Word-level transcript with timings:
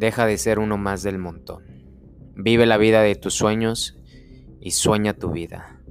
Deja 0.00 0.24
de 0.24 0.38
ser 0.38 0.58
uno 0.58 0.78
más 0.78 1.02
del 1.02 1.18
montón. 1.18 1.62
Vive 2.34 2.64
la 2.64 2.78
vida 2.78 3.02
de 3.02 3.16
tus 3.16 3.34
sueños 3.34 3.98
y 4.58 4.70
sueña 4.70 5.12
tu 5.12 5.30
vida. 5.30 5.82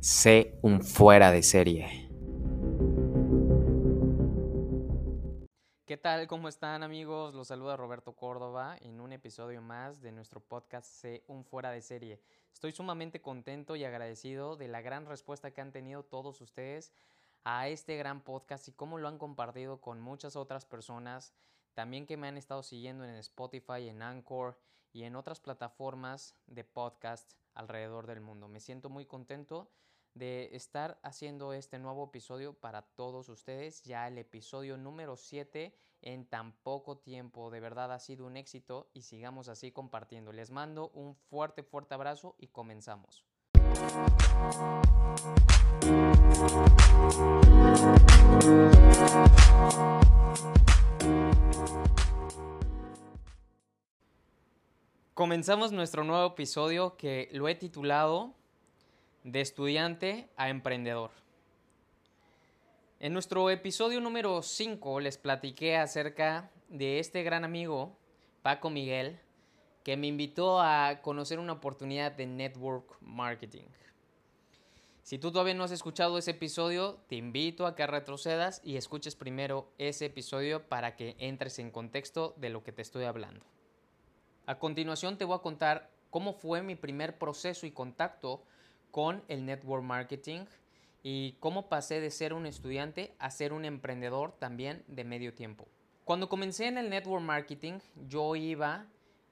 Sé 0.00 0.58
un 0.62 0.82
fuera 0.82 1.30
de 1.30 1.42
serie. 1.42 2.08
¿Qué 5.84 5.98
tal? 5.98 6.26
¿Cómo 6.26 6.48
están 6.48 6.82
amigos? 6.82 7.34
Los 7.34 7.48
saluda 7.48 7.76
Roberto 7.76 8.14
Córdoba 8.14 8.78
en 8.80 8.98
un 9.02 9.12
episodio 9.12 9.60
más 9.60 10.00
de 10.00 10.12
nuestro 10.12 10.40
podcast 10.40 10.86
Sé 10.86 11.22
un 11.26 11.44
fuera 11.44 11.70
de 11.70 11.82
serie. 11.82 12.22
Estoy 12.50 12.72
sumamente 12.72 13.20
contento 13.20 13.76
y 13.76 13.84
agradecido 13.84 14.56
de 14.56 14.68
la 14.68 14.80
gran 14.80 15.04
respuesta 15.04 15.50
que 15.50 15.60
han 15.60 15.70
tenido 15.70 16.02
todos 16.02 16.40
ustedes 16.40 16.94
a 17.44 17.68
este 17.68 17.98
gran 17.98 18.22
podcast 18.22 18.68
y 18.68 18.72
cómo 18.72 18.96
lo 18.96 19.06
han 19.06 19.18
compartido 19.18 19.82
con 19.82 20.00
muchas 20.00 20.34
otras 20.34 20.64
personas, 20.64 21.34
también 21.74 22.06
que 22.06 22.16
me 22.16 22.28
han 22.28 22.36
estado 22.36 22.62
siguiendo 22.62 23.04
en 23.04 23.14
Spotify, 23.16 23.88
en 23.88 24.02
Anchor 24.02 24.58
y 24.92 25.02
en 25.02 25.16
otras 25.16 25.40
plataformas 25.40 26.36
de 26.46 26.64
podcast 26.64 27.34
alrededor 27.52 28.06
del 28.06 28.20
mundo. 28.20 28.48
Me 28.48 28.60
siento 28.60 28.88
muy 28.88 29.06
contento 29.06 29.70
de 30.14 30.54
estar 30.54 30.98
haciendo 31.02 31.52
este 31.52 31.80
nuevo 31.80 32.04
episodio 32.04 32.54
para 32.54 32.82
todos 32.82 33.28
ustedes, 33.28 33.82
ya 33.82 34.06
el 34.06 34.18
episodio 34.18 34.76
número 34.76 35.16
7 35.16 35.76
en 36.02 36.26
tan 36.26 36.52
poco 36.62 36.98
tiempo. 36.98 37.50
De 37.50 37.58
verdad 37.60 37.92
ha 37.92 37.98
sido 37.98 38.26
un 38.26 38.36
éxito 38.36 38.88
y 38.92 39.02
sigamos 39.02 39.48
así 39.48 39.72
compartiendo. 39.72 40.32
Les 40.32 40.50
mando 40.50 40.90
un 40.90 41.16
fuerte, 41.16 41.64
fuerte 41.64 41.94
abrazo 41.94 42.36
y 42.38 42.48
comenzamos. 42.48 43.24
Comenzamos 55.14 55.70
nuestro 55.70 56.02
nuevo 56.02 56.26
episodio 56.26 56.96
que 56.96 57.28
lo 57.32 57.48
he 57.48 57.54
titulado 57.54 58.34
De 59.22 59.40
estudiante 59.40 60.28
a 60.36 60.48
emprendedor. 60.48 61.12
En 62.98 63.12
nuestro 63.12 63.48
episodio 63.50 64.00
número 64.00 64.42
5 64.42 65.00
les 65.00 65.16
platiqué 65.16 65.76
acerca 65.76 66.50
de 66.68 66.98
este 66.98 67.22
gran 67.22 67.44
amigo, 67.44 67.96
Paco 68.42 68.70
Miguel, 68.70 69.20
que 69.84 69.96
me 69.96 70.08
invitó 70.08 70.60
a 70.60 71.00
conocer 71.02 71.38
una 71.38 71.52
oportunidad 71.52 72.12
de 72.12 72.26
network 72.26 72.96
marketing. 73.00 73.66
Si 75.04 75.18
tú 75.18 75.30
todavía 75.30 75.52
no 75.52 75.64
has 75.64 75.70
escuchado 75.70 76.16
ese 76.16 76.30
episodio, 76.30 76.98
te 77.08 77.16
invito 77.16 77.66
a 77.66 77.74
que 77.76 77.86
retrocedas 77.86 78.62
y 78.64 78.78
escuches 78.78 79.16
primero 79.16 79.70
ese 79.76 80.06
episodio 80.06 80.66
para 80.66 80.96
que 80.96 81.14
entres 81.18 81.58
en 81.58 81.70
contexto 81.70 82.32
de 82.38 82.48
lo 82.48 82.64
que 82.64 82.72
te 82.72 82.80
estoy 82.80 83.04
hablando. 83.04 83.44
A 84.46 84.58
continuación 84.58 85.18
te 85.18 85.26
voy 85.26 85.36
a 85.36 85.42
contar 85.42 85.90
cómo 86.08 86.32
fue 86.32 86.62
mi 86.62 86.74
primer 86.74 87.18
proceso 87.18 87.66
y 87.66 87.70
contacto 87.70 88.44
con 88.90 89.22
el 89.28 89.44
network 89.44 89.84
marketing 89.84 90.46
y 91.02 91.32
cómo 91.32 91.68
pasé 91.68 92.00
de 92.00 92.10
ser 92.10 92.32
un 92.32 92.46
estudiante 92.46 93.14
a 93.18 93.30
ser 93.30 93.52
un 93.52 93.66
emprendedor 93.66 94.32
también 94.32 94.84
de 94.86 95.04
medio 95.04 95.34
tiempo. 95.34 95.68
Cuando 96.06 96.30
comencé 96.30 96.66
en 96.66 96.78
el 96.78 96.88
network 96.88 97.22
marketing, 97.22 97.80
yo 98.08 98.36
iba 98.36 98.86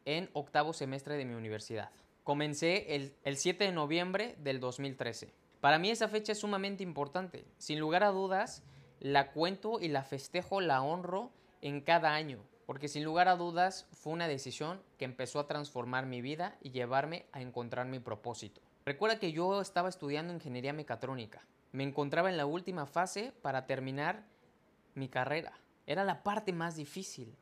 en 0.04 0.28
octavo 0.34 0.74
semestre 0.74 1.16
de 1.16 1.24
mi 1.24 1.32
universidad. 1.32 1.88
Comencé 2.24 2.94
el, 2.94 3.14
el 3.24 3.38
7 3.38 3.64
de 3.64 3.72
noviembre 3.72 4.36
del 4.38 4.60
2013. 4.60 5.32
Para 5.62 5.78
mí 5.78 5.90
esa 5.92 6.08
fecha 6.08 6.32
es 6.32 6.40
sumamente 6.40 6.82
importante. 6.82 7.46
Sin 7.56 7.78
lugar 7.78 8.02
a 8.02 8.08
dudas, 8.08 8.64
la 8.98 9.30
cuento 9.30 9.78
y 9.78 9.86
la 9.86 10.02
festejo, 10.02 10.60
la 10.60 10.82
honro 10.82 11.30
en 11.60 11.82
cada 11.82 12.14
año, 12.14 12.40
porque 12.66 12.88
sin 12.88 13.04
lugar 13.04 13.28
a 13.28 13.36
dudas 13.36 13.86
fue 13.92 14.12
una 14.12 14.26
decisión 14.26 14.82
que 14.98 15.04
empezó 15.04 15.38
a 15.38 15.46
transformar 15.46 16.04
mi 16.04 16.20
vida 16.20 16.58
y 16.62 16.72
llevarme 16.72 17.26
a 17.30 17.40
encontrar 17.40 17.86
mi 17.86 18.00
propósito. 18.00 18.60
Recuerda 18.84 19.20
que 19.20 19.30
yo 19.30 19.60
estaba 19.60 19.88
estudiando 19.88 20.34
ingeniería 20.34 20.72
mecatrónica. 20.72 21.46
Me 21.70 21.84
encontraba 21.84 22.28
en 22.28 22.38
la 22.38 22.46
última 22.46 22.84
fase 22.86 23.32
para 23.40 23.64
terminar 23.64 24.24
mi 24.96 25.08
carrera. 25.08 25.52
Era 25.86 26.02
la 26.02 26.24
parte 26.24 26.52
más 26.52 26.74
difícil 26.74 27.36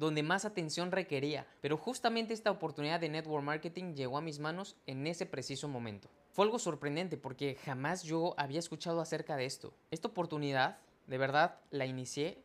donde 0.00 0.22
más 0.22 0.46
atención 0.46 0.90
requería. 0.90 1.46
Pero 1.60 1.76
justamente 1.76 2.32
esta 2.32 2.50
oportunidad 2.50 3.00
de 3.00 3.10
network 3.10 3.44
marketing 3.44 3.92
llegó 3.92 4.16
a 4.16 4.22
mis 4.22 4.38
manos 4.38 4.74
en 4.86 5.06
ese 5.06 5.26
preciso 5.26 5.68
momento. 5.68 6.08
Fue 6.30 6.46
algo 6.46 6.58
sorprendente 6.58 7.18
porque 7.18 7.58
jamás 7.66 8.02
yo 8.02 8.34
había 8.38 8.58
escuchado 8.58 9.02
acerca 9.02 9.36
de 9.36 9.44
esto. 9.44 9.74
Esta 9.90 10.08
oportunidad, 10.08 10.78
de 11.06 11.18
verdad, 11.18 11.58
la 11.70 11.84
inicié 11.84 12.42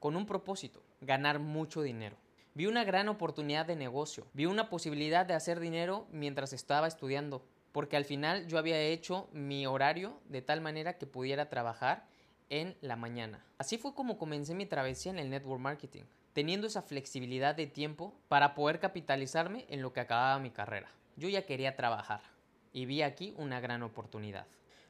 con 0.00 0.16
un 0.16 0.26
propósito, 0.26 0.82
ganar 1.00 1.38
mucho 1.38 1.80
dinero. 1.80 2.16
Vi 2.54 2.66
una 2.66 2.82
gran 2.82 3.08
oportunidad 3.08 3.66
de 3.66 3.76
negocio, 3.76 4.26
vi 4.32 4.46
una 4.46 4.68
posibilidad 4.68 5.24
de 5.24 5.34
hacer 5.34 5.60
dinero 5.60 6.08
mientras 6.10 6.52
estaba 6.52 6.88
estudiando, 6.88 7.44
porque 7.70 7.96
al 7.96 8.04
final 8.04 8.48
yo 8.48 8.58
había 8.58 8.80
hecho 8.80 9.28
mi 9.32 9.64
horario 9.64 10.18
de 10.28 10.42
tal 10.42 10.60
manera 10.60 10.98
que 10.98 11.06
pudiera 11.06 11.48
trabajar 11.50 12.08
en 12.50 12.76
la 12.80 12.96
mañana. 12.96 13.44
Así 13.58 13.78
fue 13.78 13.94
como 13.94 14.18
comencé 14.18 14.56
mi 14.56 14.66
travesía 14.66 15.12
en 15.12 15.20
el 15.20 15.30
network 15.30 15.60
marketing 15.60 16.02
teniendo 16.36 16.66
esa 16.66 16.82
flexibilidad 16.82 17.54
de 17.54 17.66
tiempo 17.66 18.12
para 18.28 18.54
poder 18.54 18.78
capitalizarme 18.78 19.64
en 19.70 19.80
lo 19.80 19.94
que 19.94 20.00
acababa 20.00 20.38
mi 20.38 20.50
carrera. 20.50 20.90
Yo 21.16 21.30
ya 21.30 21.46
quería 21.46 21.76
trabajar 21.76 22.20
y 22.74 22.84
vi 22.84 23.00
aquí 23.00 23.32
una 23.38 23.58
gran 23.58 23.82
oportunidad. 23.82 24.46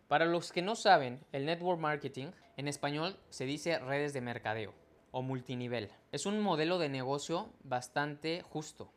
Para 0.09 0.25
los 0.25 0.51
que 0.51 0.61
no 0.61 0.75
saben, 0.75 1.21
el 1.31 1.47
network 1.47 1.79
marketing 1.79 2.33
en 2.57 2.67
español 2.67 3.17
se 3.31 3.45
dice 3.45 3.79
redes 3.79 4.13
de 4.13 4.23
mercadeo 4.23 4.75
o 5.13 5.23
multinivel. 5.23 5.93
Es 6.11 6.27
un 6.27 6.41
modelo 6.41 6.81
de 6.81 6.89
negocio 6.89 7.49
bastante 7.63 8.43
justo, 8.43 8.91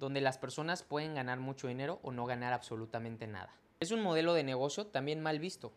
donde 0.00 0.20
las 0.20 0.38
personas 0.38 0.82
pueden 0.82 1.14
ganar 1.14 1.38
mucho 1.38 1.68
dinero 1.68 2.00
o 2.02 2.10
no 2.10 2.26
ganar 2.26 2.52
absolutamente 2.52 3.28
nada. 3.28 3.54
Es 3.78 3.92
un 3.92 4.02
modelo 4.02 4.34
de 4.34 4.42
negocio 4.42 4.88
también 4.88 5.20
mal 5.20 5.38
visto, 5.38 5.70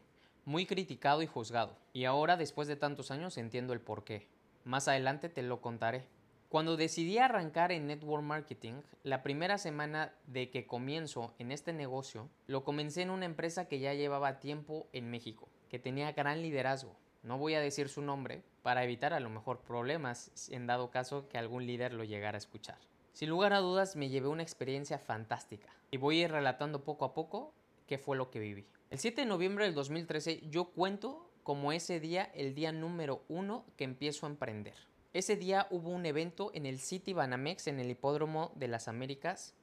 muy 0.43 0.65
criticado 0.65 1.21
y 1.21 1.27
juzgado. 1.27 1.77
Y 1.93 2.05
ahora, 2.05 2.35
después 2.35 2.67
de 2.67 2.77
tantos 2.77 3.11
años, 3.11 3.37
entiendo 3.37 3.73
el 3.73 3.79
porqué. 3.79 4.27
Más 4.63 4.87
adelante 4.87 5.29
te 5.29 5.43
lo 5.43 5.61
contaré. 5.61 6.14
Cuando 6.49 6.77
decidí 6.77 7.17
arrancar 7.17 7.71
en 7.71 7.87
network 7.87 8.23
marketing, 8.23 8.81
la 9.03 9.23
primera 9.23 9.57
semana 9.57 10.13
de 10.27 10.51
que 10.51 10.67
comienzo 10.67 11.33
en 11.39 11.51
este 11.51 11.73
negocio, 11.73 12.29
lo 12.45 12.63
comencé 12.63 13.01
en 13.01 13.09
una 13.09 13.25
empresa 13.25 13.67
que 13.67 13.79
ya 13.79 13.93
llevaba 13.93 14.39
tiempo 14.39 14.87
en 14.93 15.09
México, 15.09 15.49
que 15.69 15.79
tenía 15.79 16.11
gran 16.11 16.41
liderazgo. 16.43 16.95
No 17.23 17.39
voy 17.39 17.55
a 17.55 17.59
decir 17.59 17.89
su 17.89 18.03
nombre 18.03 18.43
para 18.61 18.83
evitar 18.83 19.11
a 19.11 19.19
lo 19.19 19.29
mejor 19.31 19.61
problemas 19.61 20.49
en 20.51 20.67
dado 20.67 20.91
caso 20.91 21.27
que 21.27 21.39
algún 21.39 21.65
líder 21.65 21.93
lo 21.93 22.03
llegara 22.03 22.37
a 22.37 22.39
escuchar. 22.39 22.77
Sin 23.11 23.29
lugar 23.29 23.53
a 23.53 23.59
dudas 23.59 23.95
me 23.95 24.09
llevé 24.09 24.27
una 24.27 24.43
experiencia 24.43 24.99
fantástica 24.99 25.69
y 25.89 25.97
voy 25.97 26.19
a 26.19 26.25
ir 26.25 26.31
relatando 26.31 26.83
poco 26.83 27.05
a 27.05 27.13
poco 27.15 27.53
qué 27.87 27.97
fue 27.97 28.17
lo 28.17 28.29
que 28.29 28.39
viví. 28.39 28.67
El 28.91 28.99
7 28.99 29.21
de 29.21 29.27
noviembre 29.27 29.65
del 29.65 29.73
2013 29.73 30.41
yo 30.49 30.65
cuento 30.65 31.27
como 31.41 31.71
ese 31.71 31.99
día 31.99 32.29
el 32.35 32.53
día 32.53 32.71
número 32.71 33.23
uno 33.27 33.65
que 33.77 33.83
empiezo 33.83 34.25
a 34.25 34.29
emprender. 34.29 34.75
Ese 35.15 35.37
día 35.37 35.65
hubo 35.71 35.91
un 35.91 36.05
evento 36.05 36.51
en 36.53 36.65
el 36.65 36.77
City 36.77 37.13
Banamex, 37.13 37.67
en 37.67 37.79
el 37.79 37.89
Hipódromo 37.89 38.51
de 38.55 38.67
las 38.67 38.89
Américas, 38.89 39.53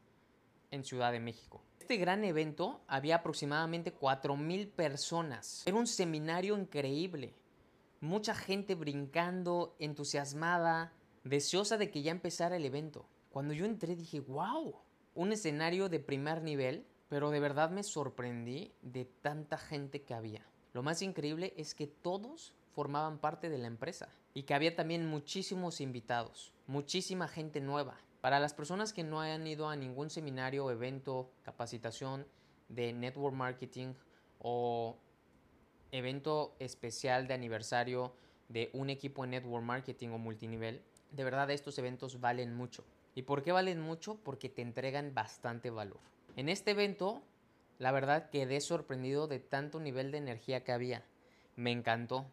en 0.71 0.83
Ciudad 0.83 1.13
de 1.13 1.21
México. 1.21 1.63
Este 1.79 1.99
gran 1.99 2.25
evento 2.25 2.81
había 2.87 3.17
aproximadamente 3.17 3.95
4.000 3.95 4.71
personas. 4.71 5.63
Era 5.67 5.77
un 5.77 5.87
seminario 5.87 6.57
increíble. 6.57 7.35
Mucha 8.01 8.35
gente 8.35 8.75
brincando, 8.75 9.77
entusiasmada, 9.79 10.95
deseosa 11.23 11.77
de 11.77 11.91
que 11.91 12.01
ya 12.01 12.13
empezara 12.13 12.57
el 12.57 12.65
evento. 12.65 13.05
Cuando 13.29 13.53
yo 13.53 13.67
entré 13.67 13.95
dije, 13.95 14.21
wow, 14.21 14.77
un 15.15 15.33
escenario 15.33 15.91
de 15.91 16.01
primer 16.01 16.41
nivel, 16.41 16.87
pero 17.11 17.29
de 17.29 17.41
verdad 17.41 17.69
me 17.69 17.83
sorprendí 17.83 18.73
de 18.81 19.05
tanta 19.05 19.59
gente 19.59 20.01
que 20.01 20.15
había. 20.15 20.47
Lo 20.73 20.83
más 20.83 21.03
increíble 21.03 21.53
es 21.59 21.75
que 21.75 21.87
todos 21.87 22.55
formaban 22.75 23.19
parte 23.19 23.49
de 23.49 23.59
la 23.59 23.67
empresa 23.67 24.09
y 24.35 24.45
que 24.45 24.55
había 24.55 24.75
también 24.75 25.07
muchísimos 25.07 25.81
invitados, 25.81 26.53
muchísima 26.67 27.29
gente 27.29 27.61
nueva. 27.61 27.97
Para 28.21 28.41
las 28.41 28.55
personas 28.55 28.93
que 28.93 29.03
no 29.03 29.21
hayan 29.21 29.47
ido 29.47 29.69
a 29.69 29.77
ningún 29.77 30.09
seminario, 30.09 30.71
evento, 30.71 31.31
capacitación 31.43 32.27
de 32.69 32.93
network 32.93 33.35
marketing 33.35 33.95
o 34.39 34.97
evento 35.91 36.55
especial 36.59 37.27
de 37.27 37.35
aniversario 37.35 38.15
de 38.49 38.71
un 38.73 38.91
equipo 38.91 39.23
de 39.23 39.29
network 39.29 39.65
marketing 39.65 40.11
o 40.11 40.19
multinivel, 40.19 40.83
de 41.11 41.25
verdad 41.25 41.51
estos 41.51 41.79
eventos 41.79 42.21
valen 42.21 42.55
mucho. 42.55 42.85
¿Y 43.15 43.23
por 43.23 43.43
qué 43.43 43.53
valen 43.53 43.81
mucho? 43.81 44.17
Porque 44.23 44.49
te 44.49 44.63
entregan 44.63 45.15
bastante 45.15 45.71
valor. 45.71 46.01
En 46.37 46.49
este 46.49 46.71
evento, 46.71 47.23
la 47.79 47.93
verdad 47.93 48.31
quedé 48.31 48.61
sorprendido 48.61 49.27
de 49.27 49.39
tanto 49.39 49.81
nivel 49.81 50.11
de 50.11 50.19
energía 50.19 50.65
que 50.65 50.73
había. 50.73 51.05
Me 51.57 51.71
encantó. 51.71 52.27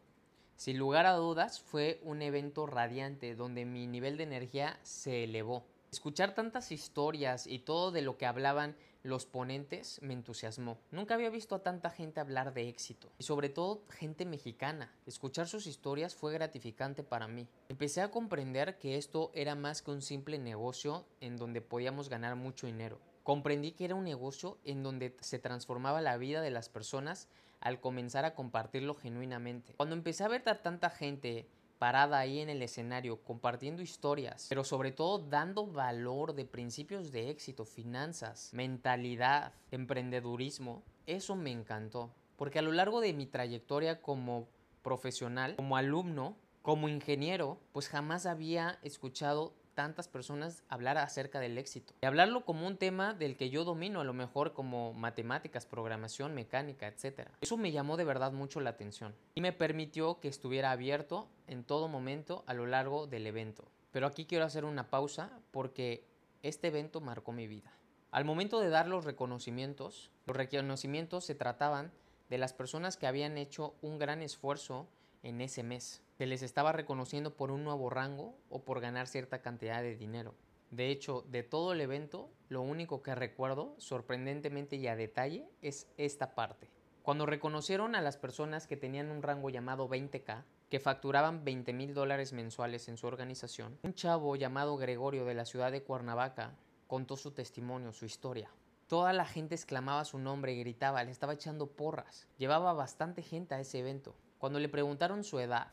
Sin 0.59 0.77
lugar 0.77 1.05
a 1.05 1.13
dudas, 1.13 1.61
fue 1.61 2.01
un 2.03 2.21
evento 2.21 2.67
radiante 2.67 3.33
donde 3.33 3.63
mi 3.63 3.87
nivel 3.87 4.17
de 4.17 4.23
energía 4.23 4.77
se 4.83 5.23
elevó. 5.23 5.63
Escuchar 5.89 6.35
tantas 6.35 6.73
historias 6.73 7.47
y 7.47 7.59
todo 7.59 7.91
de 7.91 8.01
lo 8.01 8.17
que 8.17 8.25
hablaban 8.25 8.75
los 9.01 9.25
ponentes 9.25 10.01
me 10.01 10.13
entusiasmó. 10.13 10.77
Nunca 10.91 11.13
había 11.13 11.29
visto 11.29 11.55
a 11.55 11.63
tanta 11.63 11.89
gente 11.91 12.19
hablar 12.19 12.53
de 12.53 12.67
éxito 12.67 13.09
y 13.17 13.23
sobre 13.23 13.47
todo 13.47 13.83
gente 13.89 14.25
mexicana. 14.25 14.93
Escuchar 15.05 15.47
sus 15.47 15.65
historias 15.65 16.13
fue 16.13 16.33
gratificante 16.33 17.03
para 17.03 17.29
mí. 17.29 17.47
Empecé 17.69 18.01
a 18.01 18.11
comprender 18.11 18.77
que 18.79 18.97
esto 18.97 19.31
era 19.33 19.55
más 19.55 19.81
que 19.81 19.91
un 19.91 20.01
simple 20.01 20.39
negocio 20.39 21.05
en 21.21 21.37
donde 21.37 21.61
podíamos 21.61 22.09
ganar 22.09 22.35
mucho 22.35 22.67
dinero. 22.67 22.99
Comprendí 23.23 23.71
que 23.71 23.85
era 23.85 23.95
un 23.95 24.03
negocio 24.03 24.57
en 24.65 24.83
donde 24.83 25.15
se 25.21 25.39
transformaba 25.39 26.01
la 26.01 26.17
vida 26.17 26.41
de 26.41 26.51
las 26.51 26.67
personas 26.67 27.29
al 27.61 27.79
comenzar 27.79 28.25
a 28.25 28.35
compartirlo 28.35 28.95
genuinamente. 28.95 29.73
Cuando 29.75 29.95
empecé 29.95 30.23
a 30.23 30.27
ver 30.27 30.47
a 30.47 30.61
tanta 30.61 30.89
gente 30.89 31.47
parada 31.79 32.19
ahí 32.19 32.39
en 32.39 32.49
el 32.49 32.61
escenario, 32.61 33.23
compartiendo 33.23 33.81
historias, 33.81 34.47
pero 34.49 34.63
sobre 34.63 34.91
todo 34.91 35.17
dando 35.19 35.65
valor 35.65 36.35
de 36.35 36.45
principios 36.45 37.11
de 37.11 37.29
éxito, 37.29 37.65
finanzas, 37.65 38.49
mentalidad, 38.53 39.53
emprendedurismo, 39.71 40.83
eso 41.07 41.35
me 41.35 41.51
encantó. 41.51 42.13
Porque 42.35 42.59
a 42.59 42.61
lo 42.61 42.71
largo 42.71 43.01
de 43.01 43.13
mi 43.13 43.25
trayectoria 43.25 44.01
como 44.01 44.47
profesional, 44.81 45.55
como 45.55 45.77
alumno, 45.77 46.37
como 46.61 46.89
ingeniero, 46.89 47.59
pues 47.71 47.87
jamás 47.87 48.25
había 48.25 48.79
escuchado 48.83 49.53
tantas 49.79 50.09
personas 50.09 50.65
hablar 50.67 50.97
acerca 50.97 51.39
del 51.39 51.57
éxito. 51.57 51.93
Y 52.01 52.05
hablarlo 52.05 52.43
como 52.43 52.67
un 52.67 52.75
tema 52.75 53.13
del 53.13 53.37
que 53.37 53.49
yo 53.49 53.63
domino, 53.63 54.01
a 54.01 54.03
lo 54.03 54.11
mejor 54.11 54.51
como 54.51 54.91
matemáticas, 54.91 55.65
programación, 55.65 56.35
mecánica, 56.35 56.85
etc. 56.85 57.29
Eso 57.39 57.55
me 57.55 57.71
llamó 57.71 57.95
de 57.95 58.03
verdad 58.03 58.33
mucho 58.33 58.59
la 58.59 58.71
atención 58.71 59.15
y 59.35 59.39
me 59.39 59.53
permitió 59.53 60.19
que 60.19 60.27
estuviera 60.27 60.71
abierto 60.71 61.29
en 61.47 61.63
todo 61.63 61.87
momento 61.87 62.43
a 62.45 62.53
lo 62.53 62.65
largo 62.65 63.07
del 63.07 63.25
evento. 63.25 63.69
Pero 63.93 64.05
aquí 64.05 64.25
quiero 64.25 64.43
hacer 64.43 64.65
una 64.65 64.89
pausa 64.89 65.31
porque 65.51 66.03
este 66.43 66.67
evento 66.67 66.99
marcó 66.99 67.31
mi 67.31 67.47
vida. 67.47 67.71
Al 68.11 68.25
momento 68.25 68.59
de 68.59 68.67
dar 68.67 68.85
los 68.85 69.05
reconocimientos, 69.05 70.11
los 70.25 70.35
reconocimientos 70.35 71.23
se 71.23 71.35
trataban 71.35 71.93
de 72.29 72.37
las 72.37 72.51
personas 72.51 72.97
que 72.97 73.07
habían 73.07 73.37
hecho 73.37 73.75
un 73.81 73.97
gran 73.97 74.21
esfuerzo 74.21 74.89
en 75.23 75.41
ese 75.41 75.63
mes. 75.63 76.01
Se 76.17 76.25
les 76.25 76.41
estaba 76.41 76.71
reconociendo 76.71 77.35
por 77.35 77.51
un 77.51 77.63
nuevo 77.63 77.89
rango 77.89 78.35
o 78.49 78.63
por 78.63 78.79
ganar 78.81 79.07
cierta 79.07 79.41
cantidad 79.41 79.81
de 79.81 79.95
dinero. 79.95 80.35
De 80.71 80.89
hecho, 80.89 81.25
de 81.29 81.43
todo 81.43 81.73
el 81.73 81.81
evento, 81.81 82.29
lo 82.47 82.61
único 82.61 83.01
que 83.01 83.15
recuerdo, 83.15 83.73
sorprendentemente 83.77 84.75
y 84.75 84.87
a 84.87 84.95
detalle, 84.95 85.49
es 85.61 85.87
esta 85.97 86.35
parte. 86.35 86.69
Cuando 87.01 87.25
reconocieron 87.25 87.95
a 87.95 88.01
las 88.01 88.17
personas 88.17 88.67
que 88.67 88.77
tenían 88.77 89.09
un 89.09 89.23
rango 89.23 89.49
llamado 89.49 89.89
20K, 89.89 90.43
que 90.69 90.79
facturaban 90.79 91.43
20 91.43 91.73
mil 91.73 91.93
dólares 91.95 92.33
mensuales 92.33 92.87
en 92.87 92.97
su 92.97 93.07
organización, 93.07 93.79
un 93.81 93.95
chavo 93.95 94.35
llamado 94.35 94.77
Gregorio 94.77 95.25
de 95.25 95.33
la 95.33 95.45
ciudad 95.45 95.71
de 95.71 95.81
Cuernavaca 95.81 96.53
contó 96.85 97.17
su 97.17 97.31
testimonio, 97.31 97.93
su 97.93 98.05
historia. 98.05 98.51
Toda 98.87 99.13
la 99.13 99.25
gente 99.25 99.55
exclamaba 99.55 100.05
su 100.05 100.19
nombre 100.19 100.53
y 100.53 100.59
gritaba, 100.59 101.03
le 101.03 101.11
estaba 101.11 101.33
echando 101.33 101.67
porras. 101.67 102.27
Llevaba 102.37 102.73
bastante 102.73 103.21
gente 103.21 103.55
a 103.55 103.59
ese 103.59 103.79
evento. 103.79 104.15
Cuando 104.39 104.59
le 104.59 104.69
preguntaron 104.69 105.25
su 105.25 105.37
edad, 105.39 105.67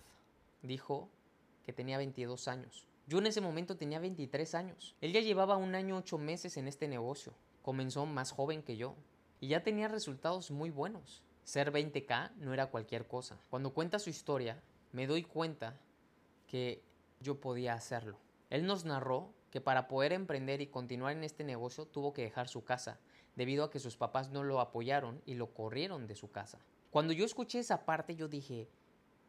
dijo 0.61 1.09
que 1.65 1.73
tenía 1.73 1.99
22 1.99 2.49
años. 2.49 2.89
Yo 3.07 3.19
en 3.19 3.27
ese 3.27 3.41
momento 3.41 3.77
tenía 3.77 4.01
23 4.01 4.57
años. 4.57 4.97
Él 5.01 5.13
ya 5.13 5.21
llevaba 5.21 5.57
un 5.57 5.77
año 5.77 5.97
ocho 5.97 6.19
meses 6.19 6.57
en 6.57 6.67
este 6.67 6.89
negocio. 6.89 7.33
Comenzó 7.63 8.07
más 8.07 8.33
joven 8.33 8.65
que 8.65 8.77
yo. 8.77 8.97
Y 9.41 9.47
ya 9.47 9.63
tenía 9.63 9.87
resultados 9.87 10.51
muy 10.51 10.71
buenos. 10.71 11.23
Ser 11.45 11.73
20k 11.73 12.33
no 12.39 12.53
era 12.53 12.67
cualquier 12.67 13.07
cosa. 13.07 13.39
Cuando 13.51 13.73
cuenta 13.73 14.01
su 14.01 14.11
historia, 14.11 14.61
me 14.91 15.07
doy 15.07 15.23
cuenta 15.23 15.79
que 16.49 16.83
yo 17.21 17.41
podía 17.41 17.75
hacerlo. 17.75 18.19
Él 18.51 18.67
nos 18.67 18.85
narró 18.85 19.33
que 19.53 19.61
para 19.61 19.87
poder 19.87 20.13
emprender 20.13 20.61
y 20.61 20.67
continuar 20.67 21.13
en 21.13 21.23
este 21.23 21.45
negocio 21.45 21.87
tuvo 21.87 22.13
que 22.13 22.23
dejar 22.23 22.49
su 22.49 22.65
casa, 22.65 22.99
debido 23.37 23.63
a 23.63 23.71
que 23.71 23.79
sus 23.79 23.97
papás 23.97 24.31
no 24.31 24.43
lo 24.43 24.59
apoyaron 24.59 25.23
y 25.25 25.35
lo 25.35 25.55
corrieron 25.55 26.09
de 26.09 26.17
su 26.17 26.33
casa. 26.33 26.59
Cuando 26.91 27.13
yo 27.13 27.25
escuché 27.25 27.59
esa 27.59 27.85
parte, 27.85 28.17
yo 28.17 28.29
dije, 28.29 28.69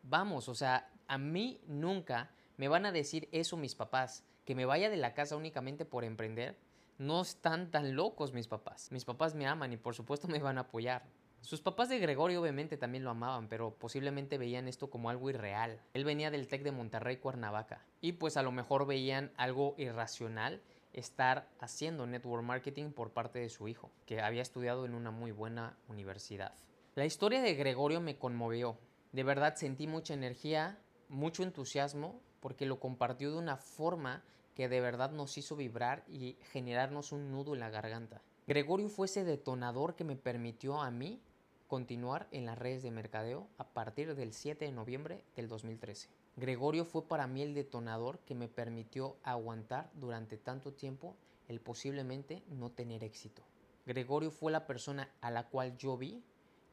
vamos, 0.03 0.49
o 0.49 0.55
sea, 0.55 0.89
a 1.07 1.17
mí 1.17 1.59
nunca 1.67 2.31
me 2.57 2.67
van 2.67 2.85
a 2.85 2.91
decir 2.91 3.27
eso 3.31 3.57
mis 3.57 3.75
papás, 3.75 4.23
que 4.45 4.55
me 4.55 4.65
vaya 4.65 4.89
de 4.89 4.97
la 4.97 5.13
casa 5.13 5.35
únicamente 5.35 5.85
por 5.85 6.03
emprender. 6.03 6.57
No 6.97 7.21
están 7.21 7.69
tan 7.69 7.95
locos 7.95 8.33
mis 8.33 8.47
papás. 8.47 8.91
Mis 8.91 9.05
papás 9.05 9.35
me 9.35 9.45
aman 9.45 9.73
y 9.73 9.77
por 9.77 9.93
supuesto 9.93 10.27
me 10.29 10.39
van 10.39 10.57
a 10.57 10.61
apoyar. 10.61 11.03
Sus 11.41 11.61
papás 11.61 11.87
de 11.89 11.99
Gregorio 11.99 12.41
obviamente 12.41 12.77
también 12.77 13.03
lo 13.03 13.11
amaban, 13.11 13.47
pero 13.47 13.75
posiblemente 13.75 14.37
veían 14.37 14.67
esto 14.67 14.89
como 14.89 15.09
algo 15.09 15.29
irreal. 15.29 15.79
Él 15.93 16.03
venía 16.03 16.31
del 16.31 16.47
TEC 16.47 16.63
de 16.63 16.71
Monterrey, 16.71 17.17
Cuernavaca, 17.17 17.85
y 18.01 18.13
pues 18.13 18.37
a 18.37 18.41
lo 18.41 18.51
mejor 18.51 18.87
veían 18.87 19.31
algo 19.37 19.75
irracional 19.77 20.61
estar 20.93 21.47
haciendo 21.59 22.07
network 22.07 22.43
marketing 22.43 22.91
por 22.91 23.11
parte 23.11 23.39
de 23.39 23.49
su 23.49 23.67
hijo, 23.67 23.91
que 24.05 24.19
había 24.19 24.41
estudiado 24.41 24.85
en 24.85 24.95
una 24.95 25.11
muy 25.11 25.31
buena 25.31 25.77
universidad. 25.87 26.55
La 26.97 27.05
historia 27.05 27.43
de 27.43 27.53
Gregorio 27.53 28.01
me 28.01 28.17
conmovió. 28.17 28.75
De 29.11 29.21
verdad 29.21 29.53
sentí 29.53 29.85
mucha 29.85 30.15
energía, 30.15 30.79
mucho 31.09 31.43
entusiasmo, 31.43 32.19
porque 32.39 32.65
lo 32.65 32.79
compartió 32.79 33.29
de 33.31 33.37
una 33.37 33.55
forma 33.55 34.23
que 34.55 34.67
de 34.67 34.81
verdad 34.81 35.11
nos 35.11 35.37
hizo 35.37 35.55
vibrar 35.55 36.03
y 36.09 36.37
generarnos 36.51 37.11
un 37.11 37.29
nudo 37.31 37.53
en 37.53 37.59
la 37.59 37.69
garganta. 37.69 38.23
Gregorio 38.47 38.89
fue 38.89 39.05
ese 39.05 39.23
detonador 39.23 39.95
que 39.95 40.05
me 40.05 40.15
permitió 40.15 40.81
a 40.81 40.89
mí 40.89 41.21
continuar 41.67 42.27
en 42.31 42.47
las 42.47 42.57
redes 42.57 42.81
de 42.81 42.89
mercadeo 42.89 43.47
a 43.59 43.65
partir 43.65 44.15
del 44.15 44.33
7 44.33 44.65
de 44.65 44.71
noviembre 44.71 45.23
del 45.35 45.47
2013. 45.47 46.09
Gregorio 46.35 46.83
fue 46.83 47.07
para 47.07 47.27
mí 47.27 47.43
el 47.43 47.53
detonador 47.53 48.17
que 48.25 48.33
me 48.33 48.47
permitió 48.47 49.17
aguantar 49.21 49.91
durante 49.93 50.35
tanto 50.37 50.73
tiempo 50.73 51.15
el 51.47 51.59
posiblemente 51.59 52.41
no 52.49 52.71
tener 52.71 53.03
éxito. 53.03 53.43
Gregorio 53.85 54.31
fue 54.31 54.51
la 54.51 54.65
persona 54.65 55.11
a 55.21 55.29
la 55.29 55.47
cual 55.47 55.77
yo 55.77 55.95
vi 55.95 56.23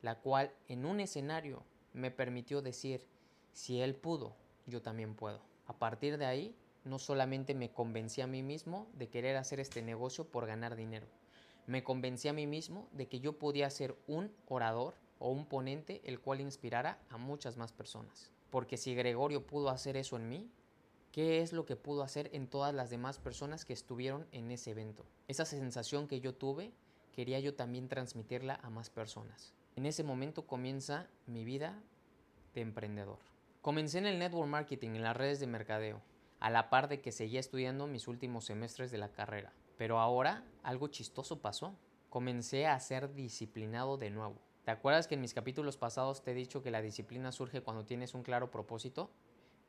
la 0.05 0.17
cual 0.17 0.53
en 0.69 0.85
un 0.85 1.01
escenario 1.01 1.63
me 1.95 2.11
permitió 2.11 2.61
decir, 2.61 3.07
si 3.55 3.81
él 3.81 3.95
pudo, 3.95 4.37
yo 4.67 4.83
también 4.83 5.15
puedo. 5.15 5.41
A 5.67 5.79
partir 5.79 6.19
de 6.19 6.27
ahí, 6.27 6.55
no 6.85 6.99
solamente 6.99 7.55
me 7.55 7.73
convencí 7.73 8.21
a 8.21 8.27
mí 8.27 8.43
mismo 8.43 8.87
de 8.93 9.09
querer 9.09 9.37
hacer 9.37 9.61
este 9.61 9.81
negocio 9.81 10.27
por 10.27 10.45
ganar 10.45 10.77
dinero, 10.77 11.07
me 11.67 11.83
convencí 11.83 12.29
a 12.29 12.35
mí 12.35 12.47
mismo 12.47 12.87
de 12.93 13.09
que 13.09 13.21
yo 13.21 13.39
podía 13.39 13.71
ser 13.71 13.97
un 14.07 14.31
orador 14.47 14.95
o 15.19 15.31
un 15.31 15.47
ponente 15.47 16.03
el 16.05 16.21
cual 16.21 16.43
inspirara 16.43 16.99
a 17.09 17.17
muchas 17.17 17.57
más 17.57 17.73
personas. 17.73 18.31
Porque 18.51 18.77
si 18.77 18.95
Gregorio 18.95 19.47
pudo 19.47 19.71
hacer 19.71 19.97
eso 19.97 20.17
en 20.17 20.29
mí, 20.29 20.51
¿qué 21.13 21.41
es 21.41 21.55
lo 21.55 21.65
que 21.65 21.77
pudo 21.77 22.03
hacer 22.03 22.29
en 22.35 22.47
todas 22.47 22.75
las 22.75 22.91
demás 22.91 23.19
personas 23.19 23.65
que 23.65 23.73
estuvieron 23.73 24.27
en 24.33 24.51
ese 24.51 24.73
evento? 24.73 25.07
Esa 25.29 25.47
sensación 25.47 26.09
que 26.09 26.21
yo 26.21 26.35
tuve, 26.35 26.75
quería 27.11 27.41
yo 27.41 27.55
también 27.55 27.89
transmitirla 27.89 28.61
a 28.63 28.69
más 28.69 28.91
personas. 28.91 29.55
En 29.77 29.87
ese 29.87 30.05
momento 30.05 30.47
comienza 30.47 31.09
mi 31.27 31.45
vida 31.45 31.83
de 32.55 32.61
emprendedor. 32.61 33.19
Comencé 33.61 33.99
en 33.99 34.07
el 34.07 34.21
network 34.21 34.49
marketing, 34.49 34.91
en 34.91 35.03
las 35.03 35.17
redes 35.17 35.41
de 35.41 35.49
mercadeo, 35.49 36.01
a 36.39 36.49
la 36.49 36.71
par 36.71 36.87
de 36.87 37.01
que 37.01 37.11
seguía 37.11 37.41
estudiando 37.41 37.89
mis 37.89 38.07
últimos 38.07 38.45
semestres 38.45 38.93
de 38.93 38.99
la 38.99 39.11
carrera. 39.11 39.53
Pero 39.77 39.99
ahora 39.99 40.45
algo 40.63 40.87
chistoso 40.87 41.41
pasó. 41.41 41.77
Comencé 42.09 42.67
a 42.67 42.79
ser 42.79 43.15
disciplinado 43.15 43.97
de 43.97 44.11
nuevo. 44.11 44.37
¿Te 44.65 44.71
acuerdas 44.71 45.09
que 45.09 45.17
en 45.17 45.21
mis 45.21 45.35
capítulos 45.35 45.77
pasados 45.77 46.23
te 46.23 46.31
he 46.31 46.35
dicho 46.35 46.63
que 46.63 46.71
la 46.71 46.81
disciplina 46.81 47.33
surge 47.33 47.61
cuando 47.61 47.85
tienes 47.85 48.15
un 48.15 48.23
claro 48.23 48.53
propósito? 48.53 49.11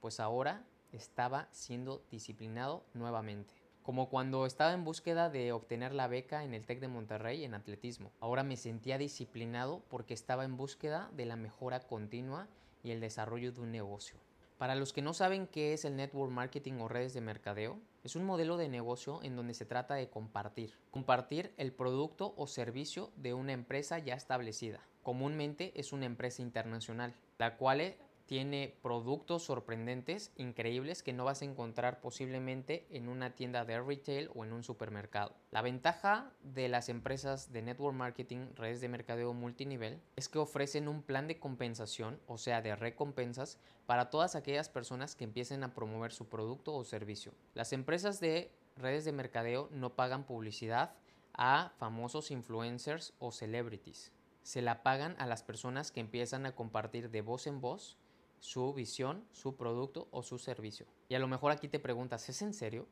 Pues 0.01 0.19
ahora 0.19 0.67
estaba 0.91 1.47
siendo 1.51 2.05
disciplinado 2.11 2.85
nuevamente 2.93 3.64
como 3.85 4.09
cuando 4.09 4.47
estaba 4.47 4.73
en 4.73 4.83
búsqueda 4.83 5.29
de 5.29 5.51
obtener 5.51 5.93
la 5.93 6.07
beca 6.07 6.43
en 6.43 6.55
el 6.55 6.65
TEC 6.65 6.79
de 6.79 6.87
Monterrey 6.87 7.43
en 7.43 7.53
atletismo. 7.53 8.11
Ahora 8.19 8.41
me 8.41 8.57
sentía 8.57 8.97
disciplinado 8.97 9.83
porque 9.89 10.15
estaba 10.15 10.43
en 10.43 10.57
búsqueda 10.57 11.11
de 11.13 11.25
la 11.25 11.35
mejora 11.35 11.81
continua 11.81 12.47
y 12.83 12.89
el 12.89 12.99
desarrollo 12.99 13.51
de 13.51 13.61
un 13.61 13.71
negocio. 13.71 14.17
Para 14.57 14.73
los 14.73 14.91
que 14.91 15.03
no 15.03 15.13
saben 15.13 15.45
qué 15.45 15.73
es 15.73 15.85
el 15.85 15.97
network 15.97 16.31
marketing 16.31 16.79
o 16.79 16.87
redes 16.87 17.13
de 17.13 17.21
mercadeo, 17.21 17.77
es 18.03 18.15
un 18.15 18.25
modelo 18.25 18.57
de 18.57 18.69
negocio 18.69 19.19
en 19.21 19.35
donde 19.35 19.53
se 19.53 19.65
trata 19.65 19.93
de 19.93 20.09
compartir. 20.09 20.73
Compartir 20.89 21.53
el 21.57 21.71
producto 21.71 22.33
o 22.37 22.47
servicio 22.47 23.11
de 23.17 23.35
una 23.35 23.53
empresa 23.53 23.99
ya 23.99 24.15
establecida. 24.15 24.79
Comúnmente 25.03 25.79
es 25.79 25.93
una 25.93 26.07
empresa 26.07 26.41
internacional, 26.41 27.13
la 27.37 27.57
cual 27.57 27.95
tiene 28.25 28.75
productos 28.81 29.43
sorprendentes, 29.43 30.31
increíbles, 30.35 31.03
que 31.03 31.13
no 31.13 31.25
vas 31.25 31.41
a 31.41 31.45
encontrar 31.45 32.01
posiblemente 32.01 32.87
en 32.89 33.07
una 33.07 33.35
tienda 33.35 33.65
de 33.65 33.79
retail 33.79 34.29
o 34.33 34.43
en 34.43 34.53
un 34.53 34.63
supermercado. 34.63 35.35
La 35.51 35.61
ventaja 35.61 36.31
de 36.41 36.67
las 36.67 36.89
empresas 36.89 37.51
de 37.51 37.61
network 37.61 37.95
marketing, 37.95 38.47
redes 38.55 38.81
de 38.81 38.89
mercadeo 38.89 39.33
multinivel, 39.33 40.01
es 40.15 40.27
que 40.27 40.39
ofrecen 40.39 40.87
un 40.87 41.03
plan 41.03 41.27
de 41.27 41.39
compensación, 41.39 42.19
o 42.25 42.37
sea, 42.37 42.61
de 42.61 42.75
recompensas, 42.75 43.59
para 43.85 44.09
todas 44.09 44.35
aquellas 44.35 44.69
personas 44.69 45.15
que 45.15 45.25
empiecen 45.25 45.63
a 45.63 45.75
promover 45.75 46.11
su 46.11 46.27
producto 46.27 46.73
o 46.73 46.83
servicio. 46.83 47.33
Las 47.53 47.73
empresas 47.73 48.19
de 48.19 48.51
redes 48.75 49.05
de 49.05 49.11
mercadeo 49.11 49.69
no 49.71 49.95
pagan 49.95 50.25
publicidad 50.25 50.95
a 51.33 51.73
famosos 51.77 52.31
influencers 52.31 53.13
o 53.19 53.31
celebrities. 53.31 54.11
Se 54.41 54.61
la 54.61 54.83
pagan 54.83 55.15
a 55.19 55.25
las 55.25 55.43
personas 55.43 55.91
que 55.91 55.99
empiezan 55.99 56.45
a 56.45 56.55
compartir 56.55 57.09
de 57.09 57.21
voz 57.21 57.45
en 57.47 57.61
voz 57.61 57.97
su 58.45 58.73
visión, 58.75 59.25
su 59.31 59.55
producto 59.55 60.07
o 60.11 60.21
su 60.21 60.37
servicio. 60.37 60.85
Y 61.09 61.15
a 61.15 61.19
lo 61.19 61.27
mejor 61.27 61.51
aquí 61.51 61.67
te 61.67 61.79
preguntas, 61.79 62.29
¿es 62.29 62.43
en 62.43 62.53
serio? 62.53 62.85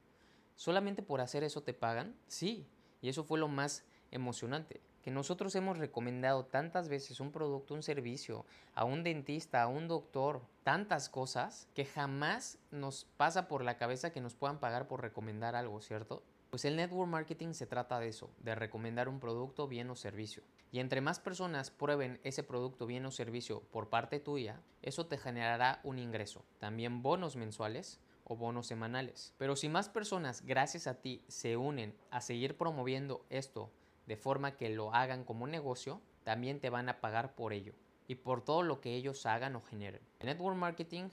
¿Solamente 0.55 1.03
por 1.03 1.21
hacer 1.21 1.43
eso 1.43 1.61
te 1.61 1.75
pagan? 1.75 2.15
Sí, 2.27 2.65
y 3.01 3.09
eso 3.09 3.23
fue 3.23 3.37
lo 3.37 3.47
más 3.47 3.83
emocionante, 4.09 4.81
que 5.03 5.11
nosotros 5.11 5.53
hemos 5.53 5.77
recomendado 5.77 6.45
tantas 6.45 6.89
veces 6.89 7.19
un 7.19 7.31
producto, 7.31 7.75
un 7.75 7.83
servicio, 7.83 8.47
a 8.73 8.83
un 8.83 9.03
dentista, 9.03 9.61
a 9.61 9.67
un 9.67 9.87
doctor, 9.87 10.41
tantas 10.63 11.07
cosas, 11.07 11.67
que 11.75 11.85
jamás 11.85 12.57
nos 12.71 13.05
pasa 13.17 13.47
por 13.47 13.63
la 13.63 13.77
cabeza 13.77 14.11
que 14.11 14.21
nos 14.21 14.33
puedan 14.33 14.59
pagar 14.59 14.87
por 14.87 15.01
recomendar 15.01 15.55
algo, 15.55 15.81
¿cierto? 15.81 16.23
Pues 16.53 16.65
el 16.65 16.75
network 16.75 17.09
marketing 17.09 17.53
se 17.53 17.65
trata 17.65 17.99
de 17.99 18.09
eso, 18.09 18.29
de 18.37 18.53
recomendar 18.53 19.09
un 19.09 19.19
producto, 19.19 19.67
bien 19.67 19.89
o 19.89 19.95
servicio. 19.95 20.43
Y 20.71 20.81
entre 20.81 21.01
más 21.01 21.19
personas 21.19 21.71
prueben 21.71 22.19
ese 22.23 22.43
producto, 22.43 22.85
bien 22.85 23.07
o 23.07 23.09
servicio 23.09 23.63
por 23.71 23.89
parte 23.89 24.19
tuya, 24.19 24.61
eso 24.83 25.07
te 25.07 25.17
generará 25.17 25.81
un 25.83 25.97
ingreso. 25.97 26.45
También 26.59 27.01
bonos 27.01 27.35
mensuales 27.35 27.99
o 28.23 28.35
bonos 28.35 28.67
semanales. 28.67 29.33
Pero 29.39 29.55
si 29.55 29.67
más 29.67 29.89
personas, 29.89 30.45
gracias 30.45 30.85
a 30.85 31.01
ti, 31.01 31.23
se 31.27 31.57
unen 31.57 31.95
a 32.11 32.21
seguir 32.21 32.55
promoviendo 32.55 33.25
esto 33.31 33.71
de 34.05 34.15
forma 34.15 34.55
que 34.55 34.69
lo 34.69 34.93
hagan 34.93 35.23
como 35.23 35.47
negocio, 35.47 36.01
también 36.23 36.59
te 36.59 36.69
van 36.69 36.87
a 36.87 37.01
pagar 37.01 37.33
por 37.33 37.53
ello 37.53 37.73
y 38.07 38.13
por 38.13 38.45
todo 38.45 38.61
lo 38.61 38.79
que 38.79 38.93
ellos 38.93 39.25
hagan 39.25 39.55
o 39.55 39.61
generen. 39.63 40.03
El 40.19 40.27
network 40.27 40.55
marketing 40.55 41.09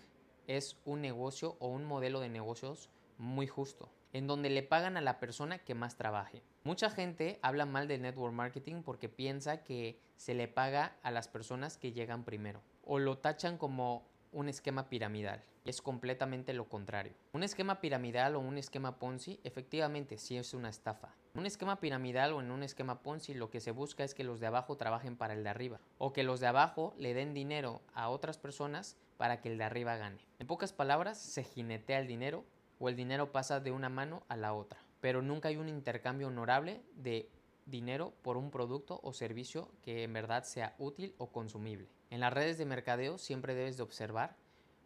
es 0.46 0.76
un 0.84 1.00
negocio 1.00 1.56
o 1.60 1.68
un 1.68 1.86
modelo 1.86 2.20
de 2.20 2.28
negocios 2.28 2.90
muy 3.16 3.46
justo 3.46 3.88
en 4.12 4.26
donde 4.26 4.50
le 4.50 4.62
pagan 4.62 4.96
a 4.96 5.00
la 5.00 5.18
persona 5.18 5.58
que 5.58 5.74
más 5.74 5.96
trabaje. 5.96 6.42
Mucha 6.64 6.90
gente 6.90 7.38
habla 7.42 7.66
mal 7.66 7.88
del 7.88 8.02
network 8.02 8.34
marketing 8.34 8.82
porque 8.82 9.08
piensa 9.08 9.62
que 9.62 10.00
se 10.16 10.34
le 10.34 10.48
paga 10.48 10.96
a 11.02 11.10
las 11.10 11.28
personas 11.28 11.76
que 11.78 11.92
llegan 11.92 12.24
primero 12.24 12.62
o 12.84 12.98
lo 12.98 13.18
tachan 13.18 13.58
como 13.58 14.06
un 14.32 14.48
esquema 14.48 14.88
piramidal 14.88 15.44
es 15.64 15.82
completamente 15.82 16.52
lo 16.52 16.68
contrario. 16.68 17.14
Un 17.32 17.42
esquema 17.42 17.80
piramidal 17.80 18.36
o 18.36 18.40
un 18.40 18.58
esquema 18.58 18.98
Ponzi 18.98 19.40
efectivamente 19.44 20.18
sí 20.18 20.36
es 20.36 20.54
una 20.54 20.70
estafa. 20.70 21.14
Un 21.34 21.46
esquema 21.46 21.80
piramidal 21.80 22.32
o 22.32 22.40
en 22.40 22.50
un 22.50 22.62
esquema 22.62 23.02
Ponzi 23.02 23.34
lo 23.34 23.50
que 23.50 23.60
se 23.60 23.70
busca 23.70 24.04
es 24.04 24.14
que 24.14 24.24
los 24.24 24.40
de 24.40 24.46
abajo 24.46 24.76
trabajen 24.76 25.16
para 25.16 25.34
el 25.34 25.44
de 25.44 25.50
arriba 25.50 25.80
o 25.98 26.12
que 26.12 26.24
los 26.24 26.40
de 26.40 26.48
abajo 26.48 26.94
le 26.98 27.14
den 27.14 27.34
dinero 27.34 27.82
a 27.94 28.08
otras 28.08 28.38
personas 28.38 28.96
para 29.16 29.40
que 29.40 29.50
el 29.50 29.58
de 29.58 29.64
arriba 29.64 29.96
gane. 29.96 30.26
En 30.38 30.46
pocas 30.46 30.72
palabras, 30.72 31.18
se 31.18 31.44
jinetea 31.44 31.98
el 31.98 32.06
dinero 32.06 32.44
o 32.80 32.88
el 32.88 32.96
dinero 32.96 33.30
pasa 33.30 33.60
de 33.60 33.70
una 33.70 33.88
mano 33.88 34.24
a 34.28 34.36
la 34.36 34.54
otra, 34.54 34.80
pero 35.00 35.22
nunca 35.22 35.48
hay 35.48 35.56
un 35.56 35.68
intercambio 35.68 36.26
honorable 36.26 36.82
de 36.96 37.30
dinero 37.66 38.14
por 38.22 38.36
un 38.36 38.50
producto 38.50 38.98
o 39.04 39.12
servicio 39.12 39.70
que 39.82 40.02
en 40.02 40.12
verdad 40.12 40.42
sea 40.42 40.74
útil 40.78 41.14
o 41.18 41.30
consumible. 41.30 41.88
En 42.08 42.20
las 42.20 42.32
redes 42.32 42.58
de 42.58 42.64
mercadeo 42.64 43.18
siempre 43.18 43.54
debes 43.54 43.76
de 43.76 43.84
observar 43.84 44.34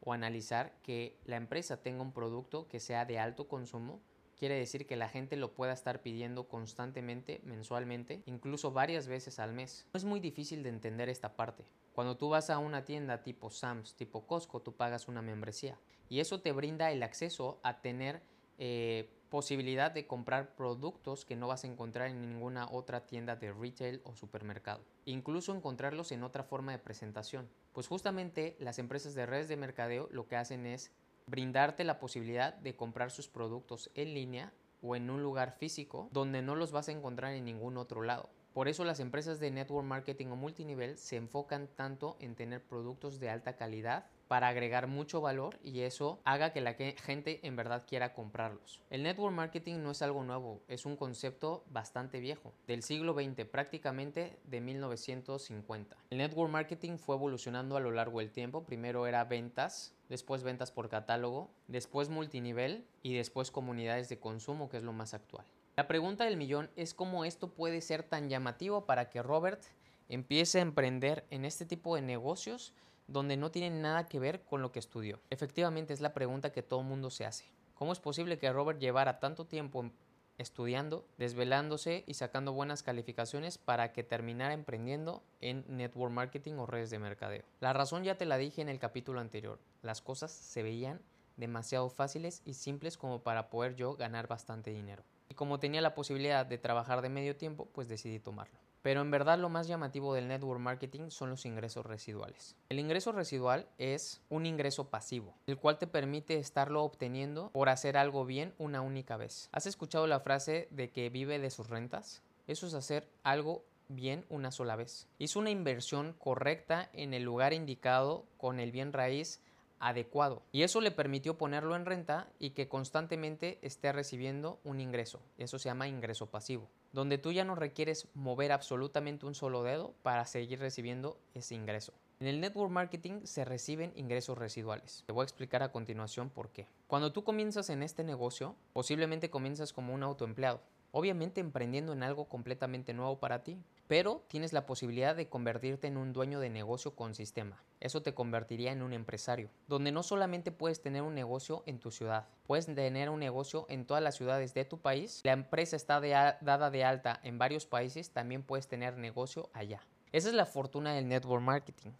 o 0.00 0.12
analizar 0.12 0.74
que 0.82 1.16
la 1.24 1.36
empresa 1.36 1.82
tenga 1.82 2.02
un 2.02 2.12
producto 2.12 2.68
que 2.68 2.80
sea 2.80 3.06
de 3.06 3.18
alto 3.18 3.48
consumo, 3.48 4.00
quiere 4.36 4.56
decir 4.56 4.86
que 4.86 4.96
la 4.96 5.08
gente 5.08 5.36
lo 5.36 5.54
pueda 5.54 5.72
estar 5.72 6.02
pidiendo 6.02 6.48
constantemente, 6.48 7.40
mensualmente, 7.44 8.22
incluso 8.26 8.72
varias 8.72 9.06
veces 9.06 9.38
al 9.38 9.54
mes. 9.54 9.86
No 9.94 9.98
es 9.98 10.04
muy 10.04 10.20
difícil 10.20 10.62
de 10.62 10.68
entender 10.68 11.08
esta 11.08 11.36
parte. 11.36 11.64
Cuando 11.94 12.16
tú 12.16 12.28
vas 12.28 12.50
a 12.50 12.58
una 12.58 12.84
tienda 12.84 13.22
tipo 13.22 13.50
Sam's, 13.50 13.94
tipo 13.94 14.26
Costco, 14.26 14.60
tú 14.60 14.72
pagas 14.72 15.06
una 15.06 15.22
membresía 15.22 15.78
y 16.08 16.18
eso 16.18 16.40
te 16.40 16.50
brinda 16.50 16.90
el 16.90 17.04
acceso 17.04 17.60
a 17.62 17.80
tener 17.82 18.20
eh, 18.58 19.08
posibilidad 19.30 19.92
de 19.92 20.04
comprar 20.04 20.56
productos 20.56 21.24
que 21.24 21.36
no 21.36 21.46
vas 21.46 21.62
a 21.62 21.68
encontrar 21.68 22.08
en 22.08 22.20
ninguna 22.20 22.68
otra 22.68 23.06
tienda 23.06 23.36
de 23.36 23.52
retail 23.52 24.00
o 24.02 24.16
supermercado. 24.16 24.84
Incluso 25.04 25.54
encontrarlos 25.54 26.10
en 26.10 26.24
otra 26.24 26.42
forma 26.42 26.72
de 26.72 26.78
presentación. 26.80 27.48
Pues 27.72 27.86
justamente 27.86 28.56
las 28.58 28.80
empresas 28.80 29.14
de 29.14 29.26
redes 29.26 29.46
de 29.46 29.56
mercadeo 29.56 30.08
lo 30.10 30.26
que 30.26 30.34
hacen 30.34 30.66
es 30.66 30.90
brindarte 31.28 31.84
la 31.84 32.00
posibilidad 32.00 32.54
de 32.54 32.74
comprar 32.74 33.12
sus 33.12 33.28
productos 33.28 33.92
en 33.94 34.14
línea 34.14 34.52
o 34.82 34.96
en 34.96 35.10
un 35.10 35.22
lugar 35.22 35.52
físico 35.52 36.08
donde 36.10 36.42
no 36.42 36.56
los 36.56 36.72
vas 36.72 36.88
a 36.88 36.92
encontrar 36.92 37.34
en 37.34 37.44
ningún 37.44 37.76
otro 37.76 38.02
lado. 38.02 38.30
Por 38.54 38.68
eso 38.68 38.84
las 38.84 39.00
empresas 39.00 39.40
de 39.40 39.50
network 39.50 39.84
marketing 39.84 40.28
o 40.28 40.36
multinivel 40.36 40.96
se 40.96 41.16
enfocan 41.16 41.66
tanto 41.74 42.16
en 42.20 42.36
tener 42.36 42.62
productos 42.62 43.18
de 43.18 43.28
alta 43.28 43.56
calidad 43.56 44.06
para 44.28 44.46
agregar 44.46 44.86
mucho 44.86 45.20
valor 45.20 45.58
y 45.64 45.80
eso 45.80 46.20
haga 46.24 46.52
que 46.52 46.60
la 46.60 46.74
gente 46.74 47.40
en 47.42 47.56
verdad 47.56 47.84
quiera 47.84 48.14
comprarlos. 48.14 48.80
El 48.90 49.02
network 49.02 49.34
marketing 49.34 49.82
no 49.82 49.90
es 49.90 50.02
algo 50.02 50.22
nuevo, 50.22 50.62
es 50.68 50.86
un 50.86 50.94
concepto 50.94 51.64
bastante 51.72 52.20
viejo, 52.20 52.52
del 52.68 52.84
siglo 52.84 53.12
XX, 53.14 53.44
prácticamente 53.44 54.38
de 54.44 54.60
1950. 54.60 55.96
El 56.10 56.18
network 56.18 56.52
marketing 56.52 56.96
fue 56.96 57.16
evolucionando 57.16 57.76
a 57.76 57.80
lo 57.80 57.90
largo 57.90 58.20
del 58.20 58.30
tiempo, 58.30 58.62
primero 58.62 59.08
era 59.08 59.24
ventas, 59.24 59.92
después 60.08 60.44
ventas 60.44 60.70
por 60.70 60.88
catálogo, 60.88 61.50
después 61.66 62.08
multinivel 62.08 62.86
y 63.02 63.14
después 63.14 63.50
comunidades 63.50 64.08
de 64.08 64.20
consumo, 64.20 64.68
que 64.68 64.76
es 64.76 64.84
lo 64.84 64.92
más 64.92 65.12
actual. 65.12 65.44
La 65.76 65.88
pregunta 65.88 66.24
del 66.24 66.36
millón 66.36 66.70
es 66.76 66.94
cómo 66.94 67.24
esto 67.24 67.48
puede 67.48 67.80
ser 67.80 68.04
tan 68.04 68.28
llamativo 68.28 68.86
para 68.86 69.10
que 69.10 69.24
Robert 69.24 69.60
empiece 70.08 70.58
a 70.58 70.62
emprender 70.62 71.26
en 71.30 71.44
este 71.44 71.66
tipo 71.66 71.96
de 71.96 72.02
negocios 72.02 72.72
donde 73.08 73.36
no 73.36 73.50
tienen 73.50 73.82
nada 73.82 74.06
que 74.06 74.20
ver 74.20 74.42
con 74.44 74.62
lo 74.62 74.70
que 74.70 74.78
estudió. 74.78 75.18
Efectivamente 75.30 75.92
es 75.92 76.00
la 76.00 76.14
pregunta 76.14 76.52
que 76.52 76.62
todo 76.62 76.84
mundo 76.84 77.10
se 77.10 77.26
hace. 77.26 77.44
¿Cómo 77.74 77.92
es 77.92 77.98
posible 77.98 78.38
que 78.38 78.52
Robert 78.52 78.78
llevara 78.78 79.18
tanto 79.18 79.46
tiempo 79.46 79.90
estudiando, 80.38 81.04
desvelándose 81.18 82.04
y 82.06 82.14
sacando 82.14 82.52
buenas 82.52 82.84
calificaciones 82.84 83.58
para 83.58 83.92
que 83.92 84.04
terminara 84.04 84.54
emprendiendo 84.54 85.24
en 85.40 85.64
network 85.66 86.12
marketing 86.12 86.54
o 86.54 86.66
redes 86.66 86.90
de 86.90 87.00
mercadeo? 87.00 87.42
La 87.58 87.72
razón 87.72 88.04
ya 88.04 88.16
te 88.16 88.26
la 88.26 88.38
dije 88.38 88.62
en 88.62 88.68
el 88.68 88.78
capítulo 88.78 89.18
anterior. 89.18 89.58
Las 89.82 90.02
cosas 90.02 90.30
se 90.30 90.62
veían 90.62 91.00
demasiado 91.36 91.90
fáciles 91.90 92.42
y 92.44 92.54
simples 92.54 92.96
como 92.96 93.24
para 93.24 93.50
poder 93.50 93.74
yo 93.74 93.96
ganar 93.96 94.28
bastante 94.28 94.70
dinero. 94.70 95.02
Y 95.28 95.34
como 95.34 95.58
tenía 95.58 95.80
la 95.80 95.94
posibilidad 95.94 96.46
de 96.46 96.58
trabajar 96.58 97.02
de 97.02 97.08
medio 97.08 97.36
tiempo, 97.36 97.68
pues 97.72 97.88
decidí 97.88 98.18
tomarlo. 98.18 98.58
Pero 98.84 99.00
en 99.00 99.10
verdad 99.10 99.38
lo 99.38 99.48
más 99.48 99.66
llamativo 99.66 100.12
del 100.12 100.28
network 100.28 100.60
marketing 100.60 101.08
son 101.08 101.30
los 101.30 101.46
ingresos 101.46 101.86
residuales. 101.86 102.54
El 102.68 102.78
ingreso 102.78 103.12
residual 103.12 103.66
es 103.78 104.20
un 104.28 104.44
ingreso 104.44 104.90
pasivo, 104.90 105.34
el 105.46 105.56
cual 105.56 105.78
te 105.78 105.86
permite 105.86 106.38
estarlo 106.38 106.84
obteniendo 106.84 107.48
por 107.52 107.70
hacer 107.70 107.96
algo 107.96 108.26
bien 108.26 108.52
una 108.58 108.82
única 108.82 109.16
vez. 109.16 109.48
¿Has 109.52 109.64
escuchado 109.64 110.06
la 110.06 110.20
frase 110.20 110.68
de 110.70 110.90
que 110.90 111.08
vive 111.08 111.38
de 111.38 111.50
sus 111.50 111.70
rentas? 111.70 112.22
Eso 112.46 112.66
es 112.66 112.74
hacer 112.74 113.08
algo 113.22 113.64
bien 113.88 114.26
una 114.28 114.50
sola 114.50 114.76
vez. 114.76 115.08
Hizo 115.18 115.38
una 115.38 115.50
inversión 115.50 116.14
correcta 116.18 116.90
en 116.92 117.14
el 117.14 117.22
lugar 117.22 117.54
indicado 117.54 118.26
con 118.36 118.60
el 118.60 118.70
bien 118.70 118.92
raíz 118.92 119.40
adecuado. 119.84 120.42
Y 120.50 120.62
eso 120.62 120.80
le 120.80 120.90
permitió 120.90 121.36
ponerlo 121.36 121.76
en 121.76 121.84
renta 121.84 122.28
y 122.38 122.50
que 122.50 122.68
constantemente 122.68 123.58
esté 123.60 123.92
recibiendo 123.92 124.58
un 124.64 124.80
ingreso. 124.80 125.20
Eso 125.36 125.58
se 125.58 125.68
llama 125.68 125.88
ingreso 125.88 126.30
pasivo, 126.30 126.70
donde 126.92 127.18
tú 127.18 127.32
ya 127.32 127.44
no 127.44 127.54
requieres 127.54 128.08
mover 128.14 128.50
absolutamente 128.52 129.26
un 129.26 129.34
solo 129.34 129.62
dedo 129.62 129.94
para 130.02 130.24
seguir 130.24 130.58
recibiendo 130.58 131.18
ese 131.34 131.54
ingreso. 131.54 131.92
En 132.18 132.28
el 132.28 132.40
network 132.40 132.70
marketing 132.70 133.20
se 133.24 133.44
reciben 133.44 133.92
ingresos 133.94 134.38
residuales. 134.38 135.04
Te 135.06 135.12
voy 135.12 135.22
a 135.22 135.24
explicar 135.24 135.62
a 135.62 135.70
continuación 135.70 136.30
por 136.30 136.48
qué. 136.48 136.66
Cuando 136.86 137.12
tú 137.12 137.22
comienzas 137.22 137.68
en 137.68 137.82
este 137.82 138.04
negocio, 138.04 138.56
posiblemente 138.72 139.28
comienzas 139.28 139.74
como 139.74 139.92
un 139.92 140.02
autoempleado, 140.02 140.62
obviamente 140.92 141.40
emprendiendo 141.40 141.92
en 141.92 142.02
algo 142.02 142.26
completamente 142.26 142.94
nuevo 142.94 143.18
para 143.18 143.42
ti, 143.42 143.58
pero 143.86 144.24
tienes 144.28 144.52
la 144.52 144.66
posibilidad 144.66 145.14
de 145.14 145.28
convertirte 145.28 145.86
en 145.86 145.96
un 145.96 146.12
dueño 146.12 146.40
de 146.40 146.50
negocio 146.50 146.94
con 146.94 147.14
sistema. 147.14 147.62
Eso 147.80 148.02
te 148.02 148.14
convertiría 148.14 148.72
en 148.72 148.82
un 148.82 148.92
empresario, 148.92 149.50
donde 149.68 149.92
no 149.92 150.02
solamente 150.02 150.52
puedes 150.52 150.80
tener 150.80 151.02
un 151.02 151.14
negocio 151.14 151.62
en 151.66 151.78
tu 151.78 151.90
ciudad, 151.90 152.26
puedes 152.46 152.66
tener 152.66 153.10
un 153.10 153.20
negocio 153.20 153.66
en 153.68 153.84
todas 153.84 154.02
las 154.02 154.14
ciudades 154.14 154.54
de 154.54 154.64
tu 154.64 154.78
país. 154.78 155.20
La 155.24 155.32
empresa 155.32 155.76
está 155.76 156.00
dada 156.00 156.70
de 156.70 156.84
alta 156.84 157.20
en 157.22 157.38
varios 157.38 157.66
países, 157.66 158.10
también 158.10 158.42
puedes 158.42 158.68
tener 158.68 158.96
negocio 158.96 159.50
allá. 159.52 159.82
Esa 160.12 160.28
es 160.28 160.34
la 160.34 160.46
fortuna 160.46 160.94
del 160.94 161.08
network 161.08 161.42
marketing, 161.42 161.90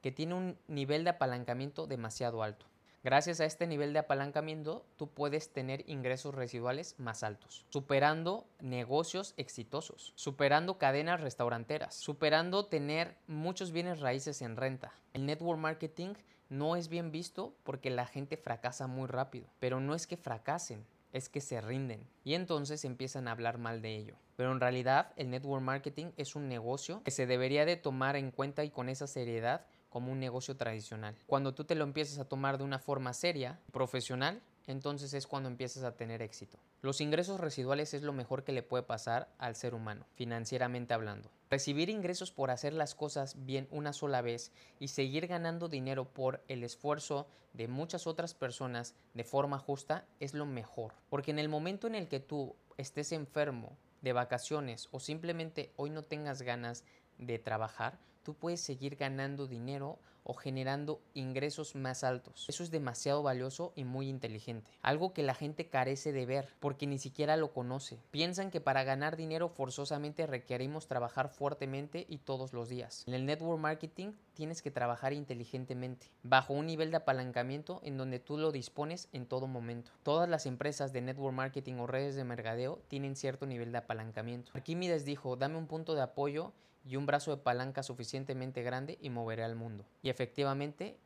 que 0.00 0.12
tiene 0.12 0.34
un 0.34 0.58
nivel 0.68 1.04
de 1.04 1.10
apalancamiento 1.10 1.86
demasiado 1.86 2.42
alto. 2.42 2.66
Gracias 3.06 3.38
a 3.38 3.44
este 3.44 3.68
nivel 3.68 3.92
de 3.92 4.00
apalancamiento, 4.00 4.84
tú 4.96 5.08
puedes 5.08 5.52
tener 5.52 5.88
ingresos 5.88 6.34
residuales 6.34 6.98
más 6.98 7.22
altos, 7.22 7.64
superando 7.68 8.48
negocios 8.58 9.32
exitosos, 9.36 10.12
superando 10.16 10.76
cadenas 10.76 11.20
restauranteras, 11.20 11.94
superando 11.94 12.66
tener 12.66 13.16
muchos 13.28 13.70
bienes 13.70 14.00
raíces 14.00 14.42
en 14.42 14.56
renta. 14.56 14.92
El 15.12 15.24
network 15.24 15.60
marketing 15.60 16.14
no 16.48 16.74
es 16.74 16.88
bien 16.88 17.12
visto 17.12 17.54
porque 17.62 17.90
la 17.90 18.06
gente 18.06 18.36
fracasa 18.36 18.88
muy 18.88 19.06
rápido, 19.06 19.46
pero 19.60 19.78
no 19.78 19.94
es 19.94 20.08
que 20.08 20.16
fracasen, 20.16 20.84
es 21.12 21.28
que 21.28 21.40
se 21.40 21.60
rinden 21.60 22.08
y 22.24 22.34
entonces 22.34 22.84
empiezan 22.84 23.28
a 23.28 23.30
hablar 23.30 23.58
mal 23.58 23.82
de 23.82 23.94
ello. 23.94 24.16
Pero 24.34 24.50
en 24.50 24.58
realidad 24.58 25.12
el 25.14 25.30
network 25.30 25.62
marketing 25.62 26.06
es 26.16 26.34
un 26.34 26.48
negocio 26.48 27.04
que 27.04 27.12
se 27.12 27.26
debería 27.26 27.64
de 27.66 27.76
tomar 27.76 28.16
en 28.16 28.32
cuenta 28.32 28.64
y 28.64 28.70
con 28.70 28.88
esa 28.88 29.06
seriedad 29.06 29.64
como 29.96 30.12
un 30.12 30.20
negocio 30.20 30.58
tradicional. 30.58 31.16
Cuando 31.26 31.54
tú 31.54 31.64
te 31.64 31.74
lo 31.74 31.82
empiezas 31.82 32.18
a 32.18 32.26
tomar 32.26 32.58
de 32.58 32.64
una 32.64 32.78
forma 32.78 33.14
seria, 33.14 33.58
profesional, 33.72 34.42
entonces 34.66 35.14
es 35.14 35.26
cuando 35.26 35.48
empiezas 35.48 35.84
a 35.84 35.96
tener 35.96 36.20
éxito. 36.20 36.58
Los 36.82 37.00
ingresos 37.00 37.40
residuales 37.40 37.94
es 37.94 38.02
lo 38.02 38.12
mejor 38.12 38.44
que 38.44 38.52
le 38.52 38.62
puede 38.62 38.82
pasar 38.82 39.30
al 39.38 39.56
ser 39.56 39.72
humano, 39.72 40.04
financieramente 40.14 40.92
hablando. 40.92 41.30
Recibir 41.48 41.88
ingresos 41.88 42.30
por 42.30 42.50
hacer 42.50 42.74
las 42.74 42.94
cosas 42.94 43.46
bien 43.46 43.68
una 43.70 43.94
sola 43.94 44.20
vez 44.20 44.52
y 44.78 44.88
seguir 44.88 45.28
ganando 45.28 45.70
dinero 45.70 46.04
por 46.04 46.44
el 46.46 46.62
esfuerzo 46.62 47.26
de 47.54 47.66
muchas 47.66 48.06
otras 48.06 48.34
personas 48.34 48.94
de 49.14 49.24
forma 49.24 49.58
justa 49.58 50.04
es 50.20 50.34
lo 50.34 50.44
mejor. 50.44 50.92
Porque 51.08 51.30
en 51.30 51.38
el 51.38 51.48
momento 51.48 51.86
en 51.86 51.94
el 51.94 52.06
que 52.06 52.20
tú 52.20 52.54
estés 52.76 53.12
enfermo 53.12 53.78
de 54.02 54.12
vacaciones 54.12 54.88
o 54.90 55.00
simplemente 55.00 55.72
hoy 55.76 55.88
no 55.88 56.02
tengas 56.02 56.42
ganas 56.42 56.84
de 57.16 57.38
trabajar, 57.38 57.98
tú 58.26 58.34
puedes 58.34 58.60
seguir 58.60 58.96
ganando 58.96 59.46
dinero 59.46 60.00
o 60.24 60.34
generando 60.34 61.00
ingresos 61.14 61.76
más 61.76 62.02
altos. 62.02 62.46
Eso 62.48 62.64
es 62.64 62.72
demasiado 62.72 63.22
valioso 63.22 63.72
y 63.76 63.84
muy 63.84 64.08
inteligente. 64.08 64.68
Algo 64.82 65.12
que 65.12 65.22
la 65.22 65.34
gente 65.34 65.68
carece 65.68 66.10
de 66.10 66.26
ver 66.26 66.48
porque 66.58 66.88
ni 66.88 66.98
siquiera 66.98 67.36
lo 67.36 67.52
conoce. 67.52 68.00
Piensan 68.10 68.50
que 68.50 68.60
para 68.60 68.82
ganar 68.82 69.16
dinero 69.16 69.48
forzosamente 69.48 70.26
requerimos 70.26 70.88
trabajar 70.88 71.28
fuertemente 71.28 72.04
y 72.08 72.18
todos 72.18 72.52
los 72.52 72.68
días. 72.68 73.04
En 73.06 73.14
el 73.14 73.26
network 73.26 73.60
marketing 73.60 74.14
tienes 74.34 74.60
que 74.60 74.72
trabajar 74.72 75.12
inteligentemente, 75.12 76.10
bajo 76.24 76.52
un 76.52 76.66
nivel 76.66 76.90
de 76.90 76.96
apalancamiento 76.96 77.78
en 77.84 77.96
donde 77.96 78.18
tú 78.18 78.38
lo 78.38 78.50
dispones 78.50 79.08
en 79.12 79.26
todo 79.26 79.46
momento. 79.46 79.92
Todas 80.02 80.28
las 80.28 80.46
empresas 80.46 80.92
de 80.92 81.02
network 81.02 81.36
marketing 81.36 81.74
o 81.74 81.86
redes 81.86 82.16
de 82.16 82.24
mercadeo 82.24 82.80
tienen 82.88 83.14
cierto 83.14 83.46
nivel 83.46 83.70
de 83.70 83.78
apalancamiento. 83.78 84.50
Arquímedes 84.54 85.04
dijo, 85.04 85.36
dame 85.36 85.56
un 85.56 85.68
punto 85.68 85.94
de 85.94 86.02
apoyo 86.02 86.52
y 86.86 86.96
un 86.96 87.06
brazo 87.06 87.32
de 87.32 87.42
palanca 87.42 87.82
suficientemente 87.82 88.62
grande 88.62 88.96
y 89.00 89.10
moveré 89.10 89.44
al 89.44 89.56
mundo. 89.56 89.84
Y 90.02 90.10
efectivamente, 90.10 90.98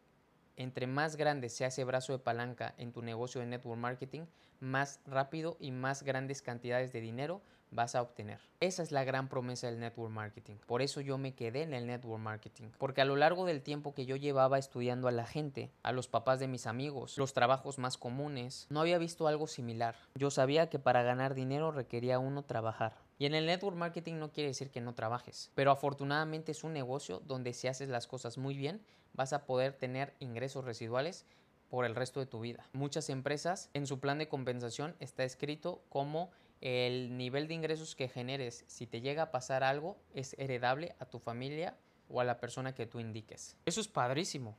entre 0.57 0.87
más 0.87 1.17
grande 1.17 1.49
sea 1.49 1.69
ese 1.69 1.85
brazo 1.85 2.13
de 2.13 2.19
palanca 2.19 2.75
en 2.77 2.93
tu 2.93 3.03
negocio 3.03 3.41
de 3.41 3.47
network 3.47 3.79
marketing, 3.79 4.27
más 4.61 5.01
rápido 5.07 5.57
y 5.59 5.71
más 5.71 6.03
grandes 6.03 6.43
cantidades 6.43 6.93
de 6.93 7.01
dinero 7.01 7.41
vas 7.71 7.95
a 7.95 8.03
obtener. 8.03 8.41
Esa 8.59 8.83
es 8.83 8.93
la 8.93 9.05
gran 9.05 9.29
promesa 9.29 9.69
del 9.69 9.79
network 9.79 10.13
marketing. 10.13 10.57
Por 10.67 10.83
eso 10.83 11.01
yo 11.01 11.19
me 11.19 11.35
quedé 11.35 11.63
en 11.63 11.73
el 11.73 11.87
network 11.87 12.21
marketing. 12.21 12.69
Porque 12.79 13.01
a 13.01 13.05
lo 13.05 13.17
largo 13.17 13.47
del 13.47 13.63
tiempo 13.63 13.95
que 13.95 14.07
yo 14.07 14.17
llevaba 14.17 14.59
estudiando 14.59 15.09
a 15.09 15.13
la 15.13 15.25
gente, 15.25 15.71
a 15.83 15.93
los 15.93 16.09
papás 16.09 16.41
de 16.41 16.49
mis 16.49 16.67
amigos, 16.67 17.17
los 17.17 17.33
trabajos 17.33 17.79
más 17.79 17.97
comunes, 17.97 18.67
no 18.71 18.81
había 18.81 18.99
visto 18.99 19.29
algo 19.29 19.47
similar. 19.47 19.95
Yo 20.15 20.31
sabía 20.31 20.69
que 20.69 20.79
para 20.79 21.03
ganar 21.03 21.35
dinero 21.35 21.71
requería 21.71 22.19
uno 22.19 22.43
trabajar. 22.43 22.97
Y 23.21 23.27
en 23.27 23.35
el 23.35 23.45
network 23.45 23.77
marketing 23.77 24.15
no 24.15 24.33
quiere 24.33 24.49
decir 24.49 24.71
que 24.71 24.81
no 24.81 24.95
trabajes, 24.95 25.51
pero 25.55 25.73
afortunadamente 25.73 26.53
es 26.53 26.65
un 26.65 26.73
negocio 26.73 27.21
donde 27.21 27.53
si 27.53 27.69
haces 27.69 27.91
las 27.91 28.07
cosas 28.07 28.39
muy 28.39 28.57
bien, 28.57 28.81
vas 29.13 29.35
a 29.35 29.45
poder 29.45 29.75
tener 29.75 30.15
ingresos 30.21 30.65
residuales 30.65 31.27
por 31.69 31.85
el 31.85 31.95
resto 31.95 32.21
de 32.21 32.25
tu 32.25 32.41
vida. 32.41 32.67
Muchas 32.73 33.11
empresas 33.11 33.69
en 33.75 33.87
su 33.87 34.01
plan 34.01 34.17
de 34.17 34.29
compensación 34.29 34.97
está 35.01 35.25
escrito 35.25 35.85
como 35.91 36.31
el 36.63 37.19
nivel 37.19 37.47
de 37.47 37.53
ingresos 37.53 37.95
que 37.95 38.09
generes 38.09 38.65
si 38.69 38.87
te 38.87 39.03
llega 39.03 39.25
a 39.25 39.31
pasar 39.31 39.65
algo 39.65 39.99
es 40.15 40.35
heredable 40.39 40.97
a 40.99 41.05
tu 41.05 41.19
familia 41.19 41.77
o 42.09 42.23
a 42.23 42.25
la 42.25 42.41
persona 42.41 42.75
que 42.75 42.87
tú 42.87 43.01
indiques. 43.01 43.55
Eso 43.67 43.83
es 43.83 43.89
padrísimo. 43.89 44.57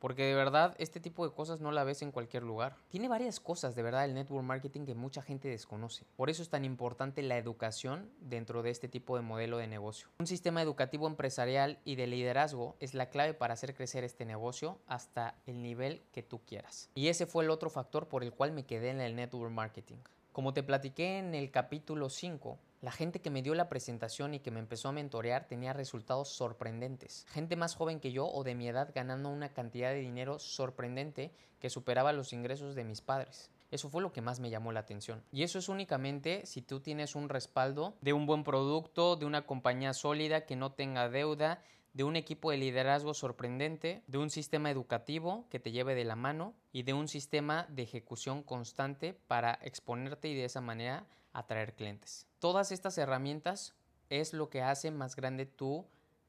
Porque 0.00 0.24
de 0.24 0.34
verdad 0.34 0.74
este 0.78 0.98
tipo 0.98 1.28
de 1.28 1.32
cosas 1.32 1.60
no 1.60 1.70
la 1.70 1.84
ves 1.84 2.02
en 2.02 2.10
cualquier 2.10 2.42
lugar. 2.42 2.74
Tiene 2.88 3.06
varias 3.06 3.38
cosas 3.38 3.74
de 3.74 3.82
verdad 3.82 4.04
el 4.04 4.14
network 4.14 4.44
marketing 4.44 4.86
que 4.86 4.94
mucha 4.94 5.22
gente 5.22 5.48
desconoce. 5.48 6.06
Por 6.16 6.30
eso 6.30 6.42
es 6.42 6.48
tan 6.48 6.64
importante 6.64 7.22
la 7.22 7.38
educación 7.38 8.10
dentro 8.18 8.62
de 8.62 8.70
este 8.70 8.88
tipo 8.88 9.16
de 9.16 9.22
modelo 9.22 9.58
de 9.58 9.66
negocio. 9.66 10.08
Un 10.18 10.26
sistema 10.26 10.62
educativo 10.62 11.06
empresarial 11.06 11.78
y 11.84 11.96
de 11.96 12.06
liderazgo 12.06 12.76
es 12.80 12.94
la 12.94 13.10
clave 13.10 13.34
para 13.34 13.54
hacer 13.54 13.74
crecer 13.74 14.02
este 14.02 14.24
negocio 14.24 14.78
hasta 14.86 15.36
el 15.46 15.62
nivel 15.62 16.02
que 16.12 16.22
tú 16.22 16.40
quieras. 16.46 16.88
Y 16.94 17.08
ese 17.08 17.26
fue 17.26 17.44
el 17.44 17.50
otro 17.50 17.68
factor 17.68 18.08
por 18.08 18.24
el 18.24 18.32
cual 18.32 18.52
me 18.52 18.64
quedé 18.64 18.90
en 18.90 19.00
el 19.00 19.14
network 19.14 19.52
marketing. 19.52 19.98
Como 20.32 20.54
te 20.54 20.62
platiqué 20.62 21.18
en 21.18 21.34
el 21.34 21.50
capítulo 21.50 22.08
5, 22.08 22.58
la 22.80 22.92
gente 22.92 23.20
que 23.20 23.30
me 23.30 23.42
dio 23.42 23.54
la 23.54 23.68
presentación 23.68 24.32
y 24.32 24.40
que 24.40 24.50
me 24.50 24.60
empezó 24.60 24.88
a 24.88 24.92
mentorear 24.92 25.46
tenía 25.46 25.72
resultados 25.72 26.30
sorprendentes. 26.30 27.26
Gente 27.28 27.56
más 27.56 27.74
joven 27.74 28.00
que 28.00 28.12
yo 28.12 28.26
o 28.26 28.42
de 28.42 28.54
mi 28.54 28.68
edad 28.68 28.90
ganando 28.94 29.28
una 29.28 29.52
cantidad 29.52 29.90
de 29.90 30.00
dinero 30.00 30.38
sorprendente 30.38 31.32
que 31.58 31.68
superaba 31.68 32.12
los 32.12 32.32
ingresos 32.32 32.74
de 32.74 32.84
mis 32.84 33.02
padres. 33.02 33.50
Eso 33.70 33.90
fue 33.90 34.02
lo 34.02 34.12
que 34.12 34.22
más 34.22 34.40
me 34.40 34.50
llamó 34.50 34.72
la 34.72 34.80
atención. 34.80 35.22
Y 35.30 35.42
eso 35.42 35.58
es 35.58 35.68
únicamente 35.68 36.46
si 36.46 36.62
tú 36.62 36.80
tienes 36.80 37.14
un 37.14 37.28
respaldo 37.28 37.94
de 38.00 38.14
un 38.14 38.26
buen 38.26 38.44
producto, 38.44 39.16
de 39.16 39.26
una 39.26 39.46
compañía 39.46 39.92
sólida 39.92 40.46
que 40.46 40.56
no 40.56 40.72
tenga 40.72 41.08
deuda, 41.08 41.62
de 41.92 42.04
un 42.04 42.16
equipo 42.16 42.50
de 42.50 42.56
liderazgo 42.56 43.14
sorprendente, 43.14 44.02
de 44.06 44.18
un 44.18 44.30
sistema 44.30 44.70
educativo 44.70 45.44
que 45.50 45.60
te 45.60 45.72
lleve 45.72 45.94
de 45.94 46.04
la 46.04 46.16
mano 46.16 46.54
y 46.72 46.84
de 46.84 46.94
un 46.94 47.08
sistema 47.08 47.66
de 47.68 47.82
ejecución 47.82 48.42
constante 48.42 49.12
para 49.12 49.58
exponerte 49.62 50.28
y 50.28 50.34
de 50.34 50.44
esa 50.44 50.60
manera 50.60 51.06
atraer 51.32 51.74
clientes. 51.74 52.26
Todas 52.38 52.72
estas 52.72 52.98
herramientas 52.98 53.74
es 54.08 54.32
lo 54.32 54.50
que 54.50 54.62
hace 54.62 54.90
más 54.90 55.16
grande 55.16 55.46
tu 55.46 55.86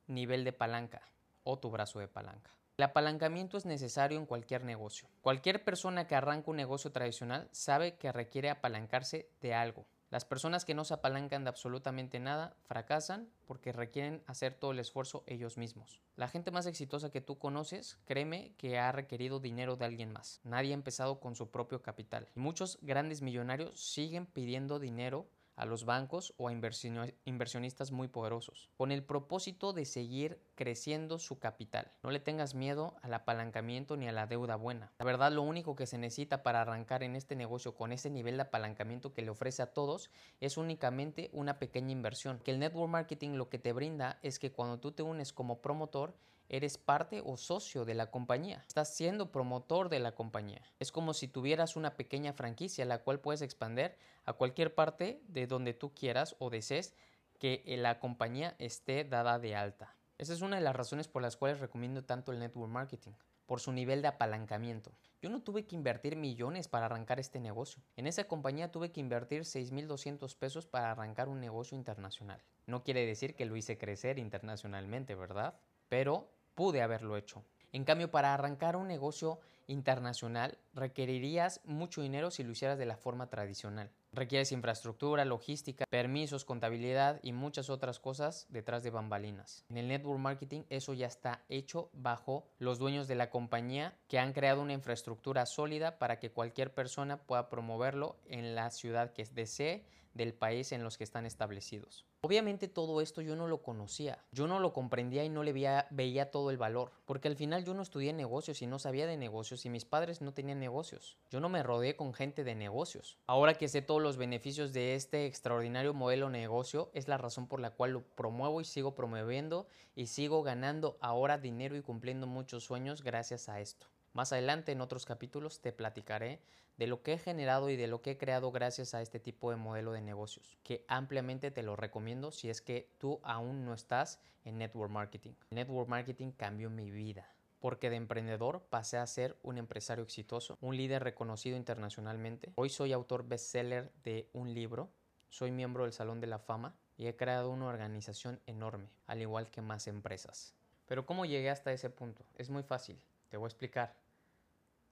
nivel 0.08 0.44
de 0.44 0.54
palanca 0.54 1.02
o 1.44 1.58
tu 1.60 1.72
brazo 1.72 2.00
de 2.00 2.08
palanca. 2.08 2.52
El 2.78 2.86
apalancamiento 2.86 3.58
es 3.58 3.66
necesario 3.66 4.18
en 4.18 4.26
cualquier 4.26 4.64
negocio. 4.64 5.08
Cualquier 5.22 5.64
persona 5.64 6.08
que 6.08 6.16
arranca 6.16 6.52
un 6.52 6.58
negocio 6.58 6.92
tradicional 6.92 7.48
sabe 7.52 7.96
que 7.96 8.12
requiere 8.12 8.50
apalancarse 8.50 9.30
de 9.42 9.54
algo. 9.54 9.86
Las 10.12 10.26
personas 10.26 10.66
que 10.66 10.74
no 10.74 10.84
se 10.84 10.94
apalancan 10.94 11.46
de 11.46 11.50
absolutamente 11.50 12.20
nada 12.20 12.58
fracasan 12.64 13.30
porque 13.46 13.72
requieren 13.72 14.22
hacer 14.28 14.54
todo 14.54 14.72
el 14.72 14.80
esfuerzo 14.80 15.24
ellos 15.26 15.58
mismos. 15.58 16.02
La 16.18 16.28
gente 16.28 16.52
más 16.52 16.66
exitosa 16.66 17.12
que 17.12 17.22
tú 17.22 17.38
conoces, 17.38 17.98
créeme 18.04 18.54
que 18.58 18.78
ha 18.78 18.92
requerido 18.92 19.40
dinero 19.40 19.78
de 19.78 19.86
alguien 19.86 20.12
más. 20.12 20.42
Nadie 20.44 20.72
ha 20.72 20.74
empezado 20.74 21.22
con 21.22 21.38
su 21.38 21.50
propio 21.50 21.82
capital. 21.82 22.28
Y 22.36 22.42
muchos 22.42 22.78
grandes 22.82 23.22
millonarios 23.22 23.80
siguen 23.80 24.26
pidiendo 24.26 24.80
dinero 24.80 25.30
a 25.62 25.66
los 25.66 25.86
bancos 25.86 26.34
o 26.38 26.48
a 26.48 26.52
inversionistas 26.54 27.92
muy 27.92 28.08
poderosos, 28.08 28.72
con 28.78 28.92
el 28.92 29.04
propósito 29.04 29.74
de 29.74 29.86
seguir 29.86 30.42
creciendo 30.56 31.20
su 31.20 31.38
capital. 31.38 31.92
No 32.02 32.10
le 32.10 32.20
tengas 32.20 32.56
miedo 32.56 32.96
al 33.04 33.14
apalancamiento 33.14 33.96
ni 33.96 34.08
a 34.08 34.12
la 34.12 34.26
deuda 34.26 34.56
buena. 34.56 34.92
La 34.98 35.06
verdad, 35.06 35.32
lo 35.32 35.44
único 35.44 35.76
que 35.76 35.86
se 35.86 36.00
necesita 36.00 36.42
para 36.42 36.62
arrancar 36.62 37.04
en 37.04 37.16
este 37.16 37.36
negocio 37.36 37.76
con 37.76 37.92
ese 37.92 38.10
nivel 38.10 38.38
de 38.38 38.42
apalancamiento 38.42 39.14
que 39.14 39.22
le 39.22 39.30
ofrece 39.30 39.62
a 39.62 39.72
todos 39.72 40.10
es 40.40 40.58
únicamente 40.58 41.30
una 41.32 41.60
pequeña 41.60 41.92
inversión. 41.92 42.40
Que 42.40 42.50
el 42.50 42.58
network 42.58 42.90
marketing 42.90 43.34
lo 43.34 43.50
que 43.50 43.60
te 43.60 43.72
brinda 43.72 44.18
es 44.24 44.40
que 44.40 44.52
cuando 44.52 44.80
tú 44.80 44.94
te 44.94 45.04
unes 45.04 45.32
como 45.32 45.62
promotor, 45.62 46.16
eres 46.52 46.78
parte 46.78 47.24
o 47.26 47.38
socio 47.38 47.86
de 47.86 47.96
la 47.96 48.12
compañía. 48.12 48.62
Estás 48.68 48.94
siendo 48.94 49.32
promotor 49.32 49.88
de 49.88 50.00
la 50.02 50.14
compañía. 50.14 50.62
Es 50.80 50.92
como 50.92 51.14
si 51.14 51.30
tuvieras 51.30 51.78
una 51.78 51.96
pequeña 51.96 52.34
franquicia 52.34 52.84
la 52.84 53.04
cual 53.04 53.22
puedes 53.22 53.42
expandir 53.42 53.96
a 54.26 54.34
cualquier 54.34 54.76
parte 54.76 55.22
de 55.30 55.48
donde 55.48 55.74
tú 55.74 55.94
quieras 55.94 56.36
o 56.40 56.50
desees 56.50 56.94
que 57.40 57.64
la 57.78 58.00
compañía 58.00 58.56
esté 58.60 59.06
dada 59.06 59.40
de 59.40 59.56
alta. 59.56 59.96
Esa 60.18 60.34
es 60.34 60.42
una 60.42 60.58
de 60.58 60.62
las 60.62 60.76
razones 60.76 61.08
por 61.08 61.22
las 61.22 61.38
cuales 61.38 61.62
recomiendo 61.62 62.04
tanto 62.04 62.34
el 62.34 62.40
network 62.40 62.70
marketing, 62.70 63.14
por 63.46 63.62
su 63.62 63.72
nivel 63.72 64.02
de 64.02 64.10
apalancamiento. 64.10 64.92
Yo 65.22 65.30
no 65.30 65.42
tuve 65.42 65.66
que 65.66 65.76
invertir 65.76 66.16
millones 66.16 66.68
para 66.68 66.86
arrancar 66.86 67.20
este 67.20 67.40
negocio. 67.40 67.82
En 67.96 68.08
esa 68.08 68.26
compañía 68.26 68.72
tuve 68.72 68.92
que 68.92 69.00
invertir 69.00 69.42
6.200 69.42 70.36
pesos 70.38 70.68
para 70.68 70.92
arrancar 70.92 71.30
un 71.30 71.40
negocio 71.40 71.78
internacional. 71.78 72.44
No 72.68 72.84
quiere 72.84 73.06
decir 73.06 73.36
que 73.36 73.46
lo 73.46 73.56
hice 73.56 73.78
crecer 73.78 74.20
internacionalmente, 74.20 75.16
¿verdad? 75.16 75.56
Pero 75.90 76.30
pude 76.56 76.82
haberlo 76.82 77.18
hecho. 77.18 77.44
En 77.74 77.86
cambio, 77.86 78.12
para 78.12 78.34
arrancar 78.34 78.76
un 78.76 78.88
negocio 78.88 79.40
internacional 79.68 80.58
requerirías 80.74 81.62
mucho 81.64 82.02
dinero 82.02 82.32
si 82.32 82.44
lo 82.44 82.52
hicieras 82.52 82.78
de 82.78 82.86
la 82.86 82.98
forma 82.98 83.30
tradicional. 83.30 83.90
Requieres 84.12 84.52
infraestructura, 84.52 85.24
logística, 85.24 85.86
permisos, 85.90 86.44
contabilidad 86.44 87.22
y 87.24 87.32
muchas 87.32 87.70
otras 87.70 88.00
cosas 88.00 88.46
detrás 88.50 88.84
de 88.84 88.90
bambalinas. 88.90 89.64
En 89.70 89.78
el 89.78 89.88
network 89.88 90.20
marketing 90.20 90.64
eso 90.70 90.94
ya 90.94 91.08
está 91.08 91.46
hecho 91.48 91.90
bajo 91.94 92.46
los 92.60 92.78
dueños 92.78 93.08
de 93.08 93.16
la 93.16 93.30
compañía 93.30 93.96
que 94.10 94.20
han 94.20 94.34
creado 94.34 94.62
una 94.62 94.74
infraestructura 94.74 95.46
sólida 95.46 95.98
para 95.98 96.20
que 96.20 96.32
cualquier 96.32 96.74
persona 96.74 97.22
pueda 97.22 97.48
promoverlo 97.48 98.18
en 98.26 98.54
la 98.54 98.70
ciudad 98.70 99.14
que 99.14 99.24
desee 99.24 99.86
del 100.14 100.34
país 100.34 100.72
en 100.72 100.84
los 100.84 100.98
que 100.98 101.04
están 101.04 101.26
establecidos. 101.26 102.06
Obviamente 102.22 102.68
todo 102.68 103.02
esto 103.02 103.22
yo 103.22 103.36
no 103.36 103.48
lo 103.48 103.62
conocía, 103.62 104.24
yo 104.32 104.48
no 104.48 104.60
lo 104.60 104.74
comprendía 104.74 105.24
y 105.24 105.30
no 105.30 105.44
le 105.44 105.54
veía, 105.54 106.32
todo 106.32 106.52
el 106.52 106.58
valor, 106.58 106.92
porque 107.06 107.28
al 107.28 107.36
final 107.36 107.66
yo 107.66 107.74
no 107.74 107.82
estudié 107.82 108.14
negocios 108.14 108.62
y 108.62 108.68
no 108.68 108.80
sabía 108.80 109.08
de 109.08 109.18
negocios 109.18 109.66
y 109.66 109.70
mis 109.70 109.86
padres 109.86 110.22
no 110.22 110.34
tenían 110.34 110.60
negocios. 110.60 111.18
Yo 111.30 111.40
no 111.40 111.50
me 111.50 111.64
rodeé 111.64 111.96
con 111.96 112.14
gente 112.14 112.44
de 112.44 112.56
negocios. 112.56 113.18
Ahora 113.28 113.56
que 113.56 113.68
sé 113.68 113.82
todos 113.82 114.02
los 114.02 114.18
beneficios 114.18 114.74
de 114.74 114.96
este 114.96 115.26
extraordinario 115.26 115.94
modelo 115.94 116.28
de 116.28 116.34
negocio, 116.34 116.92
es 116.94 117.08
la 117.08 117.18
razón 117.18 117.48
por 117.48 117.60
la 117.60 117.72
cual 117.72 117.92
lo 117.92 118.04
promuevo 118.04 118.62
y 118.62 118.66
sigo 118.66 118.94
promoviendo 118.94 119.68
y 119.96 120.08
sigo 120.08 120.44
ganando 120.44 120.98
ahora 121.02 121.38
dinero 121.38 121.76
y 121.76 121.82
cumpliendo 121.82 122.28
muchos 122.28 122.64
sueños 122.64 123.04
gracias 123.04 123.50
a 123.50 123.60
esto. 123.60 123.88
Más 124.14 124.34
adelante 124.34 124.72
en 124.72 124.82
otros 124.82 125.06
capítulos 125.06 125.62
te 125.62 125.72
platicaré 125.72 126.42
de 126.78 126.88
lo 126.88 127.02
que 127.02 127.14
he 127.14 127.18
generado 127.18 127.70
y 127.70 127.78
de 127.78 127.88
lo 127.88 128.02
que 128.02 128.12
he 128.12 128.18
creado 128.18 128.52
gracias 128.52 128.94
a 128.94 129.02
este 129.02 129.20
tipo 129.20 129.52
de 129.52 129.58
modelo 129.58 129.92
de 129.92 130.02
negocios, 130.02 130.58
que 130.64 130.84
ampliamente 130.88 131.52
te 131.52 131.64
lo 131.64 131.76
recomiendo 131.76 132.32
si 132.32 132.50
es 132.50 132.62
que 132.62 132.90
tú 132.98 133.20
aún 133.24 133.66
no 133.66 133.74
estás 133.74 134.20
en 134.44 134.58
network 134.58 134.92
marketing. 134.92 135.34
network 135.52 135.88
marketing 135.88 136.32
cambió 136.32 136.70
mi 136.70 136.90
vida 136.92 137.32
porque 137.62 137.92
de 137.92 137.96
emprendedor 137.96 138.64
pasé 138.70 138.98
a 138.98 139.06
ser 139.06 139.38
un 139.44 139.60
empresario 139.60 140.04
exitoso, 140.04 140.58
un 140.62 140.76
líder 140.76 141.04
reconocido 141.04 141.56
internacionalmente. 141.56 142.52
Hoy 142.56 142.70
soy 142.70 142.92
autor 142.92 143.28
bestseller 143.28 143.92
de 144.04 144.28
un 144.34 144.54
libro, 144.54 144.90
soy 145.30 145.52
miembro 145.52 145.84
del 145.84 145.94
Salón 145.94 146.20
de 146.20 146.28
la 146.28 146.40
Fama 146.40 146.76
y 146.98 147.06
he 147.06 147.16
creado 147.16 147.52
una 147.52 147.68
organización 147.68 148.42
enorme, 148.48 148.90
al 149.06 149.22
igual 149.22 149.52
que 149.52 149.62
más 149.62 149.88
empresas. 149.88 150.56
Pero 150.88 151.06
¿cómo 151.06 151.24
llegué 151.24 151.52
hasta 151.52 151.72
ese 151.72 151.92
punto? 151.92 152.26
Es 152.36 152.50
muy 152.50 152.64
fácil, 152.64 153.00
te 153.32 153.38
voy 153.38 153.46
a 153.46 153.48
explicar 153.48 153.96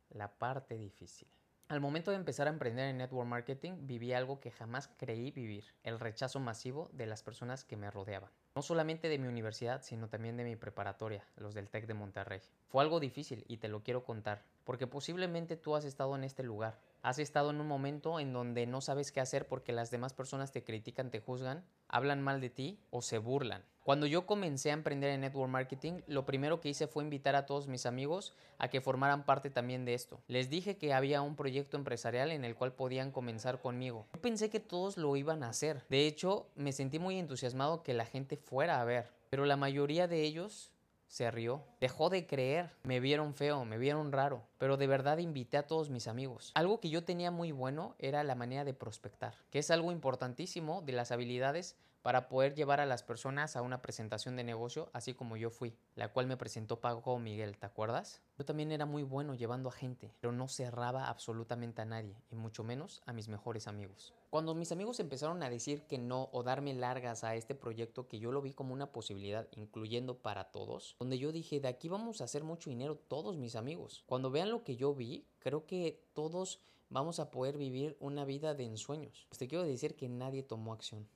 la 0.10 0.40
parte 0.40 0.78
difícil. 0.78 1.28
Al 1.68 1.82
momento 1.82 2.10
de 2.10 2.18
empezar 2.18 2.48
a 2.48 2.50
emprender 2.50 2.90
en 2.90 2.98
network 2.98 3.28
marketing, 3.28 3.74
viví 3.82 4.14
algo 4.14 4.40
que 4.40 4.50
jamás 4.50 4.88
creí 4.98 5.30
vivir, 5.30 5.66
el 5.84 6.00
rechazo 6.00 6.40
masivo 6.40 6.90
de 6.94 7.06
las 7.06 7.22
personas 7.22 7.66
que 7.66 7.78
me 7.78 7.92
rodeaban. 7.92 8.32
No 8.56 8.62
solamente 8.62 9.10
de 9.10 9.20
mi 9.20 9.28
universidad, 9.28 9.84
sino 9.84 10.08
también 10.08 10.38
de 10.38 10.46
mi 10.46 10.56
preparatoria, 10.56 11.28
los 11.36 11.54
del 11.54 11.70
TEC 11.70 11.86
de 11.86 11.94
Monterrey. 11.94 12.42
Fue 12.70 12.84
algo 12.84 13.00
difícil 13.00 13.46
y 13.48 13.58
te 13.58 13.68
lo 13.68 13.82
quiero 13.82 14.04
contar, 14.04 14.44
porque 14.64 14.86
posiblemente 14.86 15.58
tú 15.58 15.76
has 15.76 15.86
estado 15.86 16.16
en 16.16 16.24
este 16.24 16.44
lugar. 16.44 16.80
Has 17.02 17.18
estado 17.18 17.50
en 17.50 17.60
un 17.60 17.68
momento 17.68 18.20
en 18.20 18.32
donde 18.32 18.68
no 18.68 18.80
sabes 18.80 19.12
qué 19.12 19.20
hacer 19.22 19.48
porque 19.48 19.74
las 19.74 19.90
demás 19.90 20.14
personas 20.14 20.52
te 20.52 20.64
critican, 20.64 21.10
te 21.10 21.20
juzgan, 21.20 21.66
hablan 21.88 22.22
mal 22.22 22.42
de 22.42 22.52
ti 22.52 22.80
o 22.92 23.02
se 23.02 23.18
burlan. 23.18 23.64
Cuando 23.84 24.06
yo 24.06 24.28
comencé 24.28 24.70
a 24.70 24.76
emprender 24.76 25.10
en 25.10 25.22
network 25.22 25.50
marketing, 25.50 26.02
lo 26.06 26.28
primero 26.28 26.62
que 26.62 26.70
hice 26.70 26.86
fue 26.86 27.04
invitar 27.04 27.36
a 27.36 27.48
todos 27.48 27.68
mis 27.68 27.88
amigos 27.88 28.34
a 28.60 28.68
que 28.68 28.82
formaran 28.82 29.26
parte 29.26 29.50
también 29.50 29.84
de 29.84 29.96
esto. 29.96 30.22
Les 30.28 30.52
dije 30.52 30.78
que 30.78 30.94
había 30.94 31.24
un 31.24 31.36
proyecto 31.36 31.76
empresarial 31.76 32.30
en 32.30 32.46
el 32.46 32.54
cual 32.54 32.74
podían 32.74 33.12
comenzar 33.12 33.62
conmigo. 33.62 34.06
Yo 34.14 34.22
pensé 34.22 34.52
que 34.52 34.60
todos 34.60 34.98
lo 34.98 35.16
iban 35.16 35.42
a 35.42 35.50
hacer. 35.50 35.84
De 35.90 36.06
hecho, 36.06 36.46
me 36.56 36.72
sentí 36.72 37.00
muy 37.00 37.18
entusiasmado 37.18 37.82
que 37.82 37.96
la 37.96 38.06
gente 38.06 38.38
fuera 38.38 38.80
a 38.80 38.86
ver. 38.86 39.10
Pero 39.32 39.46
la 39.46 39.58
mayoría 39.58 40.08
de 40.08 40.22
ellos 40.22 40.72
se 41.10 41.30
rió. 41.32 41.66
Dejó 41.82 42.10
de 42.10 42.26
creer. 42.26 42.72
Me 42.84 43.00
vieron 43.00 43.34
feo, 43.34 43.66
me 43.66 43.78
vieron 43.78 44.12
raro. 44.14 44.44
Pero 44.58 44.78
de 44.78 44.88
verdad 44.88 45.18
invité 45.18 45.58
a 45.58 45.68
todos 45.68 45.90
mis 45.90 46.08
amigos. 46.08 46.52
Algo 46.56 46.80
que 46.80 46.90
yo 46.90 47.04
tenía 47.04 47.32
muy 47.32 47.52
bueno 47.52 47.96
era 47.98 48.24
la 48.24 48.36
manera 48.36 48.64
de 48.64 48.74
prospectar, 48.74 49.34
que 49.50 49.60
es 49.60 49.72
algo 49.72 49.92
importantísimo 49.92 50.82
de 50.84 50.94
las 50.94 51.12
habilidades 51.12 51.76
para 52.02 52.30
poder 52.30 52.56
llevar 52.56 52.80
a 52.80 52.86
las 52.86 53.04
personas 53.04 53.56
a 53.56 53.62
una 53.62 53.82
presentación 53.82 54.36
de 54.36 54.44
negocio, 54.44 54.90
así 54.94 55.14
como 55.14 55.38
yo 55.38 55.50
fui, 55.50 55.76
la 55.96 56.12
cual 56.12 56.28
me 56.28 56.38
presentó 56.38 56.80
Pago 56.80 57.20
Miguel, 57.20 57.58
¿te 57.58 57.66
acuerdas? 57.66 58.22
Yo 58.38 58.46
también 58.46 58.72
era 58.72 58.86
muy 58.86 59.04
bueno 59.04 59.36
llevando 59.36 59.70
a 59.70 59.74
gente, 59.74 60.14
pero 60.20 60.32
no 60.32 60.48
cerraba 60.48 61.10
absolutamente 61.10 61.82
a 61.82 61.86
nadie, 61.86 62.16
y 62.32 62.36
mucho 62.36 62.64
menos 62.64 63.02
a 63.06 63.14
mis 63.14 63.28
mejores 63.28 63.68
amigos. 63.68 64.14
Cuando 64.30 64.54
mis 64.54 64.72
amigos 64.72 65.00
empezaron 65.00 65.42
a 65.42 65.50
decir 65.50 65.84
que 65.88 65.98
no 65.98 66.30
o 66.32 66.44
darme 66.44 66.74
largas 66.74 67.24
a 67.24 67.36
este 67.36 67.56
proyecto 67.56 68.08
que 68.08 68.20
yo 68.20 68.32
lo 68.32 68.42
vi 68.42 68.54
como 68.54 68.74
una 68.74 68.92
posibilidad, 68.92 69.48
incluyendo 69.52 70.20
para 70.20 70.52
todos, 70.52 70.96
donde 71.00 71.18
yo 71.18 71.32
dije, 71.32 71.60
de 71.60 71.68
aquí 71.68 71.90
vamos 71.90 72.22
a 72.22 72.26
hacer 72.26 72.44
mucho 72.44 72.70
dinero 72.70 72.96
todos 72.96 73.38
mis 73.38 73.56
amigos. 73.56 74.04
Cuando 74.06 74.30
vean 74.30 74.52
lo 74.52 74.64
que 74.64 74.76
yo 74.76 74.94
vi, 74.94 75.26
creo 75.40 75.66
que 75.66 76.06
todos 76.14 76.62
vamos 76.90 77.20
a 77.20 77.32
poder 77.32 77.58
vivir 77.58 77.98
una 78.00 78.24
vida 78.24 78.54
de 78.54 78.66
ensueños. 78.66 79.26
Pues 79.30 79.40
te 79.40 79.48
quiero 79.48 79.64
decir 79.64 79.96
que 79.96 80.10
nadie 80.10 80.44
tomó 80.44 80.74
acción 80.74 81.08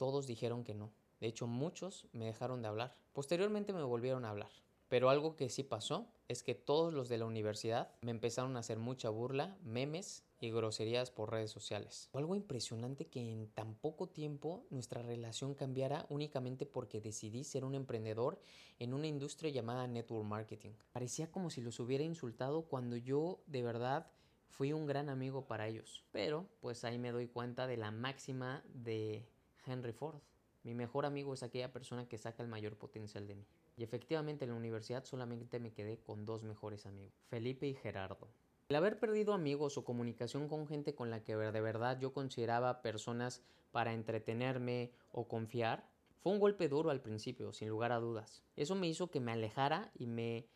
todos 0.00 0.26
dijeron 0.26 0.64
que 0.64 0.74
no. 0.74 0.94
De 1.20 1.26
hecho, 1.26 1.46
muchos 1.46 2.08
me 2.14 2.24
dejaron 2.24 2.62
de 2.62 2.68
hablar. 2.68 2.96
Posteriormente 3.12 3.74
me 3.74 3.82
volvieron 3.82 4.24
a 4.24 4.30
hablar. 4.30 4.48
Pero 4.88 5.10
algo 5.10 5.36
que 5.36 5.50
sí 5.50 5.62
pasó 5.62 6.06
es 6.26 6.42
que 6.42 6.54
todos 6.54 6.94
los 6.94 7.10
de 7.10 7.18
la 7.18 7.26
universidad 7.26 7.92
me 8.00 8.10
empezaron 8.10 8.56
a 8.56 8.60
hacer 8.60 8.78
mucha 8.78 9.10
burla, 9.10 9.58
memes 9.62 10.24
y 10.40 10.50
groserías 10.50 11.10
por 11.10 11.30
redes 11.30 11.50
sociales. 11.50 12.08
Algo 12.14 12.34
impresionante 12.34 13.08
que 13.08 13.20
en 13.20 13.48
tan 13.48 13.74
poco 13.74 14.08
tiempo 14.08 14.64
nuestra 14.70 15.02
relación 15.02 15.54
cambiara 15.54 16.06
únicamente 16.08 16.64
porque 16.64 17.02
decidí 17.02 17.44
ser 17.44 17.66
un 17.66 17.74
emprendedor 17.74 18.40
en 18.78 18.94
una 18.94 19.06
industria 19.06 19.50
llamada 19.50 19.86
network 19.86 20.24
marketing. 20.24 20.70
Parecía 20.92 21.30
como 21.30 21.50
si 21.50 21.60
los 21.60 21.78
hubiera 21.78 22.04
insultado 22.04 22.62
cuando 22.62 22.96
yo 22.96 23.42
de 23.46 23.62
verdad 23.62 24.10
fui 24.48 24.72
un 24.72 24.86
gran 24.86 25.10
amigo 25.10 25.46
para 25.46 25.68
ellos. 25.68 26.04
Pero 26.10 26.46
pues 26.62 26.84
ahí 26.84 26.96
me 26.96 27.12
doy 27.12 27.26
cuenta 27.26 27.66
de 27.66 27.76
la 27.76 27.90
máxima 27.90 28.64
de 28.72 29.28
Henry 29.66 29.92
Ford. 29.92 30.20
Mi 30.62 30.74
mejor 30.74 31.06
amigo 31.06 31.32
es 31.32 31.42
aquella 31.42 31.72
persona 31.72 32.06
que 32.06 32.18
saca 32.18 32.42
el 32.42 32.48
mayor 32.48 32.76
potencial 32.76 33.26
de 33.26 33.34
mí. 33.34 33.46
Y 33.76 33.82
efectivamente 33.82 34.44
en 34.44 34.50
la 34.50 34.56
universidad 34.56 35.04
solamente 35.04 35.58
me 35.58 35.72
quedé 35.72 35.98
con 35.98 36.26
dos 36.26 36.42
mejores 36.42 36.84
amigos, 36.86 37.14
Felipe 37.28 37.66
y 37.66 37.74
Gerardo. 37.74 38.28
El 38.68 38.76
haber 38.76 39.00
perdido 39.00 39.32
amigos 39.32 39.78
o 39.78 39.84
comunicación 39.84 40.48
con 40.48 40.66
gente 40.66 40.94
con 40.94 41.10
la 41.10 41.24
que 41.24 41.34
de 41.34 41.60
verdad 41.60 41.98
yo 41.98 42.12
consideraba 42.12 42.82
personas 42.82 43.42
para 43.72 43.94
entretenerme 43.94 44.92
o 45.12 45.26
confiar, 45.26 45.88
fue 46.20 46.32
un 46.32 46.38
golpe 46.38 46.68
duro 46.68 46.90
al 46.90 47.00
principio, 47.00 47.52
sin 47.52 47.68
lugar 47.68 47.92
a 47.92 47.98
dudas. 47.98 48.42
Eso 48.56 48.74
me 48.74 48.86
hizo 48.86 49.10
que 49.10 49.20
me 49.20 49.32
alejara 49.32 49.90
y 49.98 50.06
me 50.06 50.46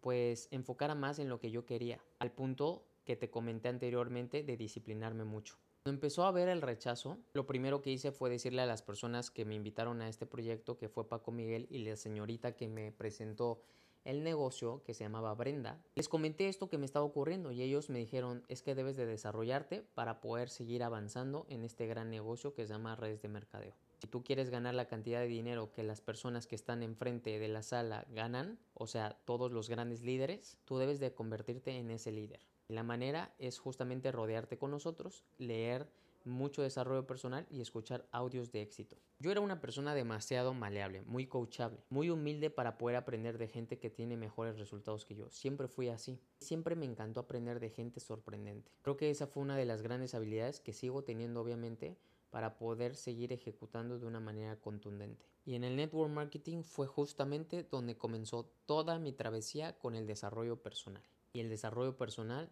pues 0.00 0.48
enfocara 0.50 0.94
más 0.94 1.18
en 1.18 1.28
lo 1.28 1.38
que 1.38 1.50
yo 1.50 1.66
quería, 1.66 2.00
al 2.18 2.32
punto 2.32 2.86
que 3.04 3.16
te 3.16 3.30
comenté 3.30 3.68
anteriormente 3.68 4.42
de 4.42 4.56
disciplinarme 4.56 5.24
mucho. 5.24 5.56
Cuando 5.82 5.96
empezó 5.96 6.24
a 6.24 6.30
ver 6.30 6.50
el 6.50 6.60
rechazo, 6.60 7.16
lo 7.32 7.46
primero 7.46 7.80
que 7.80 7.90
hice 7.90 8.12
fue 8.12 8.28
decirle 8.28 8.60
a 8.60 8.66
las 8.66 8.82
personas 8.82 9.30
que 9.30 9.46
me 9.46 9.54
invitaron 9.54 10.02
a 10.02 10.10
este 10.10 10.26
proyecto, 10.26 10.76
que 10.76 10.90
fue 10.90 11.08
Paco 11.08 11.32
Miguel 11.32 11.66
y 11.70 11.78
la 11.78 11.96
señorita 11.96 12.54
que 12.54 12.68
me 12.68 12.92
presentó 12.92 13.62
el 14.04 14.22
negocio, 14.22 14.82
que 14.84 14.92
se 14.92 15.04
llamaba 15.04 15.34
Brenda, 15.34 15.82
les 15.94 16.10
comenté 16.10 16.48
esto 16.48 16.68
que 16.68 16.76
me 16.76 16.84
estaba 16.84 17.06
ocurriendo 17.06 17.50
y 17.50 17.62
ellos 17.62 17.88
me 17.88 17.98
dijeron, 17.98 18.44
es 18.48 18.60
que 18.60 18.74
debes 18.74 18.98
de 18.98 19.06
desarrollarte 19.06 19.82
para 19.94 20.20
poder 20.20 20.50
seguir 20.50 20.82
avanzando 20.82 21.46
en 21.48 21.64
este 21.64 21.86
gran 21.86 22.10
negocio 22.10 22.52
que 22.52 22.66
se 22.66 22.74
llama 22.74 22.94
redes 22.94 23.22
de 23.22 23.28
mercadeo. 23.28 23.74
Si 24.00 24.06
tú 24.06 24.22
quieres 24.22 24.50
ganar 24.50 24.74
la 24.74 24.86
cantidad 24.86 25.20
de 25.20 25.28
dinero 25.28 25.72
que 25.72 25.82
las 25.82 26.02
personas 26.02 26.46
que 26.46 26.56
están 26.56 26.82
enfrente 26.82 27.38
de 27.38 27.48
la 27.48 27.62
sala 27.62 28.06
ganan, 28.10 28.58
o 28.74 28.86
sea, 28.86 29.18
todos 29.24 29.50
los 29.50 29.70
grandes 29.70 30.02
líderes, 30.02 30.58
tú 30.66 30.76
debes 30.76 31.00
de 31.00 31.14
convertirte 31.14 31.78
en 31.78 31.90
ese 31.90 32.12
líder. 32.12 32.49
La 32.70 32.84
manera 32.84 33.34
es 33.40 33.58
justamente 33.58 34.12
rodearte 34.12 34.56
con 34.56 34.70
nosotros, 34.70 35.24
leer 35.38 35.88
mucho 36.24 36.62
desarrollo 36.62 37.04
personal 37.04 37.44
y 37.50 37.60
escuchar 37.60 38.06
audios 38.12 38.52
de 38.52 38.62
éxito. 38.62 38.96
Yo 39.18 39.32
era 39.32 39.40
una 39.40 39.60
persona 39.60 39.92
demasiado 39.92 40.54
maleable, 40.54 41.02
muy 41.02 41.26
coachable, 41.26 41.82
muy 41.88 42.10
humilde 42.10 42.48
para 42.48 42.78
poder 42.78 42.94
aprender 42.94 43.38
de 43.38 43.48
gente 43.48 43.80
que 43.80 43.90
tiene 43.90 44.16
mejores 44.16 44.56
resultados 44.56 45.04
que 45.04 45.16
yo. 45.16 45.28
Siempre 45.30 45.66
fui 45.66 45.88
así. 45.88 46.20
Siempre 46.38 46.76
me 46.76 46.86
encantó 46.86 47.18
aprender 47.18 47.58
de 47.58 47.70
gente 47.70 47.98
sorprendente. 47.98 48.70
Creo 48.82 48.96
que 48.96 49.10
esa 49.10 49.26
fue 49.26 49.42
una 49.42 49.56
de 49.56 49.64
las 49.64 49.82
grandes 49.82 50.14
habilidades 50.14 50.60
que 50.60 50.72
sigo 50.72 51.02
teniendo 51.02 51.40
obviamente 51.40 51.98
para 52.30 52.56
poder 52.56 52.94
seguir 52.94 53.32
ejecutando 53.32 53.98
de 53.98 54.06
una 54.06 54.20
manera 54.20 54.54
contundente. 54.60 55.26
Y 55.44 55.56
en 55.56 55.64
el 55.64 55.74
network 55.74 56.12
marketing 56.12 56.62
fue 56.62 56.86
justamente 56.86 57.64
donde 57.64 57.98
comenzó 57.98 58.52
toda 58.64 59.00
mi 59.00 59.12
travesía 59.12 59.76
con 59.76 59.96
el 59.96 60.06
desarrollo 60.06 60.62
personal. 60.62 61.02
Y 61.32 61.40
el 61.40 61.48
desarrollo 61.48 61.96
personal 61.96 62.50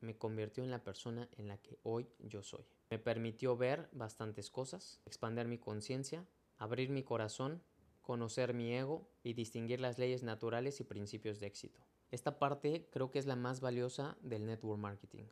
me 0.00 0.16
convirtió 0.16 0.62
en 0.62 0.70
la 0.70 0.84
persona 0.84 1.28
en 1.36 1.48
la 1.48 1.58
que 1.58 1.78
hoy 1.82 2.08
yo 2.20 2.42
soy. 2.42 2.64
Me 2.90 2.98
permitió 2.98 3.56
ver 3.56 3.88
bastantes 3.92 4.50
cosas, 4.50 5.00
expandir 5.04 5.46
mi 5.46 5.58
conciencia, 5.58 6.26
abrir 6.58 6.90
mi 6.90 7.02
corazón, 7.02 7.62
conocer 8.02 8.54
mi 8.54 8.72
ego 8.72 9.08
y 9.22 9.34
distinguir 9.34 9.80
las 9.80 9.98
leyes 9.98 10.22
naturales 10.22 10.80
y 10.80 10.84
principios 10.84 11.40
de 11.40 11.46
éxito. 11.46 11.80
Esta 12.10 12.38
parte 12.38 12.88
creo 12.90 13.10
que 13.10 13.18
es 13.18 13.26
la 13.26 13.36
más 13.36 13.60
valiosa 13.60 14.16
del 14.22 14.46
network 14.46 14.80
marketing, 14.80 15.24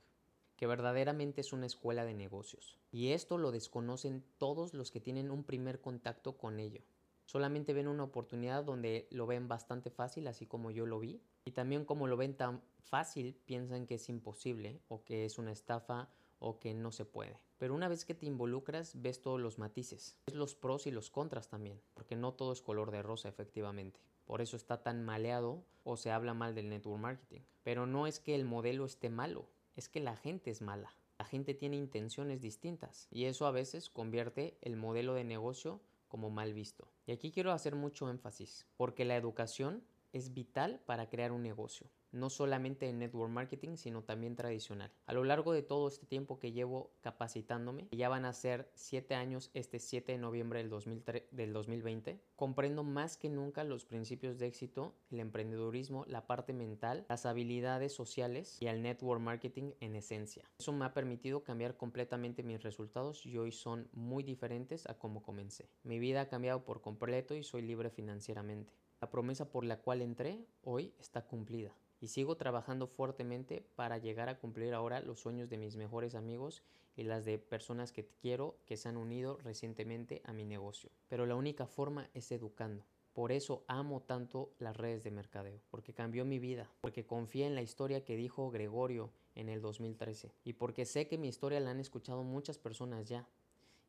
que 0.57 0.67
verdaderamente 0.67 1.41
es 1.41 1.53
una 1.55 1.67
escuela 1.67 2.05
de 2.05 2.13
negocios. 2.13 2.79
Y 2.93 3.13
esto 3.13 3.39
lo 3.39 3.51
desconocen 3.51 4.25
todos 4.37 4.75
los 4.75 4.91
que 4.91 5.01
tienen 5.01 5.31
un 5.31 5.45
primer 5.45 5.81
contacto 5.81 6.37
con 6.37 6.61
ello. 6.61 6.83
Solamente 7.27 7.75
ven 7.75 7.89
una 7.89 8.05
oportunidad 8.05 8.65
donde 8.65 9.09
lo 9.11 9.27
ven 9.27 9.49
bastante 9.49 9.91
fácil, 9.91 10.27
así 10.29 10.47
como 10.47 10.71
yo 10.71 10.87
lo 10.87 10.99
vi. 11.01 11.21
Y 11.45 11.51
también 11.51 11.85
como 11.85 12.07
lo 12.07 12.17
ven 12.17 12.37
tan 12.37 12.63
fácil, 12.81 13.35
piensan 13.45 13.87
que 13.87 13.97
es 13.97 14.09
imposible 14.09 14.81
o 14.89 15.05
que 15.05 15.25
es 15.25 15.39
una 15.39 15.53
estafa 15.53 16.09
o 16.39 16.59
que 16.59 16.73
no 16.73 16.93
se 16.93 17.05
puede. 17.05 17.41
Pero 17.59 17.75
una 17.75 17.89
vez 17.89 18.05
que 18.05 18.15
te 18.15 18.27
involucras, 18.27 19.01
ves 19.01 19.21
todos 19.21 19.41
los 19.41 19.59
matices, 19.59 20.17
ves 20.27 20.37
los 20.37 20.55
pros 20.55 20.87
y 20.87 20.91
los 20.91 21.11
contras 21.11 21.49
también, 21.49 21.81
porque 21.95 22.17
no 22.17 22.35
todo 22.35 22.53
es 22.53 22.63
color 22.63 22.91
de 22.91 23.03
rosa 23.03 23.29
efectivamente. 23.29 24.01
Por 24.25 24.41
eso 24.41 24.57
está 24.57 24.83
tan 24.83 25.05
maleado 25.05 25.65
o 25.85 25.97
se 25.97 26.11
habla 26.11 26.35
mal 26.35 26.55
del 26.55 26.69
network 26.69 27.01
marketing. 27.01 27.41
Pero 27.63 27.87
no 27.87 28.07
es 28.07 28.21
que 28.21 28.35
el 28.35 28.45
modelo 28.45 28.85
esté 28.85 29.09
malo, 29.09 29.49
es 29.75 29.89
que 29.89 30.01
la 30.01 30.17
gente 30.17 30.51
es 30.51 30.63
mala. 30.63 30.95
La 31.19 31.25
gente 31.25 31.55
tiene 31.55 31.77
intenciones 31.77 32.43
distintas 32.43 33.09
y 33.11 33.25
eso 33.25 33.47
a 33.47 33.51
veces 33.51 33.89
convierte 33.89 34.59
el 34.61 34.77
modelo 34.77 35.15
de 35.15 35.25
negocio 35.25 35.81
como 36.09 36.31
mal 36.31 36.55
visto. 36.55 36.93
Y 37.07 37.13
aquí 37.13 37.33
quiero 37.33 37.53
hacer 37.53 37.75
mucho 37.75 38.09
énfasis, 38.11 38.67
porque 38.77 39.05
la 39.05 39.17
educación 39.17 39.85
es 40.13 40.33
vital 40.35 40.81
para 40.87 41.09
crear 41.09 41.33
un 41.33 41.43
negocio 41.43 41.91
no 42.17 42.31
solamente 42.31 42.89
en 42.89 42.99
network 42.99 43.31
marketing, 43.31 43.77
sino 43.77 44.03
también 44.03 44.35
tradicional. 44.35 44.91
A 45.07 45.13
lo 45.13 45.25
largo 45.25 45.53
de 45.53 45.63
todo 45.63 45.89
este 45.89 46.07
tiempo 46.07 46.39
que 46.39 46.53
llevo 46.53 46.91
capacitándome, 47.03 47.89
ya 47.93 48.09
van 48.09 48.25
a 48.25 48.33
ser 48.33 48.71
7 48.75 49.15
años 49.15 49.51
este 49.55 49.79
7 49.79 50.13
de 50.13 50.19
noviembre 50.19 50.59
del, 50.61 51.53
2020, 51.53 52.21
comprendo 52.35 52.83
más 52.83 53.17
que 53.17 53.29
nunca 53.29 53.65
los 53.65 53.85
principios 53.85 54.39
de 54.39 54.47
éxito, 54.47 54.95
el 55.11 55.21
emprendedurismo, 55.21 56.05
la 56.07 56.27
parte 56.27 56.53
mental, 56.53 57.05
las 57.09 57.27
habilidades 57.27 57.93
sociales 57.93 58.57
y 58.61 58.67
el 58.67 58.83
network 58.83 59.21
marketing 59.21 59.73
en 59.81 59.97
esencia. 59.97 60.45
Eso 60.59 60.73
me 60.73 60.85
ha 60.85 60.95
permitido 60.95 61.45
cambiar 61.45 61.77
completamente 61.77 62.43
mis 62.43 62.63
resultados 62.63 63.27
y 63.27 63.37
hoy 63.39 63.53
son 63.53 63.89
muy 63.93 64.23
diferentes 64.23 64.89
a 64.89 64.99
como 64.99 65.23
comencé. 65.23 65.69
Mi 65.83 65.99
vida 65.99 66.23
ha 66.23 66.29
cambiado 66.29 66.65
por 66.65 66.81
completo 66.81 67.35
y 67.35 67.43
soy 67.43 67.63
libre 67.63 67.91
financieramente. 67.91 68.73
La 69.01 69.11
promesa 69.11 69.51
por 69.51 69.65
la 69.65 69.81
cual 69.81 70.01
entré 70.01 70.47
hoy 70.63 70.95
está 70.99 71.27
cumplida 71.27 71.77
y 72.01 72.09
sigo 72.09 72.37
trabajando 72.37 72.87
fuertemente 72.87 73.67
para 73.75 73.99
llegar 73.99 74.29
a 74.29 74.39
cumplir 74.39 74.75
ahora 74.75 75.01
los 75.01 75.21
sueños 75.21 75.49
de 75.49 75.59
mis 75.59 75.77
mejores 75.77 76.15
amigos 76.15 76.63
y 76.97 77.03
las 77.03 77.25
de 77.25 77.39
personas 77.39 77.93
que 77.93 78.07
quiero 78.07 78.59
que 78.67 78.77
se 78.77 78.89
han 78.89 78.97
unido 78.97 79.39
recientemente 79.43 80.23
a 80.25 80.33
mi 80.33 80.45
negocio. 80.45 80.91
Pero 81.09 81.27
la 81.27 81.37
única 81.37 81.67
forma 81.67 82.09
es 82.15 82.33
educando. 82.33 82.85
Por 83.13 83.33
eso 83.33 83.65
amo 83.67 84.03
tanto 84.03 84.53
las 84.59 84.77
redes 84.77 85.03
de 85.03 85.11
mercadeo, 85.11 85.63
porque 85.71 85.95
cambió 85.95 86.27
mi 86.27 86.39
vida, 86.39 86.71
porque 86.83 87.07
confié 87.07 87.47
en 87.47 87.55
la 87.55 87.63
historia 87.63 88.05
que 88.05 88.15
dijo 88.15 88.51
Gregorio 88.51 89.11
en 89.35 89.49
el 89.49 89.63
2013 89.63 90.35
y 90.45 90.53
porque 90.55 90.85
sé 90.85 91.09
que 91.09 91.17
mi 91.17 91.29
historia 91.29 91.61
la 91.61 91.71
han 91.71 91.81
escuchado 91.81 92.25
muchas 92.25 92.59
personas 92.59 93.09
ya 93.09 93.27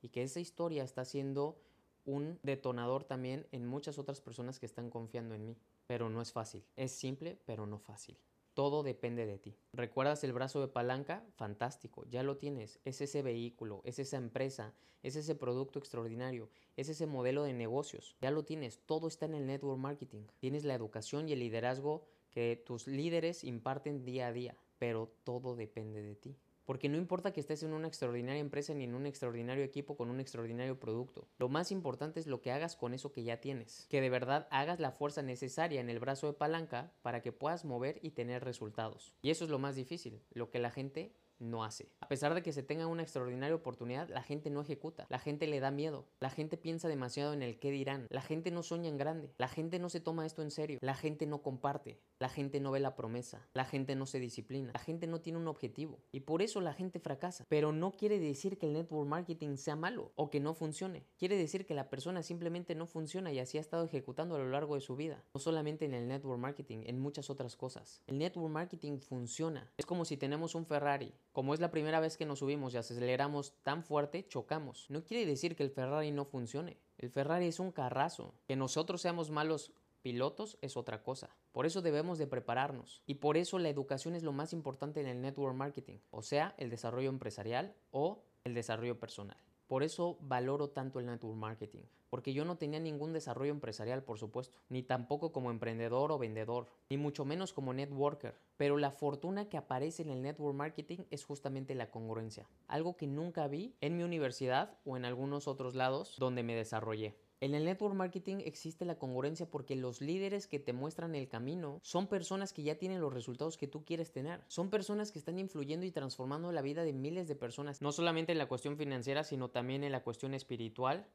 y 0.01 0.09
que 0.09 0.23
esa 0.23 0.39
historia 0.39 0.83
está 0.83 1.03
siendo 1.03 1.59
un 2.05 2.39
detonador 2.41 3.03
también 3.03 3.47
en 3.51 3.65
muchas 3.65 3.99
otras 3.99 4.21
personas 4.21 4.59
que 4.59 4.65
están 4.65 4.89
confiando 4.89 5.35
en 5.35 5.45
mí. 5.45 5.57
Pero 5.87 6.09
no 6.09 6.21
es 6.21 6.31
fácil. 6.31 6.65
Es 6.75 6.91
simple, 6.91 7.39
pero 7.45 7.65
no 7.65 7.79
fácil. 7.79 8.17
Todo 8.53 8.83
depende 8.83 9.25
de 9.25 9.37
ti. 9.37 9.55
¿Recuerdas 9.71 10.23
el 10.23 10.33
brazo 10.33 10.61
de 10.61 10.67
palanca? 10.67 11.23
Fantástico, 11.35 12.05
ya 12.09 12.23
lo 12.23 12.37
tienes. 12.37 12.79
Es 12.85 13.01
ese 13.01 13.21
vehículo, 13.21 13.81
es 13.85 13.99
esa 13.99 14.17
empresa, 14.17 14.73
es 15.03 15.15
ese 15.15 15.35
producto 15.35 15.77
extraordinario, 15.77 16.49
es 16.75 16.89
ese 16.89 17.05
modelo 17.05 17.43
de 17.43 17.53
negocios. 17.53 18.15
Ya 18.19 18.31
lo 18.31 18.45
tienes, 18.45 18.79
todo 18.85 19.07
está 19.07 19.27
en 19.27 19.35
el 19.35 19.45
network 19.45 19.79
marketing. 19.79 20.23
Tienes 20.39 20.65
la 20.65 20.73
educación 20.73 21.29
y 21.29 21.33
el 21.33 21.39
liderazgo 21.39 22.03
que 22.31 22.61
tus 22.65 22.87
líderes 22.87 23.43
imparten 23.43 24.03
día 24.03 24.27
a 24.27 24.33
día, 24.33 24.57
pero 24.79 25.13
todo 25.23 25.55
depende 25.55 26.01
de 26.01 26.15
ti. 26.15 26.35
Porque 26.67 26.89
no 26.89 26.97
importa 26.97 27.31
que 27.31 27.39
estés 27.39 27.63
en 27.63 27.71
una 27.71 27.87
extraordinaria 27.87 28.41
empresa 28.41 28.73
ni 28.73 28.83
en 28.83 28.93
un 28.93 29.05
extraordinario 29.05 29.63
equipo 29.63 29.95
con 29.95 30.09
un 30.09 30.19
extraordinario 30.19 30.77
producto. 30.77 31.29
Lo 31.37 31.47
más 31.47 31.71
importante 31.71 32.19
es 32.19 32.27
lo 32.27 32.41
que 32.41 32.51
hagas 32.51 32.75
con 32.75 32.93
eso 32.93 33.13
que 33.13 33.23
ya 33.23 33.39
tienes. 33.39 33.87
Que 33.89 34.01
de 34.01 34.09
verdad 34.09 34.49
hagas 34.51 34.81
la 34.81 34.91
fuerza 34.91 35.21
necesaria 35.21 35.79
en 35.79 35.89
el 35.89 35.99
brazo 35.99 36.27
de 36.27 36.33
palanca 36.33 36.91
para 37.03 37.21
que 37.21 37.31
puedas 37.31 37.63
mover 37.63 37.99
y 38.01 38.11
tener 38.11 38.43
resultados. 38.43 39.13
Y 39.21 39.29
eso 39.29 39.45
es 39.45 39.49
lo 39.49 39.59
más 39.59 39.77
difícil, 39.77 40.21
lo 40.33 40.51
que 40.51 40.59
la 40.59 40.69
gente 40.69 41.15
no 41.39 41.63
hace. 41.63 41.89
A 41.99 42.07
pesar 42.07 42.33
de 42.33 42.41
que 42.41 42.51
se 42.51 42.63
tenga 42.63 42.87
una 42.87 43.03
extraordinaria 43.03 43.55
oportunidad, 43.55 44.09
la 44.09 44.23
gente 44.23 44.49
no 44.49 44.61
ejecuta. 44.61 45.05
La 45.09 45.19
gente 45.19 45.47
le 45.47 45.59
da 45.59 45.71
miedo. 45.71 46.07
La 46.19 46.29
gente 46.29 46.57
piensa 46.57 46.87
demasiado 46.87 47.33
en 47.33 47.43
el 47.43 47.59
qué 47.59 47.71
dirán. 47.71 48.07
La 48.09 48.21
gente 48.21 48.51
no 48.51 48.63
sueña 48.63 48.89
en 48.89 48.97
grande. 48.97 49.33
La 49.37 49.47
gente 49.47 49.79
no 49.79 49.89
se 49.89 49.99
toma 49.99 50.25
esto 50.25 50.41
en 50.41 50.51
serio. 50.51 50.79
La 50.81 50.95
gente 50.95 51.25
no 51.25 51.41
comparte. 51.41 51.99
La 52.19 52.29
gente 52.29 52.59
no 52.59 52.71
ve 52.71 52.79
la 52.79 52.95
promesa. 52.95 53.47
La 53.53 53.65
gente 53.65 53.95
no 53.95 54.05
se 54.05 54.19
disciplina. 54.19 54.71
La 54.73 54.79
gente 54.79 55.07
no 55.07 55.21
tiene 55.21 55.39
un 55.39 55.47
objetivo. 55.47 55.99
Y 56.11 56.21
por 56.21 56.41
eso 56.41 56.61
la 56.61 56.73
gente 56.73 56.99
fracasa. 56.99 57.45
Pero 57.47 57.71
no 57.71 57.91
quiere 57.91 58.19
decir 58.19 58.57
que 58.57 58.65
el 58.65 58.73
network 58.73 59.07
marketing 59.07 59.57
sea 59.57 59.75
malo 59.75 60.11
o 60.15 60.29
que 60.29 60.39
no 60.39 60.53
funcione. 60.53 61.05
Quiere 61.17 61.37
decir 61.37 61.65
que 61.65 61.73
la 61.73 61.89
persona 61.89 62.23
simplemente 62.23 62.75
no 62.75 62.87
funciona 62.87 63.31
y 63.31 63.39
así 63.39 63.57
ha 63.57 63.61
estado 63.61 63.85
ejecutando 63.85 64.35
a 64.35 64.39
lo 64.39 64.49
largo 64.49 64.75
de 64.75 64.81
su 64.81 64.95
vida. 64.95 65.23
No 65.33 65.39
solamente 65.39 65.85
en 65.85 65.93
el 65.93 66.07
network 66.07 66.39
marketing, 66.39 66.79
en 66.85 66.99
muchas 66.99 67.29
otras 67.29 67.55
cosas. 67.55 68.01
El 68.07 68.17
network 68.17 68.51
marketing 68.51 68.99
funciona. 68.99 69.71
Es 69.77 69.85
como 69.85 70.05
si 70.05 70.17
tenemos 70.17 70.55
un 70.55 70.65
Ferrari 70.65 71.13
como 71.37 71.53
es 71.53 71.59
la 71.59 71.69
primera 71.69 71.99
vez 71.99 72.17
que 72.17 72.25
nos 72.25 72.39
subimos 72.39 72.73
y 72.73 72.77
aceleramos 72.77 73.53
tan 73.61 73.83
fuerte, 73.83 74.27
chocamos. 74.27 74.87
No 74.89 75.03
quiere 75.03 75.23
decir 75.25 75.55
que 75.55 75.61
el 75.61 75.69
Ferrari 75.69 76.11
no 76.11 76.25
funcione. 76.25 76.77
El 76.97 77.11
Ferrari 77.11 77.45
es 77.45 77.59
un 77.59 77.71
carrazo. 77.71 78.33
Que 78.47 78.55
nosotros 78.55 79.01
seamos 79.01 79.29
malos 79.29 79.71
pilotos 80.07 80.57
es 80.61 80.77
otra 80.77 81.03
cosa. 81.03 81.35
Por 81.51 81.65
eso 81.65 81.81
debemos 81.81 82.17
de 82.17 82.27
prepararnos. 82.27 83.03
Y 83.05 83.15
por 83.15 83.35
eso 83.35 83.59
la 83.59 83.67
educación 83.67 84.15
es 84.15 84.23
lo 84.23 84.31
más 84.31 84.53
importante 84.53 85.01
en 85.01 85.07
el 85.07 85.21
network 85.21 85.53
marketing. 85.53 85.97
O 86.11 86.21
sea, 86.21 86.55
el 86.57 86.69
desarrollo 86.69 87.09
empresarial 87.09 87.75
o 87.91 88.23
el 88.45 88.53
desarrollo 88.53 89.01
personal. 89.01 89.35
Por 89.67 89.83
eso 89.83 90.17
valoro 90.21 90.69
tanto 90.69 91.01
el 91.01 91.07
network 91.07 91.35
marketing, 91.35 91.81
porque 92.09 92.31
yo 92.31 92.45
no 92.45 92.57
tenía 92.57 92.79
ningún 92.79 93.11
desarrollo 93.11 93.51
empresarial, 93.51 94.01
por 94.01 94.17
supuesto, 94.17 94.57
ni 94.69 94.81
tampoco 94.81 95.33
como 95.33 95.51
emprendedor 95.51 96.13
o 96.13 96.17
vendedor, 96.17 96.67
ni 96.89 96.95
mucho 96.95 97.25
menos 97.25 97.51
como 97.51 97.73
networker. 97.73 98.39
Pero 98.55 98.77
la 98.77 98.91
fortuna 98.91 99.49
que 99.49 99.57
aparece 99.57 100.03
en 100.03 100.11
el 100.11 100.21
network 100.21 100.55
marketing 100.55 100.99
es 101.09 101.25
justamente 101.25 101.75
la 101.75 101.91
congruencia, 101.91 102.47
algo 102.69 102.95
que 102.95 103.07
nunca 103.07 103.49
vi 103.49 103.75
en 103.81 103.97
mi 103.97 104.03
universidad 104.03 104.79
o 104.85 104.95
en 104.95 105.03
algunos 105.03 105.49
otros 105.49 105.75
lados 105.75 106.15
donde 106.17 106.43
me 106.43 106.55
desarrollé. 106.55 107.17
En 107.39 107.53
el 107.53 107.65
network 107.65 107.93
marketing 107.93 108.37
existe 108.45 108.83
la 108.83 108.97
congruencia 108.97 109.47
porque 109.47 109.75
los 109.75 110.01
líderes 110.01 110.47
que 110.47 110.57
te 110.57 110.73
muestran 110.73 111.13
el 111.13 111.27
camino 111.27 111.79
son 111.83 112.07
personas 112.07 112.51
que 112.51 112.63
ya 112.63 112.79
tienen 112.79 112.99
los 112.99 113.13
resultados 113.13 113.57
que 113.57 113.67
tú 113.67 113.85
quieres 113.85 114.11
tener. 114.11 114.41
Son 114.47 114.71
personas 114.71 115.11
que 115.11 115.19
están 115.19 115.37
influyendo 115.37 115.85
y 115.85 115.91
transformando 115.91 116.51
la 116.51 116.63
vida 116.63 116.83
de 116.83 116.93
miles 116.93 117.27
de 117.27 117.35
personas, 117.35 117.79
no 117.79 117.91
solamente 117.91 118.31
en 118.31 118.39
la 118.39 118.47
cuestión 118.47 118.75
financiera, 118.75 119.23
sino 119.23 119.49
también 119.49 119.83
en 119.83 119.91
la 119.91 120.01
cuestión 120.01 120.33
espiritual, 120.33 121.05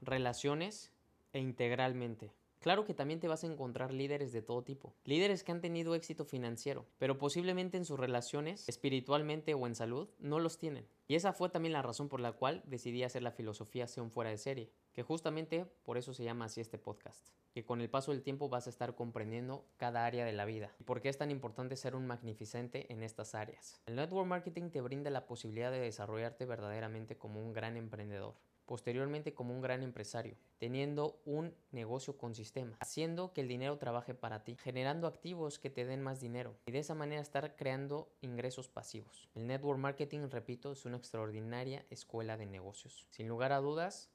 relaciones 0.00 0.92
e 1.32 1.40
integralmente. 1.40 2.30
Claro 2.60 2.84
que 2.84 2.92
también 2.92 3.20
te 3.20 3.26
vas 3.26 3.42
a 3.42 3.46
encontrar 3.46 3.90
líderes 3.90 4.32
de 4.32 4.42
todo 4.42 4.62
tipo, 4.62 4.92
líderes 5.04 5.42
que 5.42 5.50
han 5.50 5.62
tenido 5.62 5.94
éxito 5.94 6.26
financiero, 6.26 6.84
pero 6.98 7.16
posiblemente 7.16 7.78
en 7.78 7.86
sus 7.86 7.98
relaciones, 7.98 8.68
espiritualmente 8.68 9.54
o 9.54 9.66
en 9.66 9.74
salud, 9.74 10.08
no 10.18 10.38
los 10.38 10.58
tienen. 10.58 10.86
Y 11.08 11.14
esa 11.14 11.32
fue 11.32 11.48
también 11.48 11.72
la 11.72 11.80
razón 11.80 12.10
por 12.10 12.20
la 12.20 12.32
cual 12.32 12.62
decidí 12.66 13.02
hacer 13.02 13.22
la 13.22 13.32
filosofía 13.32 13.86
un 13.96 14.10
fuera 14.10 14.30
de 14.30 14.36
serie, 14.36 14.70
que 14.92 15.02
justamente 15.02 15.64
por 15.84 15.98
eso 15.98 16.14
se 16.14 16.24
llama 16.24 16.46
así 16.46 16.60
este 16.60 16.78
podcast, 16.78 17.28
que 17.52 17.64
con 17.64 17.80
el 17.80 17.90
paso 17.90 18.12
del 18.12 18.22
tiempo 18.22 18.48
vas 18.48 18.66
a 18.66 18.70
estar 18.70 18.94
comprendiendo 18.94 19.64
cada 19.76 20.06
área 20.06 20.24
de 20.24 20.32
la 20.32 20.44
vida 20.44 20.74
y 20.78 20.84
por 20.84 21.00
qué 21.00 21.08
es 21.08 21.18
tan 21.18 21.30
importante 21.30 21.76
ser 21.76 21.94
un 21.94 22.06
magnificente 22.06 22.92
en 22.92 23.02
estas 23.02 23.34
áreas. 23.34 23.80
El 23.86 23.96
network 23.96 24.26
marketing 24.26 24.70
te 24.70 24.80
brinda 24.80 25.10
la 25.10 25.26
posibilidad 25.26 25.70
de 25.70 25.80
desarrollarte 25.80 26.44
verdaderamente 26.46 27.16
como 27.16 27.40
un 27.40 27.52
gran 27.52 27.76
emprendedor 27.76 28.34
posteriormente 28.70 29.34
como 29.34 29.52
un 29.52 29.60
gran 29.60 29.82
empresario, 29.82 30.36
teniendo 30.58 31.20
un 31.24 31.52
negocio 31.72 32.16
con 32.16 32.36
sistema, 32.36 32.76
haciendo 32.78 33.32
que 33.32 33.40
el 33.40 33.48
dinero 33.48 33.78
trabaje 33.78 34.14
para 34.14 34.44
ti, 34.44 34.56
generando 34.62 35.08
activos 35.08 35.58
que 35.58 35.70
te 35.70 35.84
den 35.84 36.04
más 36.04 36.20
dinero 36.20 36.54
y 36.66 36.70
de 36.70 36.78
esa 36.78 36.94
manera 36.94 37.20
estar 37.20 37.56
creando 37.56 38.14
ingresos 38.20 38.68
pasivos. 38.68 39.28
El 39.34 39.48
network 39.48 39.80
marketing, 39.80 40.28
repito, 40.30 40.70
es 40.70 40.84
una 40.84 40.98
extraordinaria 40.98 41.84
escuela 41.90 42.36
de 42.36 42.46
negocios. 42.46 43.08
Sin 43.10 43.26
lugar 43.26 43.50
a 43.50 43.58
dudas, 43.58 44.08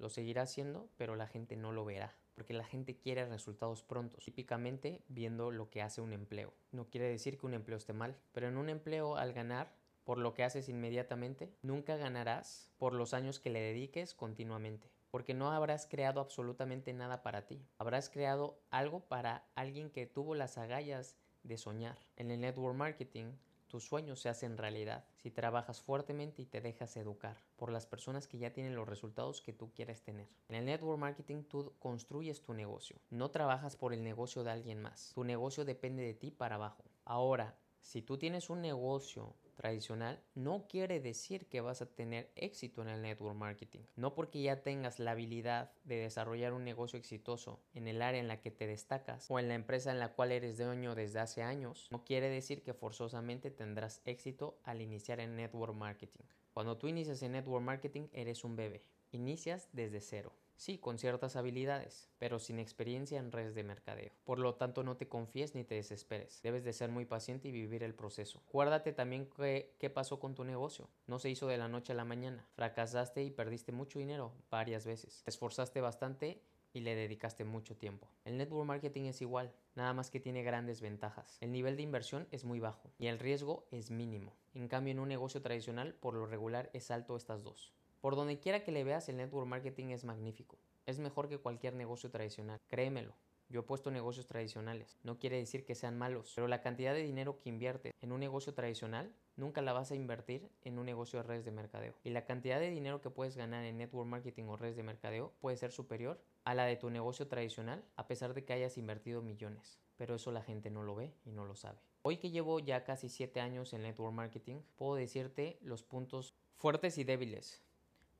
lo 0.00 0.08
seguirá 0.08 0.42
haciendo, 0.42 0.90
pero 0.96 1.14
la 1.14 1.28
gente 1.28 1.56
no 1.56 1.70
lo 1.70 1.84
verá 1.84 2.16
porque 2.40 2.54
la 2.54 2.64
gente 2.64 2.96
quiere 2.96 3.26
resultados 3.26 3.82
prontos, 3.82 4.24
típicamente 4.24 5.04
viendo 5.08 5.50
lo 5.50 5.68
que 5.68 5.82
hace 5.82 6.00
un 6.00 6.14
empleo. 6.14 6.54
No 6.72 6.88
quiere 6.88 7.06
decir 7.06 7.36
que 7.36 7.44
un 7.44 7.52
empleo 7.52 7.76
esté 7.76 7.92
mal, 7.92 8.16
pero 8.32 8.48
en 8.48 8.56
un 8.56 8.70
empleo 8.70 9.16
al 9.16 9.34
ganar 9.34 9.74
por 10.04 10.16
lo 10.16 10.32
que 10.32 10.42
haces 10.42 10.70
inmediatamente, 10.70 11.52
nunca 11.60 11.96
ganarás 11.96 12.70
por 12.78 12.94
los 12.94 13.12
años 13.12 13.40
que 13.40 13.50
le 13.50 13.60
dediques 13.60 14.14
continuamente. 14.14 14.90
Porque 15.10 15.34
no 15.34 15.52
habrás 15.52 15.86
creado 15.86 16.18
absolutamente 16.18 16.94
nada 16.94 17.22
para 17.22 17.46
ti. 17.46 17.62
Habrás 17.76 18.08
creado 18.08 18.58
algo 18.70 19.00
para 19.00 19.44
alguien 19.54 19.90
que 19.90 20.06
tuvo 20.06 20.34
las 20.34 20.56
agallas 20.56 21.18
de 21.42 21.58
soñar. 21.58 21.98
En 22.16 22.30
el 22.30 22.40
network 22.40 22.74
marketing, 22.74 23.32
tus 23.70 23.84
sueños 23.84 24.20
se 24.20 24.28
hacen 24.28 24.58
realidad 24.58 25.04
si 25.16 25.30
trabajas 25.30 25.80
fuertemente 25.80 26.42
y 26.42 26.46
te 26.46 26.60
dejas 26.60 26.96
educar 26.96 27.38
por 27.56 27.72
las 27.72 27.86
personas 27.86 28.26
que 28.26 28.36
ya 28.36 28.52
tienen 28.52 28.74
los 28.74 28.88
resultados 28.88 29.40
que 29.40 29.54
tú 29.54 29.70
quieres 29.72 30.02
tener. 30.02 30.28
En 30.48 30.56
el 30.56 30.66
network 30.66 30.98
marketing 30.98 31.44
tú 31.44 31.72
construyes 31.78 32.42
tu 32.42 32.52
negocio, 32.52 32.96
no 33.08 33.30
trabajas 33.30 33.76
por 33.76 33.94
el 33.94 34.02
negocio 34.04 34.44
de 34.44 34.50
alguien 34.50 34.82
más. 34.82 35.12
Tu 35.14 35.24
negocio 35.24 35.64
depende 35.64 36.02
de 36.02 36.14
ti 36.14 36.30
para 36.30 36.56
abajo. 36.56 36.84
Ahora, 37.04 37.56
si 37.80 38.02
tú 38.02 38.18
tienes 38.18 38.50
un 38.50 38.60
negocio 38.60 39.34
tradicional 39.60 40.22
no 40.34 40.66
quiere 40.68 41.00
decir 41.00 41.46
que 41.46 41.60
vas 41.60 41.82
a 41.82 41.86
tener 41.86 42.30
éxito 42.34 42.80
en 42.80 42.88
el 42.88 43.02
network 43.02 43.36
marketing. 43.36 43.80
No 43.94 44.14
porque 44.14 44.40
ya 44.40 44.62
tengas 44.62 44.98
la 44.98 45.10
habilidad 45.10 45.72
de 45.84 45.96
desarrollar 45.96 46.54
un 46.54 46.64
negocio 46.64 46.98
exitoso 46.98 47.60
en 47.74 47.86
el 47.86 48.00
área 48.00 48.20
en 48.20 48.28
la 48.28 48.40
que 48.40 48.50
te 48.50 48.66
destacas 48.66 49.30
o 49.30 49.38
en 49.38 49.48
la 49.48 49.54
empresa 49.54 49.90
en 49.90 49.98
la 49.98 50.14
cual 50.14 50.32
eres 50.32 50.56
dueño 50.56 50.94
desde 50.94 51.20
hace 51.20 51.42
años, 51.42 51.88
no 51.90 52.04
quiere 52.04 52.30
decir 52.30 52.62
que 52.62 52.72
forzosamente 52.72 53.50
tendrás 53.50 54.00
éxito 54.04 54.58
al 54.64 54.80
iniciar 54.80 55.20
en 55.20 55.36
network 55.36 55.74
marketing. 55.74 56.24
Cuando 56.52 56.78
tú 56.78 56.88
inicias 56.88 57.22
en 57.22 57.32
network 57.32 57.62
marketing 57.64 58.08
eres 58.12 58.44
un 58.44 58.56
bebé. 58.56 58.82
Inicias 59.12 59.68
desde 59.72 60.00
cero. 60.00 60.32
Sí, 60.60 60.76
con 60.76 60.98
ciertas 60.98 61.36
habilidades, 61.36 62.10
pero 62.18 62.38
sin 62.38 62.58
experiencia 62.58 63.18
en 63.18 63.32
redes 63.32 63.54
de 63.54 63.64
mercadeo. 63.64 64.12
Por 64.24 64.38
lo 64.38 64.56
tanto, 64.56 64.82
no 64.82 64.98
te 64.98 65.08
confíes 65.08 65.54
ni 65.54 65.64
te 65.64 65.76
desesperes. 65.76 66.42
Debes 66.42 66.64
de 66.64 66.74
ser 66.74 66.90
muy 66.90 67.06
paciente 67.06 67.48
y 67.48 67.50
vivir 67.50 67.82
el 67.82 67.94
proceso. 67.94 68.42
Guárdate 68.52 68.92
también 68.92 69.30
qué 69.78 69.90
pasó 69.90 70.20
con 70.20 70.34
tu 70.34 70.44
negocio. 70.44 70.90
No 71.06 71.18
se 71.18 71.30
hizo 71.30 71.46
de 71.46 71.56
la 71.56 71.68
noche 71.68 71.94
a 71.94 71.96
la 71.96 72.04
mañana. 72.04 72.46
Fracasaste 72.52 73.24
y 73.24 73.30
perdiste 73.30 73.72
mucho 73.72 74.00
dinero 74.00 74.34
varias 74.50 74.84
veces. 74.84 75.22
Te 75.24 75.30
esforzaste 75.30 75.80
bastante 75.80 76.42
y 76.74 76.80
le 76.80 76.94
dedicaste 76.94 77.44
mucho 77.44 77.74
tiempo. 77.74 78.10
El 78.26 78.36
network 78.36 78.66
marketing 78.66 79.04
es 79.04 79.22
igual, 79.22 79.54
nada 79.76 79.94
más 79.94 80.10
que 80.10 80.20
tiene 80.20 80.42
grandes 80.42 80.82
ventajas. 80.82 81.38
El 81.40 81.52
nivel 81.52 81.76
de 81.78 81.84
inversión 81.84 82.28
es 82.32 82.44
muy 82.44 82.60
bajo 82.60 82.92
y 82.98 83.06
el 83.06 83.18
riesgo 83.18 83.66
es 83.70 83.90
mínimo. 83.90 84.36
En 84.52 84.68
cambio, 84.68 84.90
en 84.92 85.00
un 85.00 85.08
negocio 85.08 85.40
tradicional, 85.40 85.94
por 85.94 86.12
lo 86.12 86.26
regular 86.26 86.68
es 86.74 86.90
alto 86.90 87.16
estas 87.16 87.44
dos. 87.44 87.72
Por 88.00 88.16
donde 88.16 88.40
quiera 88.40 88.64
que 88.64 88.72
le 88.72 88.82
veas, 88.82 89.08
el 89.10 89.18
network 89.18 89.46
marketing 89.46 89.88
es 89.88 90.04
magnífico. 90.04 90.58
Es 90.86 90.98
mejor 90.98 91.28
que 91.28 91.36
cualquier 91.36 91.74
negocio 91.74 92.10
tradicional. 92.10 92.58
Créemelo. 92.66 93.14
Yo 93.50 93.60
he 93.60 93.64
puesto 93.64 93.90
negocios 93.90 94.26
tradicionales. 94.26 94.96
No 95.02 95.18
quiere 95.18 95.36
decir 95.36 95.66
que 95.66 95.74
sean 95.74 95.98
malos, 95.98 96.32
pero 96.34 96.48
la 96.48 96.62
cantidad 96.62 96.94
de 96.94 97.02
dinero 97.02 97.40
que 97.40 97.50
invierte 97.50 97.92
en 98.00 98.12
un 98.12 98.20
negocio 98.20 98.54
tradicional 98.54 99.12
nunca 99.36 99.60
la 99.60 99.74
vas 99.74 99.90
a 99.90 99.96
invertir 99.96 100.50
en 100.62 100.78
un 100.78 100.86
negocio 100.86 101.18
de 101.18 101.24
redes 101.24 101.44
de 101.44 101.50
mercadeo. 101.50 101.94
Y 102.02 102.10
la 102.10 102.24
cantidad 102.24 102.58
de 102.58 102.70
dinero 102.70 103.02
que 103.02 103.10
puedes 103.10 103.36
ganar 103.36 103.64
en 103.64 103.76
network 103.76 104.08
marketing 104.08 104.44
o 104.44 104.56
redes 104.56 104.76
de 104.76 104.82
mercadeo 104.82 105.34
puede 105.40 105.58
ser 105.58 105.70
superior 105.70 106.22
a 106.44 106.54
la 106.54 106.64
de 106.64 106.76
tu 106.76 106.88
negocio 106.88 107.28
tradicional, 107.28 107.84
a 107.96 108.06
pesar 108.06 108.32
de 108.32 108.44
que 108.44 108.54
hayas 108.54 108.78
invertido 108.78 109.20
millones. 109.20 109.78
Pero 109.96 110.14
eso 110.14 110.32
la 110.32 110.42
gente 110.42 110.70
no 110.70 110.84
lo 110.84 110.94
ve 110.94 111.12
y 111.26 111.32
no 111.32 111.44
lo 111.44 111.54
sabe. 111.54 111.80
Hoy 112.02 112.16
que 112.16 112.30
llevo 112.30 112.60
ya 112.60 112.84
casi 112.84 113.10
7 113.10 113.40
años 113.40 113.74
en 113.74 113.82
network 113.82 114.14
marketing, 114.14 114.62
puedo 114.76 114.94
decirte 114.94 115.58
los 115.60 115.82
puntos 115.82 116.34
fuertes 116.54 116.96
y 116.96 117.04
débiles 117.04 117.62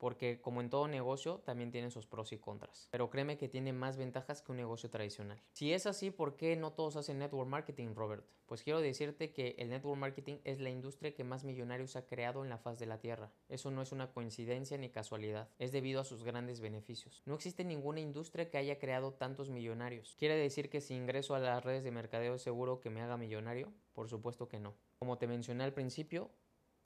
porque 0.00 0.40
como 0.40 0.62
en 0.62 0.70
todo 0.70 0.88
negocio 0.88 1.40
también 1.44 1.70
tiene 1.70 1.90
sus 1.90 2.06
pros 2.06 2.32
y 2.32 2.38
contras, 2.38 2.88
pero 2.90 3.10
créeme 3.10 3.36
que 3.36 3.48
tiene 3.48 3.72
más 3.72 3.98
ventajas 3.98 4.40
que 4.40 4.50
un 4.50 4.56
negocio 4.56 4.90
tradicional. 4.90 5.40
Si 5.52 5.72
es 5.72 5.86
así, 5.86 6.10
¿por 6.10 6.36
qué 6.36 6.56
no 6.56 6.72
todos 6.72 6.96
hacen 6.96 7.18
network 7.18 7.48
marketing, 7.48 7.94
Robert? 7.94 8.26
Pues 8.46 8.64
quiero 8.64 8.80
decirte 8.80 9.32
que 9.32 9.54
el 9.58 9.68
network 9.68 9.98
marketing 9.98 10.38
es 10.42 10.58
la 10.58 10.70
industria 10.70 11.14
que 11.14 11.22
más 11.22 11.44
millonarios 11.44 11.94
ha 11.94 12.06
creado 12.06 12.42
en 12.42 12.48
la 12.48 12.58
faz 12.58 12.80
de 12.80 12.86
la 12.86 12.98
Tierra. 12.98 13.30
Eso 13.48 13.70
no 13.70 13.82
es 13.82 13.92
una 13.92 14.10
coincidencia 14.10 14.76
ni 14.78 14.88
casualidad, 14.88 15.50
es 15.58 15.70
debido 15.70 16.00
a 16.00 16.04
sus 16.04 16.24
grandes 16.24 16.60
beneficios. 16.60 17.22
No 17.26 17.34
existe 17.34 17.62
ninguna 17.62 18.00
industria 18.00 18.50
que 18.50 18.58
haya 18.58 18.78
creado 18.78 19.12
tantos 19.12 19.50
millonarios. 19.50 20.16
¿Quiere 20.18 20.34
decir 20.34 20.70
que 20.70 20.80
si 20.80 20.94
ingreso 20.94 21.34
a 21.34 21.38
las 21.38 21.62
redes 21.62 21.84
de 21.84 21.90
mercadeo 21.90 22.38
seguro 22.38 22.80
que 22.80 22.90
me 22.90 23.02
haga 23.02 23.18
millonario? 23.18 23.72
Por 23.92 24.08
supuesto 24.08 24.48
que 24.48 24.58
no. 24.58 24.74
Como 24.98 25.18
te 25.18 25.26
mencioné 25.26 25.64
al 25.64 25.74
principio, 25.74 26.30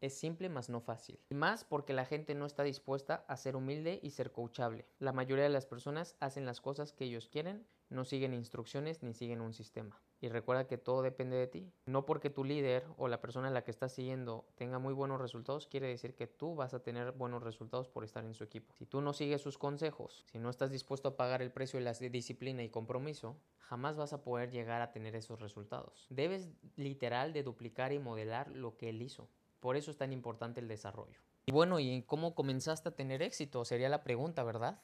es 0.05 0.15
simple 0.15 0.49
más 0.49 0.69
no 0.69 0.81
fácil. 0.81 1.19
Y 1.31 1.35
más 1.35 1.65
porque 1.65 1.95
la 1.95 2.05
gente 2.05 2.35
no 2.35 2.45
está 2.45 2.63
dispuesta 2.63 3.25
a 3.27 3.37
ser 3.37 3.57
humilde 3.57 4.01
y 4.03 4.11
ser 4.11 4.33
coachable. 4.33 4.87
La 4.99 5.13
mayoría 5.13 5.45
de 5.45 5.51
las 5.51 5.67
personas 5.67 6.17
hacen 6.21 6.45
las 6.45 6.61
cosas 6.61 6.93
que 6.93 7.05
ellos 7.05 7.29
quieren, 7.29 7.67
no 7.89 8.05
siguen 8.05 8.35
instrucciones 8.35 9.03
ni 9.03 9.15
siguen 9.15 9.41
un 9.41 9.55
sistema. 9.55 10.03
Y 10.21 10.29
recuerda 10.29 10.67
que 10.67 10.79
todo 10.79 11.03
depende 11.03 11.37
de 11.37 11.47
ti. 11.47 11.73
No 11.87 12.07
porque 12.07 12.31
tu 12.31 12.45
líder 12.45 12.87
o 12.97 13.09
la 13.09 13.21
persona 13.21 13.49
a 13.49 13.51
la 13.51 13.63
que 13.63 13.71
estás 13.71 13.93
siguiendo 13.93 14.47
tenga 14.57 14.79
muy 14.79 14.95
buenos 14.95 15.21
resultados, 15.21 15.67
quiere 15.67 15.89
decir 15.89 16.15
que 16.15 16.27
tú 16.27 16.55
vas 16.55 16.75
a 16.75 16.83
tener 16.83 17.13
buenos 17.13 17.43
resultados 17.43 17.89
por 17.89 18.05
estar 18.05 18.25
en 18.25 18.35
su 18.35 18.45
equipo. 18.45 18.75
Si 18.75 18.87
tú 18.87 19.01
no 19.01 19.13
sigues 19.13 19.43
sus 19.43 19.59
consejos, 19.59 20.25
si 20.31 20.39
no 20.39 20.51
estás 20.51 20.71
dispuesto 20.71 21.09
a 21.09 21.17
pagar 21.17 21.43
el 21.43 21.53
precio 21.53 21.79
de 21.79 21.85
la 21.85 21.93
disciplina 21.93 22.63
y 22.63 22.71
compromiso, 22.71 23.37
jamás 23.59 23.97
vas 23.97 24.13
a 24.13 24.23
poder 24.23 24.51
llegar 24.51 24.83
a 24.83 24.93
tener 24.93 25.15
esos 25.15 25.41
resultados. 25.41 26.07
Debes 26.11 26.51
literal 26.77 27.33
de 27.33 27.43
duplicar 27.43 27.93
y 27.93 27.99
modelar 27.99 28.51
lo 28.51 28.77
que 28.77 28.91
él 28.91 29.03
hizo. 29.03 29.29
Por 29.65 29.79
eso 29.79 29.91
es 29.91 29.97
tan 29.97 30.13
importante 30.13 30.61
el 30.61 30.69
desarrollo. 30.69 31.19
Y 31.47 31.53
bueno, 31.53 31.81
¿y 31.81 32.03
cómo 32.03 32.35
comenzaste 32.35 32.91
a 32.91 32.95
tener 32.95 33.23
éxito? 33.23 33.65
Sería 33.65 33.89
la 33.89 34.05
pregunta, 34.05 34.45
¿verdad? 34.45 34.79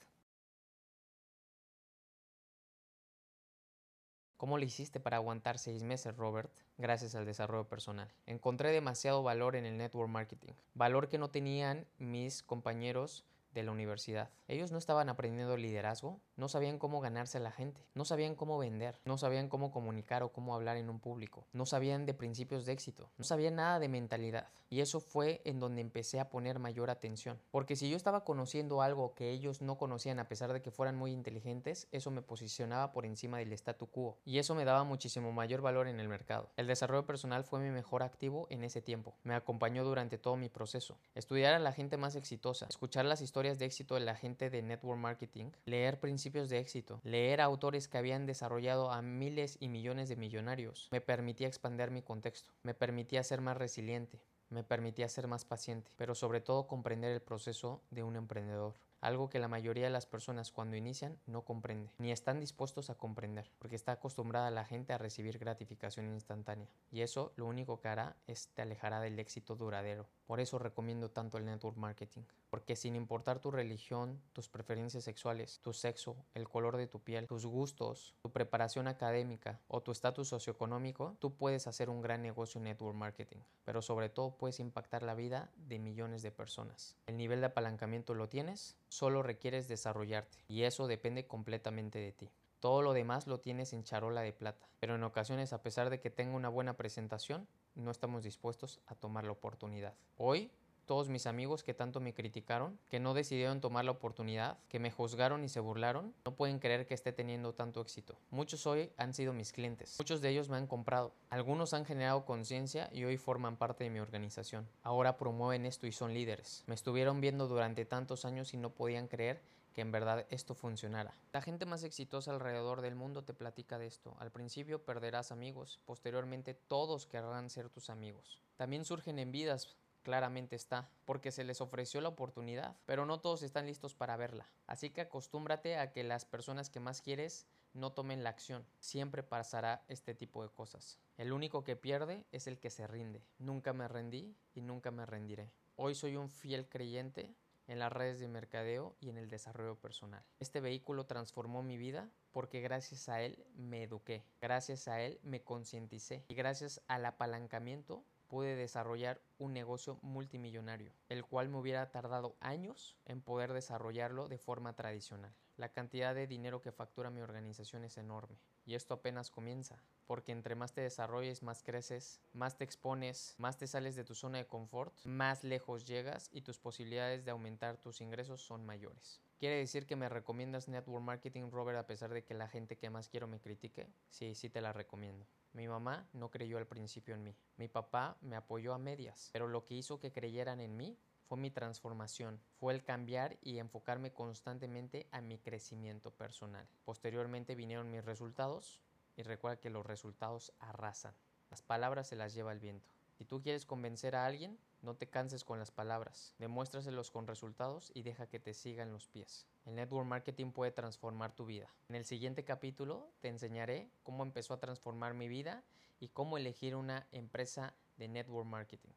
¿Cómo 4.38 4.56
lo 4.56 4.64
hiciste 4.64 4.98
para 4.98 5.18
aguantar 5.18 5.58
seis 5.58 5.82
meses, 5.82 6.16
Robert? 6.16 6.50
Gracias 6.78 7.14
al 7.14 7.26
desarrollo 7.26 7.68
personal. 7.68 8.10
Encontré 8.24 8.70
demasiado 8.72 9.22
valor 9.22 9.54
en 9.54 9.66
el 9.66 9.76
network 9.76 10.08
marketing, 10.08 10.54
valor 10.72 11.10
que 11.10 11.18
no 11.18 11.28
tenían 11.28 11.86
mis 11.98 12.42
compañeros 12.42 13.26
de 13.52 13.64
la 13.64 13.72
universidad. 13.72 14.30
Ellos 14.48 14.72
no 14.72 14.78
estaban 14.78 15.10
aprendiendo 15.10 15.58
liderazgo, 15.58 16.20
no 16.36 16.48
sabían 16.48 16.78
cómo 16.78 17.02
ganarse 17.02 17.36
a 17.36 17.42
la 17.42 17.52
gente, 17.52 17.86
no 17.94 18.06
sabían 18.06 18.34
cómo 18.34 18.56
vender, 18.56 18.98
no 19.04 19.18
sabían 19.18 19.50
cómo 19.50 19.72
comunicar 19.72 20.22
o 20.22 20.32
cómo 20.32 20.54
hablar 20.54 20.78
en 20.78 20.88
un 20.88 21.00
público, 21.00 21.46
no 21.52 21.66
sabían 21.66 22.06
de 22.06 22.14
principios 22.14 22.64
de 22.64 22.72
éxito, 22.72 23.10
no 23.18 23.24
sabían 23.24 23.56
nada 23.56 23.78
de 23.78 23.88
mentalidad. 23.88 24.48
Y 24.70 24.80
eso 24.80 25.00
fue 25.00 25.42
en 25.44 25.58
donde 25.58 25.80
empecé 25.80 26.20
a 26.20 26.30
poner 26.30 26.60
mayor 26.60 26.90
atención. 26.90 27.40
Porque 27.50 27.74
si 27.74 27.90
yo 27.90 27.96
estaba 27.96 28.24
conociendo 28.24 28.82
algo 28.82 29.14
que 29.14 29.30
ellos 29.30 29.60
no 29.60 29.76
conocían 29.76 30.20
a 30.20 30.28
pesar 30.28 30.52
de 30.52 30.62
que 30.62 30.70
fueran 30.70 30.96
muy 30.96 31.10
inteligentes, 31.10 31.88
eso 31.90 32.12
me 32.12 32.22
posicionaba 32.22 32.92
por 32.92 33.04
encima 33.04 33.38
del 33.38 33.52
statu 33.52 33.88
quo. 33.88 34.18
Y 34.24 34.38
eso 34.38 34.54
me 34.54 34.64
daba 34.64 34.84
muchísimo 34.84 35.32
mayor 35.32 35.60
valor 35.60 35.88
en 35.88 35.98
el 35.98 36.08
mercado. 36.08 36.50
El 36.56 36.68
desarrollo 36.68 37.04
personal 37.04 37.42
fue 37.42 37.58
mi 37.58 37.70
mejor 37.70 38.04
activo 38.04 38.46
en 38.48 38.62
ese 38.62 38.80
tiempo. 38.80 39.16
Me 39.24 39.34
acompañó 39.34 39.82
durante 39.82 40.18
todo 40.18 40.36
mi 40.36 40.48
proceso. 40.48 40.98
Estudiar 41.16 41.52
a 41.54 41.58
la 41.58 41.72
gente 41.72 41.96
más 41.96 42.14
exitosa, 42.14 42.66
escuchar 42.68 43.04
las 43.04 43.22
historias 43.22 43.58
de 43.58 43.66
éxito 43.66 43.96
de 43.96 44.00
la 44.00 44.14
gente 44.14 44.50
de 44.50 44.62
network 44.62 45.00
marketing, 45.00 45.50
leer 45.64 45.98
principios 45.98 46.48
de 46.48 46.58
éxito, 46.58 47.00
leer 47.02 47.40
autores 47.40 47.88
que 47.88 47.98
habían 47.98 48.24
desarrollado 48.24 48.92
a 48.92 49.02
miles 49.02 49.56
y 49.58 49.68
millones 49.68 50.08
de 50.08 50.16
millonarios, 50.16 50.88
me 50.92 51.00
permitía 51.00 51.48
expandir 51.48 51.90
mi 51.90 52.02
contexto, 52.02 52.52
me 52.62 52.74
permitía 52.74 53.22
ser 53.22 53.40
más 53.40 53.56
resiliente, 53.56 54.20
me 54.50 54.64
permitía 54.64 55.08
ser 55.08 55.26
más 55.26 55.44
paciente, 55.44 55.90
pero 55.96 56.14
sobre 56.14 56.40
todo 56.40 56.66
comprender 56.66 57.12
el 57.12 57.22
proceso 57.22 57.82
de 57.90 58.02
un 58.02 58.16
emprendedor 58.16 58.74
algo 59.00 59.28
que 59.28 59.38
la 59.38 59.48
mayoría 59.48 59.84
de 59.84 59.90
las 59.90 60.06
personas 60.06 60.52
cuando 60.52 60.76
inician 60.76 61.18
no 61.26 61.42
comprende, 61.44 61.92
ni 61.98 62.12
están 62.12 62.40
dispuestos 62.40 62.90
a 62.90 62.94
comprender, 62.94 63.50
porque 63.58 63.76
está 63.76 63.92
acostumbrada 63.92 64.50
la 64.50 64.64
gente 64.64 64.92
a 64.92 64.98
recibir 64.98 65.38
gratificación 65.38 66.06
instantánea, 66.12 66.68
y 66.90 67.00
eso 67.00 67.32
lo 67.36 67.46
único 67.46 67.80
que 67.80 67.88
hará 67.88 68.16
es 68.26 68.48
te 68.48 68.62
alejará 68.62 69.00
del 69.00 69.18
éxito 69.18 69.56
duradero. 69.56 70.06
Por 70.26 70.40
eso 70.40 70.58
recomiendo 70.58 71.10
tanto 71.10 71.38
el 71.38 71.44
network 71.44 71.76
marketing, 71.76 72.22
porque 72.50 72.76
sin 72.76 72.94
importar 72.94 73.40
tu 73.40 73.50
religión, 73.50 74.20
tus 74.32 74.48
preferencias 74.48 75.04
sexuales, 75.04 75.60
tu 75.60 75.72
sexo, 75.72 76.16
el 76.34 76.48
color 76.48 76.76
de 76.76 76.86
tu 76.86 77.00
piel, 77.00 77.26
tus 77.26 77.46
gustos, 77.46 78.14
tu 78.22 78.30
preparación 78.30 78.86
académica 78.86 79.60
o 79.66 79.80
tu 79.82 79.92
estatus 79.92 80.28
socioeconómico, 80.28 81.16
tú 81.18 81.34
puedes 81.34 81.66
hacer 81.66 81.90
un 81.90 82.00
gran 82.00 82.22
negocio 82.22 82.58
en 82.58 82.64
network 82.64 82.96
marketing, 82.96 83.38
pero 83.64 83.82
sobre 83.82 84.08
todo 84.08 84.36
puedes 84.36 84.60
impactar 84.60 85.02
la 85.02 85.14
vida 85.14 85.50
de 85.56 85.78
millones 85.78 86.22
de 86.22 86.30
personas. 86.30 86.96
El 87.06 87.16
nivel 87.16 87.40
de 87.40 87.46
apalancamiento 87.46 88.14
lo 88.14 88.28
tienes, 88.28 88.76
solo 88.90 89.22
requieres 89.22 89.68
desarrollarte 89.68 90.36
y 90.48 90.64
eso 90.64 90.86
depende 90.88 91.26
completamente 91.26 91.98
de 91.98 92.12
ti. 92.12 92.30
Todo 92.58 92.82
lo 92.82 92.92
demás 92.92 93.26
lo 93.26 93.40
tienes 93.40 93.72
en 93.72 93.84
charola 93.84 94.20
de 94.20 94.34
plata, 94.34 94.68
pero 94.80 94.96
en 94.96 95.04
ocasiones 95.04 95.54
a 95.54 95.62
pesar 95.62 95.88
de 95.88 96.00
que 96.00 96.10
tenga 96.10 96.36
una 96.36 96.50
buena 96.50 96.76
presentación, 96.76 97.48
no 97.74 97.90
estamos 97.90 98.24
dispuestos 98.24 98.80
a 98.86 98.94
tomar 98.94 99.24
la 99.24 99.32
oportunidad. 99.32 99.94
Hoy 100.16 100.50
todos 100.90 101.08
mis 101.08 101.28
amigos 101.28 101.62
que 101.62 101.72
tanto 101.72 102.00
me 102.00 102.14
criticaron, 102.14 102.76
que 102.88 102.98
no 102.98 103.14
decidieron 103.14 103.60
tomar 103.60 103.84
la 103.84 103.92
oportunidad, 103.92 104.58
que 104.68 104.80
me 104.80 104.90
juzgaron 104.90 105.44
y 105.44 105.48
se 105.48 105.60
burlaron, 105.60 106.12
no 106.24 106.34
pueden 106.34 106.58
creer 106.58 106.84
que 106.84 106.94
esté 106.94 107.12
teniendo 107.12 107.54
tanto 107.54 107.80
éxito. 107.80 108.18
Muchos 108.30 108.66
hoy 108.66 108.90
han 108.96 109.14
sido 109.14 109.32
mis 109.32 109.52
clientes, 109.52 109.94
muchos 110.00 110.20
de 110.20 110.30
ellos 110.30 110.48
me 110.48 110.56
han 110.56 110.66
comprado, 110.66 111.14
algunos 111.28 111.74
han 111.74 111.84
generado 111.84 112.24
conciencia 112.24 112.90
y 112.92 113.04
hoy 113.04 113.18
forman 113.18 113.56
parte 113.56 113.84
de 113.84 113.90
mi 113.90 114.00
organización. 114.00 114.68
Ahora 114.82 115.16
promueven 115.16 115.64
esto 115.64 115.86
y 115.86 115.92
son 115.92 116.12
líderes. 116.12 116.64
Me 116.66 116.74
estuvieron 116.74 117.20
viendo 117.20 117.46
durante 117.46 117.84
tantos 117.84 118.24
años 118.24 118.52
y 118.52 118.56
no 118.56 118.70
podían 118.70 119.06
creer 119.06 119.40
que 119.72 119.82
en 119.82 119.92
verdad 119.92 120.26
esto 120.30 120.56
funcionara. 120.56 121.14
La 121.32 121.40
gente 121.40 121.66
más 121.66 121.84
exitosa 121.84 122.32
alrededor 122.32 122.80
del 122.80 122.96
mundo 122.96 123.22
te 123.22 123.32
platica 123.32 123.78
de 123.78 123.86
esto. 123.86 124.16
Al 124.18 124.32
principio 124.32 124.84
perderás 124.84 125.30
amigos, 125.30 125.78
posteriormente 125.86 126.54
todos 126.54 127.06
querrán 127.06 127.48
ser 127.48 127.68
tus 127.68 127.90
amigos. 127.90 128.42
También 128.56 128.84
surgen 128.84 129.18
envidias 129.18 129.76
claramente 130.02 130.56
está, 130.56 130.90
porque 131.04 131.32
se 131.32 131.44
les 131.44 131.60
ofreció 131.60 132.00
la 132.00 132.08
oportunidad, 132.08 132.76
pero 132.86 133.06
no 133.06 133.20
todos 133.20 133.42
están 133.42 133.66
listos 133.66 133.94
para 133.94 134.16
verla. 134.16 134.50
Así 134.66 134.90
que 134.90 135.02
acostúmbrate 135.02 135.76
a 135.76 135.92
que 135.92 136.04
las 136.04 136.24
personas 136.24 136.70
que 136.70 136.80
más 136.80 137.02
quieres 137.02 137.46
no 137.72 137.92
tomen 137.92 138.24
la 138.24 138.30
acción. 138.30 138.66
Siempre 138.78 139.22
pasará 139.22 139.84
este 139.88 140.14
tipo 140.14 140.42
de 140.42 140.50
cosas. 140.50 140.98
El 141.16 141.32
único 141.32 141.64
que 141.64 141.76
pierde 141.76 142.26
es 142.32 142.46
el 142.46 142.58
que 142.58 142.70
se 142.70 142.86
rinde. 142.86 143.24
Nunca 143.38 143.72
me 143.72 143.88
rendí 143.88 144.36
y 144.54 144.62
nunca 144.62 144.90
me 144.90 145.06
rendiré. 145.06 145.52
Hoy 145.76 145.94
soy 145.94 146.16
un 146.16 146.28
fiel 146.28 146.68
creyente 146.68 147.34
en 147.70 147.78
las 147.78 147.92
redes 147.92 148.18
de 148.18 148.26
mercadeo 148.26 148.96
y 149.00 149.10
en 149.10 149.16
el 149.16 149.30
desarrollo 149.30 149.76
personal. 149.76 150.24
Este 150.40 150.60
vehículo 150.60 151.06
transformó 151.06 151.62
mi 151.62 151.78
vida 151.78 152.10
porque 152.32 152.60
gracias 152.60 153.08
a 153.08 153.22
él 153.22 153.46
me 153.54 153.84
eduqué, 153.84 154.24
gracias 154.40 154.88
a 154.88 155.00
él 155.00 155.20
me 155.22 155.42
concienticé 155.42 156.24
y 156.28 156.34
gracias 156.34 156.82
al 156.88 157.06
apalancamiento 157.06 158.04
pude 158.30 158.54
desarrollar 158.54 159.20
un 159.38 159.52
negocio 159.52 159.98
multimillonario, 160.02 160.94
el 161.08 161.26
cual 161.26 161.48
me 161.48 161.58
hubiera 161.58 161.90
tardado 161.90 162.36
años 162.40 162.96
en 163.04 163.20
poder 163.20 163.52
desarrollarlo 163.52 164.28
de 164.28 164.38
forma 164.38 164.76
tradicional. 164.76 165.34
La 165.56 165.72
cantidad 165.72 166.14
de 166.14 166.28
dinero 166.28 166.62
que 166.62 166.70
factura 166.70 167.10
mi 167.10 167.20
organización 167.20 167.84
es 167.84 167.98
enorme 167.98 168.38
y 168.64 168.76
esto 168.76 168.94
apenas 168.94 169.30
comienza, 169.30 169.82
porque 170.06 170.30
entre 170.30 170.54
más 170.54 170.72
te 170.72 170.80
desarrolles, 170.80 171.42
más 171.42 171.64
creces, 171.64 172.20
más 172.32 172.56
te 172.56 172.62
expones, 172.62 173.34
más 173.36 173.58
te 173.58 173.66
sales 173.66 173.96
de 173.96 174.04
tu 174.04 174.14
zona 174.14 174.38
de 174.38 174.46
confort, 174.46 174.94
más 175.04 175.42
lejos 175.42 175.84
llegas 175.84 176.30
y 176.32 176.42
tus 176.42 176.60
posibilidades 176.60 177.24
de 177.24 177.32
aumentar 177.32 177.78
tus 177.78 178.00
ingresos 178.00 178.40
son 178.42 178.64
mayores. 178.64 179.20
¿Quiere 179.40 179.56
decir 179.56 179.86
que 179.86 179.96
me 179.96 180.08
recomiendas 180.08 180.68
Network 180.68 181.02
Marketing, 181.02 181.50
Robert, 181.50 181.78
a 181.78 181.86
pesar 181.88 182.12
de 182.12 182.22
que 182.22 182.34
la 182.34 182.46
gente 182.46 182.78
que 182.78 182.90
más 182.90 183.08
quiero 183.08 183.26
me 183.26 183.40
critique? 183.40 183.88
Sí, 184.08 184.36
sí 184.36 184.50
te 184.50 184.60
la 184.60 184.72
recomiendo. 184.72 185.26
Mi 185.52 185.66
mamá 185.66 186.08
no 186.12 186.30
creyó 186.30 186.58
al 186.58 186.66
principio 186.66 187.14
en 187.14 187.24
mí. 187.24 187.36
Mi 187.56 187.68
papá 187.68 188.16
me 188.20 188.36
apoyó 188.36 188.72
a 188.72 188.78
medias, 188.78 189.30
pero 189.32 189.48
lo 189.48 189.64
que 189.64 189.74
hizo 189.74 189.98
que 189.98 190.12
creyeran 190.12 190.60
en 190.60 190.76
mí 190.76 190.98
fue 191.30 191.38
mi 191.38 191.50
transformación, 191.50 192.40
fue 192.58 192.74
el 192.74 192.82
cambiar 192.82 193.38
y 193.40 193.58
enfocarme 193.58 194.12
constantemente 194.12 195.08
a 195.12 195.20
mi 195.20 195.38
crecimiento 195.38 196.10
personal. 196.10 196.68
Posteriormente 196.84 197.54
vinieron 197.54 197.90
mis 197.90 198.04
resultados 198.04 198.80
y 199.16 199.22
recuerda 199.22 199.60
que 199.60 199.70
los 199.70 199.86
resultados 199.86 200.52
arrasan. 200.58 201.14
Las 201.50 201.62
palabras 201.62 202.08
se 202.08 202.16
las 202.16 202.34
lleva 202.34 202.52
el 202.52 202.60
viento. 202.60 202.90
Si 203.20 203.26
tú 203.26 203.42
quieres 203.42 203.66
convencer 203.66 204.16
a 204.16 204.24
alguien, 204.24 204.58
no 204.80 204.96
te 204.96 205.06
canses 205.06 205.44
con 205.44 205.58
las 205.58 205.70
palabras, 205.70 206.34
demuéstraselos 206.38 207.10
con 207.10 207.26
resultados 207.26 207.92
y 207.92 208.02
deja 208.02 208.30
que 208.30 208.40
te 208.40 208.54
sigan 208.54 208.94
los 208.94 209.08
pies. 209.08 209.46
El 209.66 209.74
network 209.74 210.06
marketing 210.08 210.52
puede 210.52 210.72
transformar 210.72 211.36
tu 211.36 211.44
vida. 211.44 211.68
En 211.90 211.96
el 211.96 212.06
siguiente 212.06 212.46
capítulo 212.46 213.12
te 213.20 213.28
enseñaré 213.28 213.90
cómo 214.04 214.22
empezó 214.22 214.54
a 214.54 214.58
transformar 214.58 215.12
mi 215.12 215.28
vida 215.28 215.62
y 215.98 216.08
cómo 216.08 216.38
elegir 216.38 216.74
una 216.74 217.06
empresa 217.12 217.74
de 217.98 218.08
network 218.08 218.48
marketing. 218.48 218.94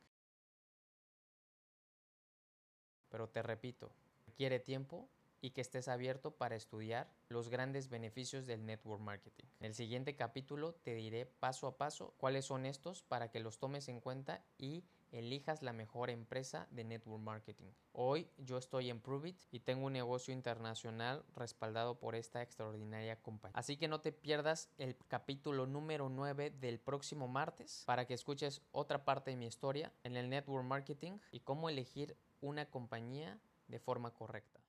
Pero 3.09 3.27
te 3.27 3.43
repito, 3.43 3.91
requiere 4.25 4.61
tiempo 4.61 5.09
y 5.43 5.51
que 5.51 5.59
estés 5.59 5.89
abierto 5.89 6.31
para 6.31 6.55
estudiar 6.55 7.11
los 7.27 7.49
grandes 7.49 7.89
beneficios 7.89 8.47
del 8.47 8.65
network 8.65 9.01
marketing. 9.01 9.43
En 9.59 9.67
el 9.67 9.73
siguiente 9.75 10.15
capítulo 10.15 10.73
te 10.73 10.95
diré 10.95 11.25
paso 11.25 11.67
a 11.67 11.77
paso 11.77 12.13
cuáles 12.17 12.45
son 12.45 12.65
estos 12.65 13.03
para 13.03 13.29
que 13.29 13.41
los 13.41 13.59
tomes 13.59 13.89
en 13.89 13.99
cuenta 13.99 14.41
y 14.57 14.85
elijas 15.11 15.61
la 15.61 15.73
mejor 15.73 16.09
empresa 16.09 16.65
de 16.71 16.85
network 16.85 17.21
marketing. 17.21 17.67
Hoy 17.91 18.29
yo 18.37 18.57
estoy 18.57 18.89
en 18.89 19.01
Pruvit 19.01 19.37
y 19.51 19.59
tengo 19.59 19.87
un 19.87 19.93
negocio 19.93 20.33
internacional 20.33 21.25
respaldado 21.35 21.99
por 21.99 22.15
esta 22.15 22.41
extraordinaria 22.41 23.21
compañía. 23.21 23.59
Así 23.59 23.75
que 23.75 23.89
no 23.89 23.99
te 23.99 24.13
pierdas 24.13 24.69
el 24.77 24.95
capítulo 25.09 25.67
número 25.67 26.07
9 26.07 26.51
del 26.51 26.79
próximo 26.79 27.27
martes 27.27 27.83
para 27.85 28.05
que 28.05 28.13
escuches 28.13 28.61
otra 28.71 29.03
parte 29.03 29.31
de 29.31 29.37
mi 29.37 29.45
historia 29.45 29.91
en 30.05 30.15
el 30.15 30.29
network 30.29 30.65
marketing 30.65 31.19
y 31.31 31.41
cómo 31.41 31.69
elegir 31.69 32.15
una 32.39 32.65
compañía 32.65 33.39
de 33.67 33.79
forma 33.79 34.13
correcta. 34.13 34.62